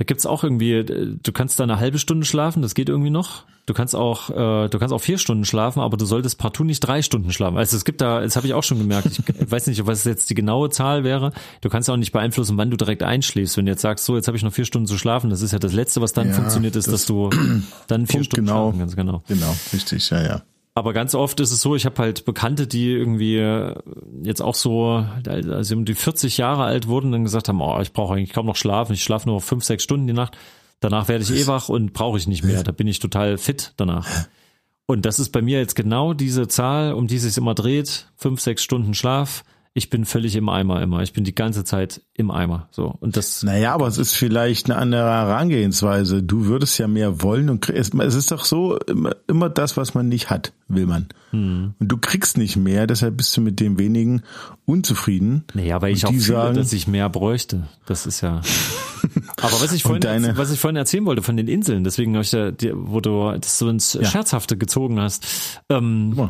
Da 0.00 0.04
gibt's 0.04 0.24
auch 0.24 0.42
irgendwie, 0.44 0.72
äh, 0.72 1.18
du 1.22 1.30
kannst 1.32 1.60
da 1.60 1.64
eine 1.64 1.78
halbe 1.78 1.98
Stunde 1.98 2.24
schlafen, 2.24 2.62
das 2.62 2.74
geht 2.74 2.88
irgendwie 2.88 3.10
noch. 3.10 3.44
Du 3.66 3.74
kannst 3.74 3.94
auch, 3.94 4.30
äh, 4.30 4.68
du 4.70 4.78
kannst 4.78 4.94
auch 4.94 5.00
vier 5.02 5.18
Stunden 5.18 5.44
schlafen, 5.44 5.80
aber 5.80 5.98
du 5.98 6.06
solltest 6.06 6.38
partout 6.38 6.64
nicht 6.64 6.80
drei 6.80 7.02
Stunden 7.02 7.30
schlafen. 7.32 7.58
Also 7.58 7.76
es 7.76 7.84
gibt 7.84 8.00
da, 8.00 8.20
das 8.22 8.34
habe 8.34 8.46
ich 8.46 8.54
auch 8.54 8.62
schon 8.62 8.78
gemerkt. 8.78 9.20
Ich 9.38 9.50
weiß 9.52 9.66
nicht, 9.66 9.86
was 9.86 10.04
jetzt 10.04 10.30
die 10.30 10.34
genaue 10.34 10.70
Zahl 10.70 11.04
wäre. 11.04 11.32
Du 11.60 11.68
kannst 11.68 11.90
auch 11.90 11.98
nicht 11.98 12.12
beeinflussen, 12.12 12.56
wann 12.56 12.70
du 12.70 12.78
direkt 12.78 13.02
einschläfst. 13.02 13.58
Wenn 13.58 13.66
du 13.66 13.72
jetzt 13.72 13.82
sagst, 13.82 14.06
so 14.06 14.16
jetzt 14.16 14.26
habe 14.26 14.38
ich 14.38 14.42
noch 14.42 14.54
vier 14.54 14.64
Stunden 14.64 14.86
zu 14.86 14.96
schlafen, 14.96 15.28
das 15.28 15.42
ist 15.42 15.52
ja 15.52 15.58
das 15.58 15.74
Letzte, 15.74 16.00
was 16.00 16.14
dann 16.14 16.28
Ja, 16.28 16.32
funktioniert, 16.32 16.76
ist, 16.76 16.86
das- 16.86 16.92
dass 16.92 17.06
du 17.06 17.28
dann 17.86 18.06
vier 18.06 18.14
Punkt 18.20 18.24
Stunden 18.26 18.46
genau. 18.46 18.62
schlafen 18.70 18.78
kannst. 18.78 18.96
Genau. 18.96 19.22
Genau, 19.28 19.54
richtig, 19.74 20.08
ja, 20.08 20.22
ja. 20.22 20.42
Aber 20.74 20.92
ganz 20.92 21.14
oft 21.14 21.40
ist 21.40 21.50
es 21.50 21.60
so, 21.60 21.74
ich 21.74 21.84
habe 21.84 22.00
halt 22.00 22.24
Bekannte, 22.24 22.66
die 22.66 22.90
irgendwie 22.90 23.38
äh, 23.38 23.74
jetzt 24.22 24.40
auch 24.40 24.54
so, 24.54 25.04
also 25.26 25.74
um 25.74 25.84
die 25.84 25.94
40 25.94 26.38
Jahre 26.38 26.64
alt 26.64 26.86
wurden 26.86 27.06
und 27.06 27.12
dann 27.12 27.24
gesagt 27.24 27.48
haben, 27.48 27.60
oh, 27.60 27.80
ich 27.80 27.92
brauche 27.92 28.14
eigentlich 28.14 28.32
kaum 28.32 28.46
noch 28.46 28.56
schlafen, 28.56 28.92
ich 28.92 29.02
schlafe 29.02 29.28
nur 29.28 29.40
fünf, 29.40 29.64
sechs 29.64 29.82
Stunden 29.82 30.06
die 30.06 30.12
Nacht. 30.12 30.36
Danach 30.78 31.08
werde 31.08 31.24
ich 31.24 31.30
eh 31.30 31.46
wach 31.46 31.68
und 31.68 31.92
brauche 31.92 32.16
ich 32.16 32.26
nicht 32.26 32.42
mehr. 32.42 32.62
Da 32.62 32.72
bin 32.72 32.86
ich 32.86 33.00
total 33.00 33.36
fit 33.36 33.74
danach. 33.76 34.08
Und 34.86 35.04
das 35.04 35.18
ist 35.18 35.30
bei 35.30 35.42
mir 35.42 35.58
jetzt 35.58 35.76
genau 35.76 36.14
diese 36.14 36.48
Zahl, 36.48 36.94
um 36.94 37.06
die 37.06 37.16
es 37.16 37.22
sich 37.22 37.36
immer 37.36 37.54
dreht. 37.54 38.08
Fünf, 38.16 38.40
sechs 38.40 38.62
Stunden 38.62 38.94
Schlaf. 38.94 39.44
Ich 39.72 39.88
bin 39.88 40.04
völlig 40.04 40.34
im 40.34 40.48
Eimer 40.48 40.82
immer. 40.82 41.00
Ich 41.02 41.12
bin 41.12 41.22
die 41.22 41.34
ganze 41.34 41.62
Zeit 41.62 42.02
im 42.14 42.32
Eimer. 42.32 42.68
So. 42.72 42.96
Und 42.98 43.16
das, 43.16 43.44
Naja, 43.44 43.72
aber 43.72 43.86
es 43.86 43.98
ist 43.98 44.14
vielleicht 44.16 44.68
eine 44.68 44.76
andere 44.80 45.02
Herangehensweise. 45.08 46.24
Du 46.24 46.46
würdest 46.46 46.76
ja 46.78 46.88
mehr 46.88 47.22
wollen 47.22 47.48
und 47.48 47.60
krieg- 47.62 47.76
es 47.76 48.14
ist 48.16 48.32
doch 48.32 48.44
so, 48.44 48.76
immer, 48.88 49.14
immer 49.28 49.48
das, 49.48 49.76
was 49.76 49.94
man 49.94 50.08
nicht 50.08 50.28
hat, 50.28 50.52
will 50.66 50.86
man. 50.86 51.06
Hm. 51.30 51.74
Und 51.78 51.88
du 51.88 51.98
kriegst 51.98 52.36
nicht 52.36 52.56
mehr, 52.56 52.88
deshalb 52.88 53.16
bist 53.16 53.36
du 53.36 53.42
mit 53.42 53.60
dem 53.60 53.78
wenigen 53.78 54.22
unzufrieden. 54.66 55.44
naja, 55.54 55.80
weil 55.80 55.92
ich 55.92 56.04
auch 56.04 56.10
fühle, 56.10 56.20
sagen- 56.22 56.56
dass 56.56 56.72
ich 56.72 56.88
mehr 56.88 57.08
bräuchte. 57.08 57.68
Das 57.86 58.06
ist 58.06 58.20
ja. 58.22 58.40
Aber 59.40 59.52
was 59.60 59.72
ich 59.72 59.82
vorhin, 59.84 60.00
deine- 60.00 60.36
was 60.36 60.50
ich 60.50 60.58
vorhin 60.58 60.76
erzählen 60.76 61.06
wollte 61.06 61.22
von 61.22 61.36
den 61.36 61.46
Inseln, 61.48 61.84
deswegen 61.84 62.14
habe 62.14 62.22
ich 62.24 62.32
ja, 62.32 62.50
wo 62.74 63.00
du 63.00 63.32
das 63.40 63.58
so 63.58 63.68
ins 63.68 63.96
Scherzhafte 64.02 64.56
gezogen 64.58 65.00
hast. 65.00 65.24
Ähm, 65.68 66.10
mal. 66.16 66.28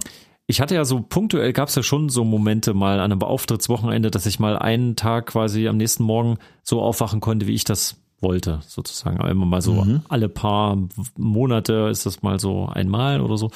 Ich 0.51 0.61
hatte 0.61 0.75
ja 0.75 0.85
so 0.85 1.01
punktuell 1.01 1.53
gab 1.53 1.69
es 1.69 1.77
ja 1.77 1.83
schon 1.83 2.09
so 2.09 2.25
Momente 2.25 2.75
mal 2.75 2.99
an 2.99 3.13
einem 3.13 3.21
Beauftrittswochenende, 3.21 4.11
dass 4.11 4.27
ich 4.27 4.41
mal 4.41 4.59
einen 4.59 4.97
Tag 4.97 5.27
quasi 5.27 5.69
am 5.69 5.77
nächsten 5.77 6.03
Morgen 6.03 6.39
so 6.65 6.83
aufwachen 6.83 7.21
konnte, 7.21 7.47
wie 7.47 7.55
ich 7.55 7.63
das 7.63 8.03
wollte, 8.21 8.61
sozusagen. 8.67 9.21
Immer 9.27 9.47
mal 9.47 9.63
so 9.63 9.87
alle 10.09 10.29
paar 10.29 10.77
Monate 11.17 11.89
ist 11.91 12.07
das 12.07 12.23
mal 12.23 12.39
so 12.39 12.67
einmal 12.67 13.21
oder 13.21 13.37
so. 13.37 13.51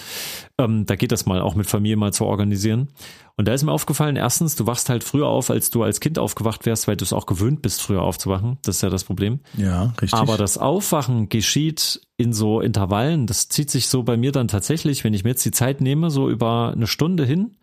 Ähm, 0.59 0.87
da 0.87 0.97
geht 0.97 1.13
das 1.13 1.27
mal 1.27 1.41
auch 1.41 1.55
mit 1.55 1.67
Familie 1.67 1.97
mal 1.97 2.13
zu 2.13 2.25
organisieren. 2.25 2.89
Und 3.37 3.49
da 3.49 3.53
ist 3.53 3.65
mir 3.65 3.73
aufgefallen, 3.73 4.15
erstens, 4.15 4.55
du 4.55 4.67
wachst 4.67 4.89
halt 4.89 5.03
früher 5.03 5.27
auf, 5.27 5.51
als 5.51 5.71
du 5.71 5.83
als 5.83 5.99
Kind 5.99 6.21
aufgewacht 6.21 6.67
wärst, 6.67 6.87
weil 6.87 6.97
du 6.97 7.05
es 7.05 7.13
auch 7.13 7.27
gewöhnt 7.27 7.63
bist, 7.63 7.83
früher 7.83 8.03
aufzuwachen. 8.03 8.59
Das 8.63 8.77
ist 8.77 8.83
ja 8.83 8.91
das 8.91 9.03
Problem. 9.03 9.41
Ja, 9.57 9.93
richtig. 10.01 10.15
Aber 10.15 10.37
das 10.37 10.57
Aufwachen 10.57 11.29
geschieht 11.29 12.01
in 12.17 12.33
so 12.33 12.61
Intervallen. 12.61 13.27
Das 13.27 13.49
zieht 13.49 13.71
sich 13.71 13.89
so 13.89 14.05
bei 14.05 14.17
mir 14.17 14.31
dann 14.31 14.47
tatsächlich, 14.47 15.03
wenn 15.03 15.15
ich 15.15 15.25
mir 15.25 15.31
jetzt 15.31 15.45
die 15.45 15.51
Zeit 15.51 15.81
nehme, 15.81 16.11
so 16.11 16.31
über 16.31 16.73
eine 16.75 16.87
Stunde 16.87 17.25
hin. 17.25 17.57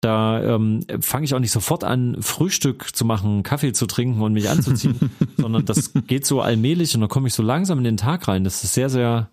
Da 0.00 0.42
ähm, 0.42 0.84
fange 1.00 1.24
ich 1.24 1.34
auch 1.34 1.40
nicht 1.40 1.52
sofort 1.52 1.82
an, 1.82 2.18
Frühstück 2.20 2.94
zu 2.94 3.04
machen, 3.04 3.42
Kaffee 3.42 3.72
zu 3.72 3.86
trinken 3.86 4.20
und 4.20 4.34
mich 4.34 4.48
anzuziehen, 4.48 5.10
sondern 5.36 5.64
das 5.64 5.92
geht 6.06 6.26
so 6.26 6.40
allmählich 6.40 6.94
und 6.94 7.00
dann 7.00 7.08
komme 7.08 7.28
ich 7.28 7.34
so 7.34 7.42
langsam 7.42 7.78
in 7.78 7.84
den 7.84 7.96
Tag 7.96 8.28
rein. 8.28 8.44
Das 8.44 8.62
ist 8.62 8.74
sehr, 8.74 8.90
sehr 8.90 9.30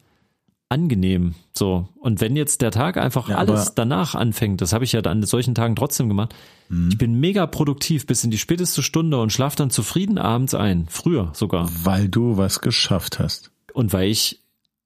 angenehm. 0.69 1.35
So. 1.53 1.87
Und 1.99 2.19
wenn 2.19 2.35
jetzt 2.35 2.61
der 2.61 2.71
Tag 2.71 2.97
einfach 2.97 3.29
Ja, 3.29 3.37
alles 3.37 3.75
danach 3.75 4.15
anfängt, 4.15 4.61
das 4.61 4.73
habe 4.73 4.83
ich 4.83 4.91
ja 4.93 5.01
an 5.01 5.23
solchen 5.23 5.53
Tagen 5.53 5.75
trotzdem 5.75 6.07
gemacht. 6.07 6.33
Mhm. 6.69 6.89
Ich 6.91 6.97
bin 6.97 7.19
mega 7.19 7.45
produktiv 7.45 8.07
bis 8.07 8.23
in 8.23 8.31
die 8.31 8.39
späteste 8.39 8.81
Stunde 8.81 9.19
und 9.21 9.31
schlafe 9.31 9.55
dann 9.55 9.69
zufrieden 9.69 10.17
abends 10.17 10.55
ein. 10.55 10.87
Früher 10.89 11.29
sogar. 11.33 11.69
weil 11.83 12.09
du 12.09 12.37
was 12.37 12.61
geschafft 12.61 13.19
hast. 13.19 13.51
Und 13.73 13.93
weil 13.93 14.09
ich 14.09 14.39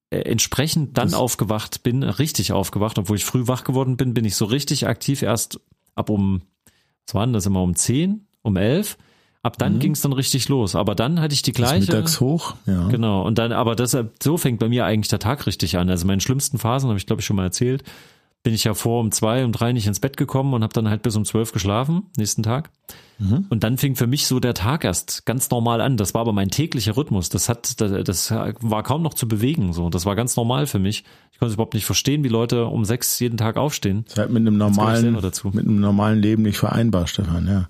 entsprechend 0.10 0.98
dann 0.98 1.10
Das- 1.10 1.14
aufgewacht 1.16 1.84
bin, 1.84 2.04
richtig 2.04 2.52
aufgewacht, 2.52 2.98
obwohl 2.98 3.18
ich 3.18 3.26
früh 3.26 3.48
wach 3.48 3.64
geworden 3.64 3.98
bin, 3.98 4.14
bin 4.14 4.26
ich 4.26 4.36
so 4.36 4.46
richtig 4.46 4.88
aktiv 4.88 5.22
erst 5.22 5.60
ab 5.96 6.10
um, 6.10 6.42
was 7.06 7.16
war 7.16 7.26
denn 7.26 7.34
das 7.34 7.46
immer, 7.46 7.62
um 7.62 7.76
10, 7.76 8.26
um 8.42 8.56
11. 8.58 8.98
Ab 9.44 9.58
dann 9.60 9.80
ging 9.80 9.94
es 9.94 10.02
dann 10.02 10.14
richtig 10.14 10.50
los. 10.50 10.76
Aber 10.76 10.94
dann 10.96 11.22
hatte 11.22 11.34
ich 11.34 11.42
die 11.42 11.52
Mhm. 11.52 11.56
Gleiche. 11.56 11.80
mittags 11.82 12.20
hoch, 12.20 12.56
ja. 12.66 12.88
Genau. 12.90 13.26
Und 13.26 13.38
dann, 13.38 13.52
aber 13.54 13.76
deshalb, 13.76 14.16
so 14.22 14.36
fängt 14.38 14.60
bei 14.60 14.68
mir 14.68 14.84
eigentlich 14.86 15.08
der 15.08 15.20
Tag 15.20 15.46
richtig 15.48 15.78
an. 15.78 15.90
Also 15.90 16.06
meine 16.06 16.20
schlimmsten 16.22 16.58
Phasen, 16.58 16.90
habe 16.90 17.00
ich 17.00 17.06
glaube 17.06 17.22
ich 17.22 17.26
schon 17.26 17.36
mal 17.38 17.44
erzählt, 17.46 17.84
bin 18.44 18.54
ich 18.54 18.66
ja 18.66 18.74
vor 18.74 19.00
um 19.00 19.12
zwei, 19.12 19.46
um 19.46 19.52
drei 19.52 19.72
nicht 19.74 19.88
ins 19.88 20.00
Bett 20.02 20.18
gekommen 20.18 20.54
und 20.54 20.64
habe 20.64 20.74
dann 20.74 20.90
halt 20.90 21.02
bis 21.02 21.16
um 21.16 21.24
zwölf 21.24 21.52
geschlafen, 21.54 22.08
nächsten 22.18 22.44
Tag. 22.44 22.72
Mhm. 23.20 23.46
Und 23.50 23.64
dann 23.64 23.78
fing 23.78 23.96
für 23.96 24.08
mich 24.08 24.28
so 24.28 24.40
der 24.40 24.54
Tag 24.54 24.84
erst 24.84 25.26
ganz 25.26 25.50
normal 25.50 25.82
an. 25.82 25.98
Das 25.98 26.14
war 26.14 26.22
aber 26.22 26.34
mein 26.34 26.50
täglicher 26.50 26.96
Rhythmus. 26.96 27.30
Das 27.30 27.50
hat, 27.50 27.82
das, 27.82 28.04
das 28.04 28.32
war 28.32 28.84
kaum 28.84 29.02
noch 29.02 29.14
zu 29.14 29.28
bewegen. 29.28 29.74
So, 29.74 29.90
das 29.90 30.06
war 30.06 30.16
ganz 30.16 30.36
normal 30.36 30.68
für 30.68 30.80
mich. 30.80 31.04
Ich 31.32 31.40
konnte 31.40 31.50
es 31.50 31.56
überhaupt 31.56 31.74
nicht 31.74 31.86
verstehen, 31.86 32.24
wie 32.24 32.30
Leute 32.30 32.66
um 32.66 32.86
sechs 32.86 33.20
jeden 33.20 33.38
Tag 33.38 33.58
aufstehen. 33.58 34.06
Ist 34.08 34.18
halt 34.18 34.30
mit 34.30 34.42
einem 34.42 34.58
normalen, 34.58 35.14
mit 35.14 35.66
einem 35.66 35.80
normalen 35.80 36.20
Leben 36.20 36.44
nicht 36.44 36.58
vereinbar, 36.58 37.08
Stefan, 37.08 37.48
ja. 37.48 37.68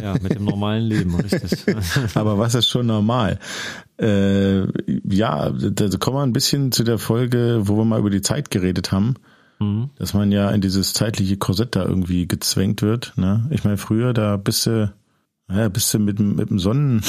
Ja, 0.00 0.14
mit 0.22 0.34
dem 0.34 0.44
normalen 0.44 0.84
Leben, 0.84 1.14
richtig. 1.16 1.64
Aber 2.14 2.38
was 2.38 2.54
ist 2.54 2.68
schon 2.68 2.86
normal? 2.86 3.40
Äh, 3.98 4.60
ja, 5.08 5.50
da 5.50 5.88
kommen 5.98 6.16
wir 6.16 6.22
ein 6.22 6.32
bisschen 6.32 6.70
zu 6.70 6.84
der 6.84 6.98
Folge, 6.98 7.62
wo 7.64 7.76
wir 7.76 7.84
mal 7.84 7.98
über 7.98 8.10
die 8.10 8.22
Zeit 8.22 8.50
geredet 8.50 8.92
haben. 8.92 9.14
Mhm. 9.60 9.90
Dass 9.96 10.14
man 10.14 10.32
ja 10.32 10.50
in 10.50 10.60
dieses 10.60 10.94
zeitliche 10.94 11.36
Korsett 11.36 11.76
da 11.76 11.84
irgendwie 11.84 12.26
gezwängt 12.26 12.82
wird. 12.82 13.12
Ne? 13.16 13.46
Ich 13.50 13.62
meine, 13.64 13.76
früher, 13.76 14.12
da 14.14 14.36
bist 14.38 14.66
du, 14.66 14.92
ja, 15.52 15.68
bist 15.68 15.92
du 15.92 15.98
mit, 15.98 16.18
dem- 16.18 16.36
mit 16.36 16.48
dem 16.50 16.58
Sonnen, 16.58 17.02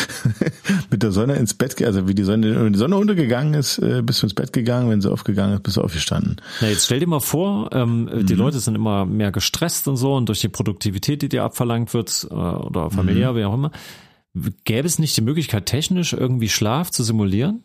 mit 0.90 1.02
der 1.02 1.12
Sonne 1.12 1.34
ins 1.36 1.54
Bett, 1.54 1.80
also 1.82 2.08
wie 2.08 2.14
die 2.14 2.22
Sonne, 2.24 2.64
wenn 2.64 2.72
die 2.72 2.78
Sonne 2.78 2.96
untergegangen 2.96 3.54
ist, 3.54 3.78
äh, 3.78 4.02
bist 4.02 4.22
du 4.22 4.26
ins 4.26 4.34
Bett 4.34 4.52
gegangen, 4.52 4.90
wenn 4.90 5.00
sie 5.00 5.10
aufgegangen 5.10 5.54
ist, 5.54 5.62
bist 5.62 5.76
du 5.76 5.82
aufgestanden. 5.82 6.36
Na, 6.60 6.68
jetzt 6.68 6.84
stell 6.86 7.00
dir 7.00 7.06
mal 7.06 7.20
vor, 7.20 7.70
ähm, 7.72 8.08
die 8.26 8.34
Leute 8.34 8.58
sind 8.60 8.74
immer 8.74 9.06
mehr 9.06 9.32
gestresst 9.32 9.88
und 9.88 9.96
so 9.96 10.14
und 10.14 10.28
durch 10.28 10.40
die 10.40 10.48
Produktivität, 10.48 11.22
die 11.22 11.28
dir 11.28 11.44
abverlangt 11.44 11.94
wird, 11.94 12.26
äh, 12.30 12.34
oder 12.34 12.90
familiär, 12.90 13.34
wie 13.36 13.44
auch 13.44 13.54
immer, 13.54 13.70
gäbe 14.64 14.86
es 14.86 14.98
nicht 14.98 15.16
die 15.16 15.22
Möglichkeit, 15.22 15.66
technisch 15.66 16.12
irgendwie 16.12 16.48
Schlaf 16.48 16.90
zu 16.90 17.02
simulieren? 17.02 17.62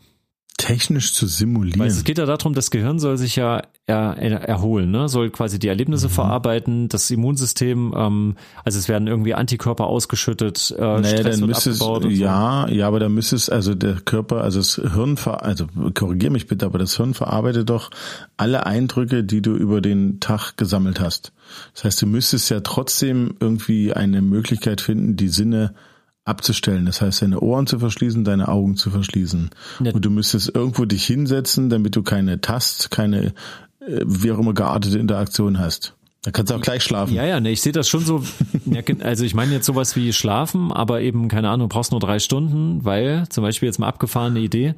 Technisch 0.57 1.13
zu 1.13 1.27
simulieren. 1.27 1.79
Weil 1.79 1.87
es 1.87 2.03
geht 2.03 2.17
ja 2.17 2.25
darum, 2.25 2.53
das 2.53 2.71
Gehirn 2.71 2.97
soll 2.99 3.17
sich 3.17 3.35
ja 3.35 3.61
er, 3.87 4.17
er, 4.17 4.41
erholen, 4.41 4.89
ne? 4.89 5.09
soll 5.09 5.29
quasi 5.29 5.59
die 5.59 5.67
Erlebnisse 5.67 6.09
verarbeiten, 6.09 6.89
das 6.89 7.11
Immunsystem, 7.11 7.93
ähm, 7.95 8.35
also 8.63 8.79
es 8.79 8.87
werden 8.89 9.07
irgendwie 9.07 9.35
Antikörper 9.35 9.85
ausgeschüttet, 9.85 10.73
äh, 10.77 10.81
Naja, 10.81 11.17
Stress 11.17 11.39
dann 11.39 11.49
müsste 11.49 11.69
es, 11.69 11.81
abgebaut 11.81 12.05
und 12.05 12.15
so. 12.15 12.23
ja, 12.23 12.67
ja, 12.69 12.87
aber 12.87 12.99
da 12.99 13.09
müsste 13.09 13.35
es, 13.35 13.49
also 13.49 13.75
der 13.75 13.95
Körper, 13.95 14.41
also 14.41 14.59
das 14.59 14.75
Hirn, 14.75 15.17
also 15.23 15.67
korrigier 15.93 16.31
mich 16.31 16.47
bitte, 16.47 16.65
aber 16.65 16.79
das 16.79 16.97
Hirn 16.97 17.13
verarbeitet 17.13 17.69
doch 17.69 17.91
alle 18.37 18.65
Eindrücke, 18.65 19.23
die 19.23 19.41
du 19.41 19.55
über 19.55 19.81
den 19.81 20.19
Tag 20.19 20.57
gesammelt 20.57 20.99
hast. 20.99 21.31
Das 21.75 21.83
heißt, 21.83 22.01
du 22.01 22.07
müsstest 22.07 22.49
ja 22.49 22.61
trotzdem 22.61 23.35
irgendwie 23.39 23.93
eine 23.93 24.21
Möglichkeit 24.21 24.81
finden, 24.81 25.15
die 25.15 25.29
Sinne 25.29 25.75
abzustellen. 26.25 26.85
Das 26.85 27.01
heißt, 27.01 27.21
deine 27.21 27.39
Ohren 27.39 27.67
zu 27.67 27.79
verschließen, 27.79 28.23
deine 28.23 28.47
Augen 28.47 28.75
zu 28.75 28.89
verschließen. 28.89 29.51
Ja. 29.83 29.93
Und 29.93 30.03
du 30.03 30.09
müsstest 30.09 30.53
irgendwo 30.53 30.85
dich 30.85 31.05
hinsetzen, 31.05 31.69
damit 31.69 31.95
du 31.95 32.03
keine 32.03 32.41
Tast, 32.41 32.91
keine, 32.91 33.27
äh, 33.79 34.01
wie 34.05 34.31
auch 34.31 34.39
immer 34.39 34.53
geartete 34.53 34.99
Interaktion 34.99 35.59
hast. 35.59 35.93
Da 36.23 36.31
kannst 36.31 36.51
du 36.51 36.55
auch 36.55 36.61
gleich 36.61 36.81
schlafen. 36.81 37.13
Ja, 37.13 37.23
ja, 37.23 37.39
ne, 37.39 37.51
ich 37.51 37.61
sehe 37.61 37.71
das 37.71 37.87
schon 37.87 38.03
so. 38.03 38.23
Also 39.01 39.23
ich 39.23 39.35
meine 39.35 39.53
jetzt 39.53 39.67
sowas 39.67 39.95
wie 39.95 40.11
schlafen, 40.11 40.71
aber 40.71 41.01
eben, 41.01 41.27
keine 41.27 41.49
Ahnung, 41.49 41.69
du 41.69 41.75
brauchst 41.75 41.91
nur 41.91 41.99
drei 41.99 42.17
Stunden, 42.17 42.83
weil 42.83 43.29
zum 43.29 43.43
Beispiel 43.43 43.67
jetzt 43.67 43.77
mal 43.77 43.87
abgefahrene 43.87 44.39
Idee, 44.39 44.73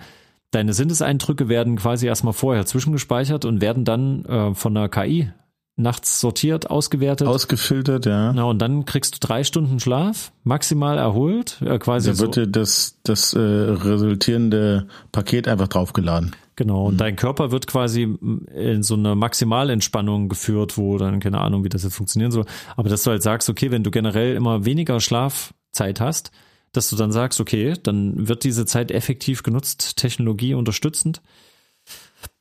deine 0.51 0.73
Sinneseindrücke 0.73 1.47
werden 1.47 1.77
quasi 1.77 2.05
erstmal 2.05 2.33
vorher 2.33 2.65
zwischengespeichert 2.65 3.45
und 3.45 3.61
werden 3.61 3.85
dann 3.85 4.25
äh, 4.25 4.53
von 4.53 4.75
der 4.75 4.89
KI 4.89 5.31
nachts 5.79 6.19
sortiert, 6.19 6.69
ausgewertet. 6.71 7.27
Ausgefiltert, 7.27 8.05
ja. 8.07 8.33
Na, 8.33 8.43
und 8.45 8.59
dann 8.59 8.85
kriegst 8.85 9.15
du 9.15 9.19
drei 9.25 9.43
Stunden 9.43 9.79
Schlaf, 9.79 10.31
maximal 10.43 10.97
erholt, 10.97 11.61
äh, 11.61 11.77
quasi 11.77 12.09
Da 12.09 12.15
so. 12.15 12.23
wird 12.25 12.35
dir 12.35 12.47
das, 12.47 12.97
das 13.03 13.33
äh, 13.33 13.39
resultierende 13.39 14.87
Paket 15.11 15.47
einfach 15.47 15.67
draufgeladen. 15.67 16.35
Genau, 16.55 16.81
Mhm. 16.81 16.87
und 16.87 16.97
dein 16.97 17.15
Körper 17.15 17.51
wird 17.51 17.67
quasi 17.67 18.17
in 18.55 18.81
so 18.83 18.95
eine 18.95 19.15
Maximalentspannung 19.15 20.29
geführt, 20.29 20.77
wo 20.77 20.97
dann, 20.97 21.19
keine 21.19 21.39
Ahnung, 21.39 21.63
wie 21.63 21.69
das 21.69 21.83
jetzt 21.83 21.95
funktionieren 21.95 22.31
soll. 22.31 22.45
Aber 22.75 22.89
dass 22.89 23.03
du 23.03 23.11
halt 23.11 23.21
sagst, 23.21 23.49
okay, 23.49 23.69
wenn 23.71 23.83
du 23.83 23.91
generell 23.91 24.35
immer 24.35 24.65
weniger 24.65 24.99
Schlafzeit 24.99 25.99
hast, 26.01 26.31
dass 26.73 26.89
du 26.89 26.95
dann 26.95 27.11
sagst, 27.11 27.39
okay, 27.39 27.73
dann 27.83 28.27
wird 28.27 28.43
diese 28.43 28.65
Zeit 28.65 28.91
effektiv 28.91 29.43
genutzt, 29.43 29.97
Technologie 29.97 30.53
unterstützend. 30.53 31.21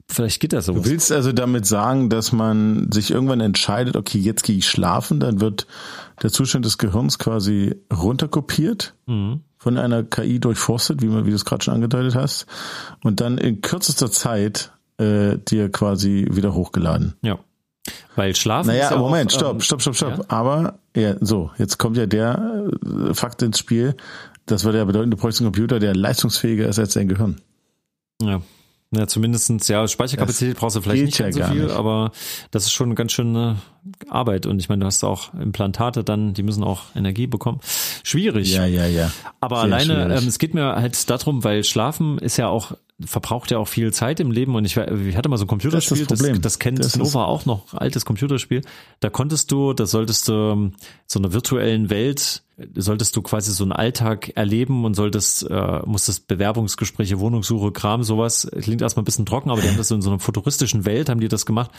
Vielleicht 0.08 0.40
geht 0.40 0.52
das 0.52 0.66
Du 0.66 0.74
sowas. 0.74 0.88
willst 0.88 1.10
also 1.12 1.32
damit 1.32 1.66
sagen, 1.66 2.08
dass 2.10 2.30
man 2.32 2.90
sich 2.92 3.10
irgendwann 3.10 3.40
entscheidet, 3.40 3.96
okay, 3.96 4.18
jetzt 4.18 4.44
gehe 4.44 4.56
ich 4.56 4.68
schlafen, 4.68 5.18
dann 5.20 5.40
wird 5.40 5.66
der 6.22 6.30
Zustand 6.30 6.64
des 6.64 6.78
Gehirns 6.78 7.18
quasi 7.18 7.74
runterkopiert, 7.92 8.94
Mhm. 9.06 9.40
von 9.58 9.76
einer 9.78 10.04
KI 10.04 10.38
durchforstet, 10.38 11.02
wie, 11.02 11.06
man, 11.08 11.26
wie 11.26 11.30
du 11.30 11.36
es 11.36 11.44
gerade 11.44 11.64
schon 11.64 11.74
angedeutet 11.74 12.14
hast, 12.14 12.46
und 13.02 13.20
dann 13.20 13.36
in 13.36 13.60
kürzester 13.62 14.10
Zeit 14.10 14.70
äh, 14.98 15.36
dir 15.38 15.70
quasi 15.70 16.26
wieder 16.30 16.54
hochgeladen. 16.54 17.14
Ja. 17.22 17.38
Weil 18.14 18.34
Schlafen 18.34 18.68
Naja, 18.68 18.84
ist 18.84 18.90
ja 18.92 18.96
Moment, 18.98 19.32
auch, 19.34 19.38
stopp, 19.38 19.54
ähm, 19.54 19.60
stopp, 19.60 19.80
stopp, 19.82 19.96
stopp. 19.96 20.18
ja. 20.18 20.24
Aber 20.28 20.78
ja, 20.96 21.16
so, 21.20 21.50
jetzt 21.58 21.78
kommt 21.78 21.96
ja 21.96 22.06
der 22.06 22.70
äh, 23.10 23.12
Fakt 23.14 23.42
ins 23.42 23.58
Spiel. 23.58 23.94
Das 24.46 24.64
würde 24.64 24.78
ja 24.78 24.84
bedeuten, 24.84 25.10
du 25.10 25.16
bräuchst 25.16 25.40
einen 25.40 25.46
Computer, 25.52 25.78
der 25.80 25.94
leistungsfähiger 25.94 26.66
ist 26.68 26.78
als 26.78 26.94
dein 26.94 27.08
Gehirn. 27.08 27.36
Ja. 28.22 28.40
Ja, 28.92 29.06
zumindestens 29.08 29.66
ja, 29.66 29.88
Speicherkapazität 29.88 30.54
das 30.54 30.60
brauchst 30.60 30.76
du 30.76 30.80
vielleicht 30.80 31.04
nicht 31.04 31.18
ganz 31.18 31.36
ja 31.36 31.48
so 31.48 31.52
viel, 31.52 31.64
nicht. 31.64 31.74
aber 31.74 32.12
das 32.52 32.64
ist 32.64 32.72
schon 32.72 32.94
ganz 32.94 33.12
schöne 33.12 33.56
Arbeit. 34.08 34.46
Und 34.46 34.60
ich 34.60 34.68
meine, 34.68 34.80
du 34.80 34.86
hast 34.86 35.02
auch 35.02 35.34
Implantate 35.34 36.04
dann, 36.04 36.34
die 36.34 36.44
müssen 36.44 36.62
auch 36.62 36.82
Energie 36.94 37.26
bekommen. 37.26 37.60
Schwierig. 38.04 38.54
Ja, 38.54 38.64
ja, 38.64 38.86
ja. 38.86 39.10
Aber 39.40 39.56
Sehr 39.56 39.64
alleine, 39.64 40.16
ähm, 40.16 40.28
es 40.28 40.38
geht 40.38 40.54
mir 40.54 40.76
halt 40.76 41.10
darum, 41.10 41.42
weil 41.42 41.64
Schlafen 41.64 42.18
ist 42.18 42.36
ja 42.36 42.48
auch 42.48 42.72
verbraucht 43.04 43.50
ja 43.50 43.58
auch 43.58 43.68
viel 43.68 43.92
Zeit 43.92 44.20
im 44.20 44.30
Leben 44.30 44.54
und 44.54 44.64
ich, 44.64 44.76
ich 44.76 45.16
hatte 45.16 45.28
mal 45.28 45.36
so 45.36 45.44
ein 45.44 45.48
Computerspiel, 45.48 46.06
das, 46.06 46.18
das, 46.18 46.40
das 46.40 46.58
kennt 46.58 46.78
das 46.78 46.96
Nova 46.96 47.24
auch 47.24 47.44
noch, 47.44 47.74
altes 47.74 48.06
Computerspiel. 48.06 48.62
Da 49.00 49.10
konntest 49.10 49.52
du, 49.52 49.74
da 49.74 49.84
solltest 49.84 50.28
du 50.28 50.32
ähm, 50.32 50.72
so 51.06 51.18
einer 51.18 51.34
virtuellen 51.34 51.90
Welt, 51.90 52.42
solltest 52.74 53.14
du 53.14 53.20
quasi 53.20 53.52
so 53.52 53.64
einen 53.64 53.72
Alltag 53.72 54.32
erleben 54.34 54.86
und 54.86 54.94
solltest, 54.94 55.42
äh, 55.50 55.80
musstest 55.84 56.26
Bewerbungsgespräche, 56.26 57.20
Wohnungssuche, 57.20 57.70
Kram, 57.70 58.02
sowas. 58.02 58.48
Klingt 58.60 58.80
erstmal 58.80 59.02
ein 59.02 59.04
bisschen 59.04 59.26
trocken, 59.26 59.50
aber 59.50 59.60
die 59.60 59.68
haben 59.68 59.76
das 59.76 59.90
in 59.90 60.00
so 60.00 60.08
einer 60.08 60.18
futuristischen 60.18 60.86
Welt, 60.86 61.10
haben 61.10 61.20
die 61.20 61.28
das 61.28 61.44
gemacht. 61.44 61.70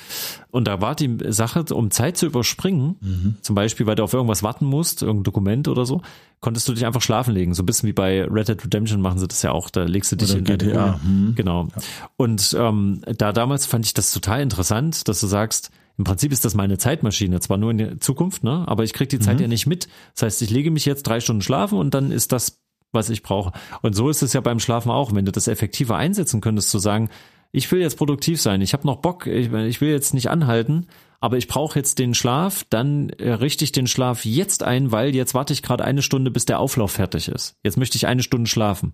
Und 0.52 0.68
da 0.68 0.80
war 0.80 0.94
die 0.94 1.18
Sache, 1.30 1.66
um 1.74 1.90
Zeit 1.90 2.18
zu 2.18 2.28
überspringen, 2.28 2.96
mhm. 3.02 3.38
zum 3.42 3.56
Beispiel, 3.56 3.88
weil 3.88 3.96
du 3.96 4.04
auf 4.04 4.14
irgendwas 4.14 4.44
warten 4.44 4.66
musst, 4.66 5.02
irgendein 5.02 5.24
Dokument 5.24 5.68
oder 5.68 5.84
so, 5.86 6.04
konntest 6.40 6.68
du 6.68 6.74
dich 6.74 6.86
einfach 6.86 7.02
schlafen 7.02 7.34
legen. 7.34 7.54
So 7.54 7.64
ein 7.64 7.66
bisschen 7.66 7.88
wie 7.88 7.94
bei 7.94 8.24
Red 8.26 8.50
Dead 8.50 8.64
Redemption 8.64 9.02
machen 9.02 9.20
sie 9.20 9.28
das 9.28 9.42
ja 9.42 9.52
auch. 9.52 9.70
Da 9.70 9.84
legst 9.84 10.12
du 10.12 10.16
dich 10.16 10.30
oder 10.32 10.40
in 10.40 10.46
GTA. 10.46 11.00
Hm. 11.02 11.34
Genau. 11.36 11.68
Ja. 11.76 11.82
Und 12.16 12.56
ähm, 12.60 13.02
da 13.18 13.34
damals 13.34 13.66
fand 13.66 13.86
ich 13.86 13.94
das 13.94 14.12
total 14.12 14.42
interessant, 14.42 15.08
dass 15.08 15.20
du 15.20 15.28
sagst, 15.28 15.72
im 15.98 16.04
Prinzip 16.04 16.32
ist 16.32 16.46
das 16.46 16.54
meine 16.54 16.78
Zeitmaschine, 16.78 17.40
zwar 17.40 17.58
nur 17.58 17.72
in 17.72 17.78
der 17.80 18.00
Zukunft, 18.00 18.44
ne? 18.44 18.64
aber 18.68 18.84
ich 18.84 18.94
krieg 18.94 19.10
die 19.10 19.20
Zeit 19.20 19.38
mhm. 19.38 19.42
ja 19.42 19.48
nicht 19.48 19.66
mit. 19.66 19.88
Das 20.14 20.24
heißt, 20.24 20.42
ich 20.44 20.52
lege 20.52 20.70
mich 20.70 20.86
jetzt 20.86 21.04
drei 21.04 21.20
Stunden 21.20 21.42
schlafen 21.42 21.80
und 21.80 21.96
dann 21.96 22.12
ist 22.12 22.32
das, 22.32 22.62
was 22.92 23.10
ich 23.10 23.24
brauche. 23.24 23.52
Und 23.82 23.96
so 23.96 24.10
ist 24.10 24.22
es 24.22 24.34
ja 24.34 24.42
beim 24.42 24.60
Schlafen 24.60 24.92
auch. 24.92 25.14
Wenn 25.14 25.26
du 25.26 25.32
das 25.32 25.48
effektiver 25.48 25.98
einsetzen 25.98 26.40
könntest, 26.40 26.70
zu 26.70 26.78
sagen, 26.78 27.10
ich 27.52 27.72
will 27.72 27.82
jetzt 27.82 27.98
produktiv 27.98 28.40
sein, 28.40 28.62
ich 28.62 28.74
habe 28.74 28.86
noch 28.86 28.98
Bock, 28.98 29.26
ich, 29.26 29.52
ich 29.52 29.82
will 29.82 29.90
jetzt 29.90 30.14
nicht 30.14 30.30
anhalten, 30.30 30.88
aber 31.20 31.38
ich 31.38 31.48
brauche 31.48 31.80
jetzt 31.80 32.00
den 32.00 32.14
Schlaf, 32.14 32.66
dann 32.70 33.10
äh, 33.10 33.32
richte 33.32 33.64
ich 33.64 33.72
den 33.72 33.88
Schlaf 33.88 34.26
jetzt 34.26 34.64
ein, 34.64 34.92
weil 34.92 35.16
jetzt 35.16 35.34
warte 35.34 35.54
ich 35.54 35.64
gerade 35.64 35.84
eine 35.84 36.02
Stunde, 36.02 36.32
bis 36.32 36.46
der 36.46 36.60
Auflauf 36.60 36.92
fertig 36.92 37.28
ist. 37.28 37.56
Jetzt 37.64 37.78
möchte 37.78 37.98
ich 37.98 38.08
eine 38.08 38.24
Stunde 38.24 38.50
schlafen. 38.50 38.94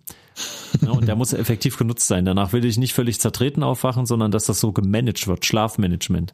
Ja, 0.82 0.92
und 0.92 1.08
der 1.08 1.16
muss 1.16 1.34
effektiv 1.34 1.78
genutzt 1.78 2.08
sein. 2.08 2.26
Danach 2.26 2.54
will 2.54 2.64
ich 2.66 2.78
nicht 2.78 2.94
völlig 2.94 3.20
zertreten 3.20 3.64
aufwachen, 3.64 4.06
sondern 4.06 4.32
dass 4.32 4.46
das 4.46 4.60
so 4.60 4.72
gemanagt 4.72 5.28
wird, 5.28 5.46
Schlafmanagement. 5.46 6.34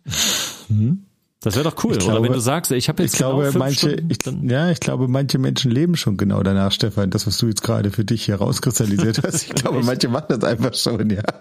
Mhm. 0.69 1.09
Das 1.41 1.56
wäre 1.56 1.63
doch 1.63 1.82
cool, 1.86 1.95
ich 1.97 2.06
oder 2.06 2.21
wenn 2.21 2.34
du 2.34 2.39
sagst, 2.39 2.69
ich 2.73 2.89
habe 2.89 3.02
jetzt 3.02 3.13
ich 3.13 3.19
genau 3.19 3.38
glaube, 3.38 3.58
manche, 3.58 3.91
Stunden, 3.91 4.43
ich, 4.45 4.52
ja, 4.52 4.71
ich 4.71 4.82
glaube, 4.82 5.08
manche 5.08 5.38
Menschen 5.38 5.71
leben 5.71 5.95
schon 5.95 6.17
genau 6.17 6.43
danach, 6.43 6.73
Stefan. 6.73 7.12
Das, 7.12 7.28
was 7.28 7.38
du 7.38 7.47
jetzt 7.47 7.63
gerade 7.63 7.91
für 7.91 8.04
dich 8.04 8.25
hier 8.25 8.36
rauskristallisiert 8.36 9.23
hast. 9.23 9.43
Ich 9.43 9.56
glaube, 9.56 9.82
manche 9.82 10.10
machen 10.10 10.25
das 10.30 10.43
einfach 10.43 10.73
schon, 10.73 11.10
ja. 11.10 11.23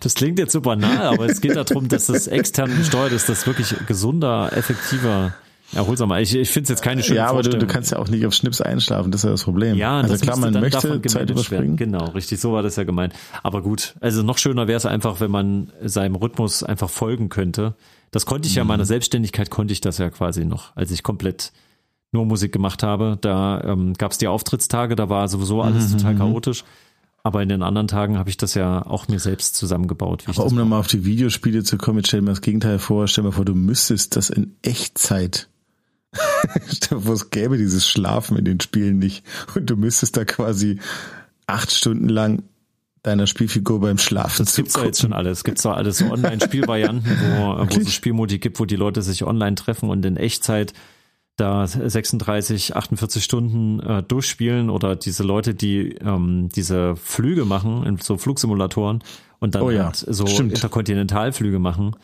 Das 0.00 0.14
klingt 0.14 0.38
jetzt 0.38 0.52
so 0.52 0.60
banal, 0.60 1.08
aber 1.08 1.26
es 1.26 1.40
geht 1.40 1.56
darum, 1.56 1.88
dass 1.88 2.06
das 2.06 2.26
extern 2.26 2.74
gesteuert 2.76 3.12
ist, 3.12 3.28
das 3.28 3.46
wirklich 3.46 3.74
gesunder, 3.86 4.50
effektiver 4.54 5.34
erholsamer. 5.74 6.20
Ich, 6.20 6.34
ich 6.34 6.50
finde 6.50 6.64
es 6.64 6.68
jetzt 6.70 6.82
keine 6.82 7.02
schöne 7.02 7.18
Ja, 7.18 7.28
aber 7.28 7.42
du, 7.42 7.56
du, 7.58 7.66
kannst 7.66 7.92
ja 7.92 7.98
auch 7.98 8.08
nicht 8.08 8.26
auf 8.26 8.34
Schnips 8.34 8.60
einschlafen, 8.60 9.10
das 9.10 9.20
ist 9.20 9.24
ja 9.24 9.30
das 9.30 9.44
Problem. 9.44 9.76
Ja, 9.76 9.98
also 9.98 10.12
das 10.12 10.20
klar, 10.20 10.36
man 10.36 10.52
möchte 10.54 11.02
Zeit 11.02 11.30
überspringen. 11.30 11.76
Genau, 11.76 12.06
richtig, 12.10 12.40
so 12.40 12.52
war 12.52 12.62
das 12.62 12.76
ja 12.76 12.84
gemeint. 12.84 13.14
Aber 13.42 13.62
gut, 13.62 13.94
also 14.00 14.22
noch 14.22 14.38
schöner 14.38 14.68
wäre 14.68 14.76
es 14.76 14.86
einfach, 14.86 15.20
wenn 15.20 15.30
man 15.30 15.72
seinem 15.82 16.16
Rhythmus 16.16 16.62
einfach 16.62 16.90
folgen 16.90 17.28
könnte. 17.28 17.74
Das 18.10 18.26
konnte 18.26 18.48
ich 18.48 18.56
ja 18.56 18.62
in 18.62 18.68
meiner 18.68 18.82
mhm. 18.82 18.88
Selbstständigkeit, 18.88 19.50
konnte 19.50 19.72
ich 19.72 19.80
das 19.80 19.98
ja 19.98 20.10
quasi 20.10 20.44
noch, 20.44 20.74
als 20.76 20.90
ich 20.90 21.02
komplett 21.02 21.52
nur 22.12 22.26
Musik 22.26 22.52
gemacht 22.52 22.82
habe. 22.82 23.18
Da 23.20 23.62
ähm, 23.64 23.94
gab 23.94 24.12
es 24.12 24.18
die 24.18 24.28
Auftrittstage, 24.28 24.96
da 24.96 25.08
war 25.08 25.28
sowieso 25.28 25.62
alles 25.62 25.92
mhm. 25.92 25.98
total 25.98 26.14
mhm. 26.14 26.18
chaotisch. 26.18 26.64
Aber 27.22 27.42
in 27.42 27.50
den 27.50 27.62
anderen 27.62 27.86
Tagen 27.86 28.18
habe 28.18 28.30
ich 28.30 28.38
das 28.38 28.54
ja 28.54 28.84
auch 28.86 29.08
mir 29.08 29.18
selbst 29.18 29.54
zusammengebaut. 29.54 30.24
Aber 30.26 30.46
um 30.46 30.54
nochmal 30.54 30.80
auf 30.80 30.86
die 30.86 31.04
Videospiele 31.04 31.62
zu 31.62 31.76
kommen, 31.76 32.02
stell 32.04 32.22
mir 32.22 32.30
das 32.30 32.40
Gegenteil 32.40 32.78
vor, 32.78 33.06
stell 33.08 33.24
mir 33.24 33.32
vor, 33.32 33.44
du 33.44 33.54
müsstest 33.54 34.16
das 34.16 34.30
in 34.30 34.56
Echtzeit. 34.62 35.48
vor, 37.00 37.14
es 37.14 37.30
gäbe 37.30 37.56
dieses 37.56 37.88
Schlafen 37.88 38.36
in 38.36 38.44
den 38.44 38.60
Spielen 38.60 38.98
nicht. 38.98 39.24
Und 39.54 39.70
du 39.70 39.76
müsstest 39.76 40.16
da 40.16 40.24
quasi 40.24 40.80
acht 41.46 41.70
Stunden 41.70 42.08
lang 42.08 42.42
deiner 43.02 43.26
Spielfigur 43.26 43.80
beim 43.80 43.98
Schlafen 43.98 44.44
Das 44.44 44.56
gibt's 44.56 44.74
doch 44.74 44.84
jetzt 44.84 45.00
schon 45.00 45.12
alles. 45.12 45.38
Es 45.38 45.44
gibt 45.44 45.64
doch 45.64 45.72
alles 45.72 45.98
so 45.98 46.06
Online-Spielvarianten, 46.06 47.04
wo, 47.36 47.58
wo 47.58 47.80
es 47.80 47.94
Spielmodi 47.94 48.38
gibt, 48.38 48.60
wo 48.60 48.66
die 48.66 48.76
Leute 48.76 49.02
sich 49.02 49.24
online 49.24 49.54
treffen 49.54 49.88
und 49.88 50.04
in 50.04 50.16
Echtzeit 50.16 50.74
da 51.36 51.66
36, 51.66 52.76
48 52.76 53.24
Stunden 53.24 53.80
äh, 53.80 54.02
durchspielen 54.02 54.68
oder 54.68 54.94
diese 54.94 55.22
Leute, 55.22 55.54
die 55.54 55.94
ähm, 55.94 56.50
diese 56.54 56.96
Flüge 56.96 57.46
machen, 57.46 57.84
in 57.86 57.96
so 57.96 58.18
Flugsimulatoren 58.18 59.02
und 59.38 59.54
dann 59.54 59.62
oh 59.62 59.70
ja, 59.70 59.86
halt 59.86 59.96
so 59.96 60.26
stimmt. 60.26 60.52
Interkontinentalflüge 60.52 61.58
machen. 61.58 61.96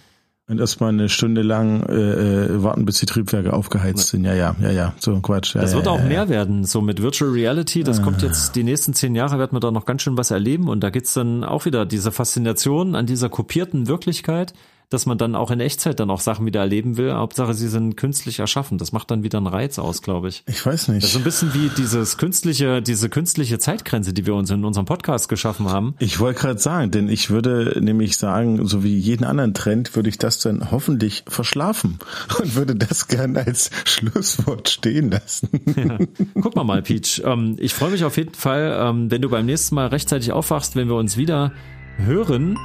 Und 0.48 0.60
erstmal 0.60 0.90
eine 0.90 1.08
Stunde 1.08 1.42
lang 1.42 1.82
äh, 1.88 1.94
äh, 1.94 2.62
warten, 2.62 2.84
bis 2.84 2.98
die 2.98 3.06
Triebwerke 3.06 3.52
aufgeheizt 3.52 4.08
sind. 4.08 4.24
Ja, 4.24 4.32
ja, 4.32 4.54
ja, 4.60 4.70
ja, 4.70 4.94
so 5.00 5.12
ein 5.12 5.20
Quatsch. 5.20 5.56
Ja, 5.56 5.62
das 5.62 5.72
ja, 5.72 5.78
wird 5.78 5.86
ja, 5.86 5.92
auch 5.92 6.04
mehr 6.04 6.28
werden, 6.28 6.64
so 6.64 6.80
mit 6.80 7.02
Virtual 7.02 7.32
Reality. 7.32 7.82
Das 7.82 7.98
ah. 7.98 8.02
kommt 8.02 8.22
jetzt, 8.22 8.54
die 8.54 8.62
nächsten 8.62 8.94
zehn 8.94 9.16
Jahre 9.16 9.40
wird 9.40 9.52
man 9.52 9.60
da 9.60 9.72
noch 9.72 9.86
ganz 9.86 10.02
schön 10.02 10.16
was 10.16 10.30
erleben. 10.30 10.68
Und 10.68 10.80
da 10.84 10.90
gibt's 10.90 11.14
dann 11.14 11.42
auch 11.42 11.64
wieder 11.64 11.84
diese 11.84 12.12
Faszination 12.12 12.94
an 12.94 13.06
dieser 13.06 13.28
kopierten 13.28 13.88
Wirklichkeit 13.88 14.54
dass 14.90 15.06
man 15.06 15.18
dann 15.18 15.34
auch 15.34 15.50
in 15.50 15.60
Echtzeit 15.60 15.98
dann 16.00 16.10
auch 16.10 16.20
Sachen 16.20 16.46
wieder 16.46 16.60
erleben 16.60 16.96
will. 16.96 17.12
Hauptsache, 17.12 17.54
sie 17.54 17.68
sind 17.68 17.96
künstlich 17.96 18.38
erschaffen. 18.38 18.78
Das 18.78 18.92
macht 18.92 19.10
dann 19.10 19.22
wieder 19.22 19.38
einen 19.38 19.46
Reiz 19.46 19.78
aus, 19.78 20.02
glaube 20.02 20.28
ich. 20.28 20.42
Ich 20.46 20.64
weiß 20.64 20.88
nicht. 20.88 21.02
Das 21.02 21.10
ist 21.10 21.14
so 21.14 21.20
ein 21.20 21.24
bisschen 21.24 21.54
wie 21.54 21.70
dieses 21.76 22.18
künstliche, 22.18 22.82
diese 22.82 23.08
künstliche 23.08 23.58
Zeitgrenze, 23.58 24.12
die 24.12 24.26
wir 24.26 24.34
uns 24.34 24.50
in 24.50 24.64
unserem 24.64 24.86
Podcast 24.86 25.28
geschaffen 25.28 25.68
haben. 25.70 25.94
Ich 25.98 26.20
wollte 26.20 26.40
gerade 26.40 26.60
sagen, 26.60 26.90
denn 26.90 27.08
ich 27.08 27.30
würde 27.30 27.78
nämlich 27.80 28.16
sagen, 28.16 28.66
so 28.66 28.84
wie 28.84 28.96
jeden 28.96 29.24
anderen 29.24 29.54
Trend, 29.54 29.96
würde 29.96 30.08
ich 30.08 30.18
das 30.18 30.38
dann 30.38 30.70
hoffentlich 30.70 31.24
verschlafen 31.26 31.98
und 32.40 32.54
würde 32.54 32.76
das 32.76 33.08
gern 33.08 33.36
als 33.36 33.70
Schlusswort 33.84 34.68
stehen 34.68 35.10
lassen. 35.10 35.48
Ja. 35.76 35.98
Guck 36.40 36.54
mal 36.54 36.64
mal, 36.64 36.82
Peach. 36.82 37.22
Ähm, 37.24 37.56
ich 37.58 37.74
freue 37.74 37.90
mich 37.90 38.04
auf 38.04 38.16
jeden 38.16 38.34
Fall, 38.34 38.76
ähm, 38.80 39.10
wenn 39.10 39.22
du 39.22 39.28
beim 39.28 39.46
nächsten 39.46 39.74
Mal 39.74 39.88
rechtzeitig 39.88 40.32
aufwachst, 40.32 40.76
wenn 40.76 40.88
wir 40.88 40.96
uns 40.96 41.16
wieder 41.16 41.52
hören 41.98 42.56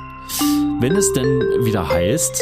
wenn 0.79 0.95
es 0.95 1.11
denn 1.13 1.39
wieder 1.65 1.87
heißt, 1.89 2.41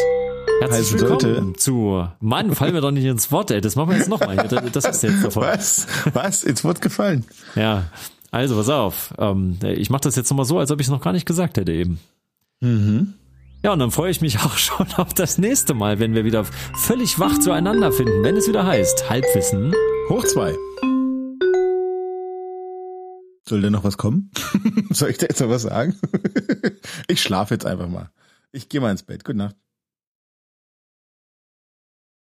Herzlich 0.61 0.93
willkommen 0.93 1.19
sollte. 1.19 1.53
zu 1.53 2.07
Mann, 2.19 2.53
fall 2.53 2.71
mir 2.71 2.81
doch 2.81 2.91
nicht 2.91 3.05
ins 3.05 3.31
Wort, 3.31 3.51
ey. 3.51 3.61
Das 3.61 3.75
machen 3.75 3.91
wir 3.91 3.97
jetzt 3.97 4.09
nochmal. 4.09 4.35
Das 4.73 4.85
ist 4.85 5.03
jetzt 5.03 5.23
davon. 5.23 5.43
Was? 5.43 5.87
Was? 6.13 6.43
Ins 6.43 6.63
Wort 6.63 6.81
gefallen? 6.81 7.25
Ja. 7.55 7.85
Also, 8.31 8.55
pass 8.55 8.69
auf. 8.69 9.13
Ähm, 9.17 9.57
ich 9.63 9.89
mache 9.89 10.01
das 10.01 10.15
jetzt 10.15 10.29
nochmal 10.29 10.45
so, 10.45 10.59
als 10.59 10.71
ob 10.71 10.79
ich 10.79 10.87
es 10.87 10.91
noch 10.91 11.01
gar 11.01 11.13
nicht 11.13 11.25
gesagt 11.25 11.57
hätte 11.57 11.71
eben. 11.71 11.99
Mhm. 12.59 13.13
Ja, 13.63 13.73
und 13.73 13.79
dann 13.79 13.91
freue 13.91 14.11
ich 14.11 14.21
mich 14.21 14.39
auch 14.43 14.57
schon 14.57 14.87
auf 14.97 15.13
das 15.13 15.37
nächste 15.37 15.73
Mal, 15.73 15.99
wenn 15.99 16.13
wir 16.13 16.25
wieder 16.25 16.45
völlig 16.75 17.19
wach 17.19 17.39
zueinander 17.39 17.91
finden, 17.91 18.23
wenn 18.23 18.37
es 18.37 18.47
wieder 18.47 18.65
heißt 18.65 19.09
Halbwissen. 19.09 19.73
Hoch 20.09 20.25
zwei. 20.25 20.55
Soll 23.47 23.61
denn 23.61 23.73
noch 23.73 23.83
was 23.83 23.97
kommen? 23.97 24.29
Soll 24.91 25.09
ich 25.09 25.17
da 25.17 25.25
jetzt 25.27 25.41
noch 25.41 25.49
was 25.49 25.63
sagen? 25.63 25.95
ich 27.07 27.21
schlafe 27.21 27.55
jetzt 27.55 27.65
einfach 27.65 27.87
mal. 27.87 28.11
Ich 28.51 28.67
gehe 28.69 28.81
mal 28.81 28.91
ins 28.91 29.03
Bett. 29.03 29.23
Gute 29.23 29.37
Nacht. 29.37 29.55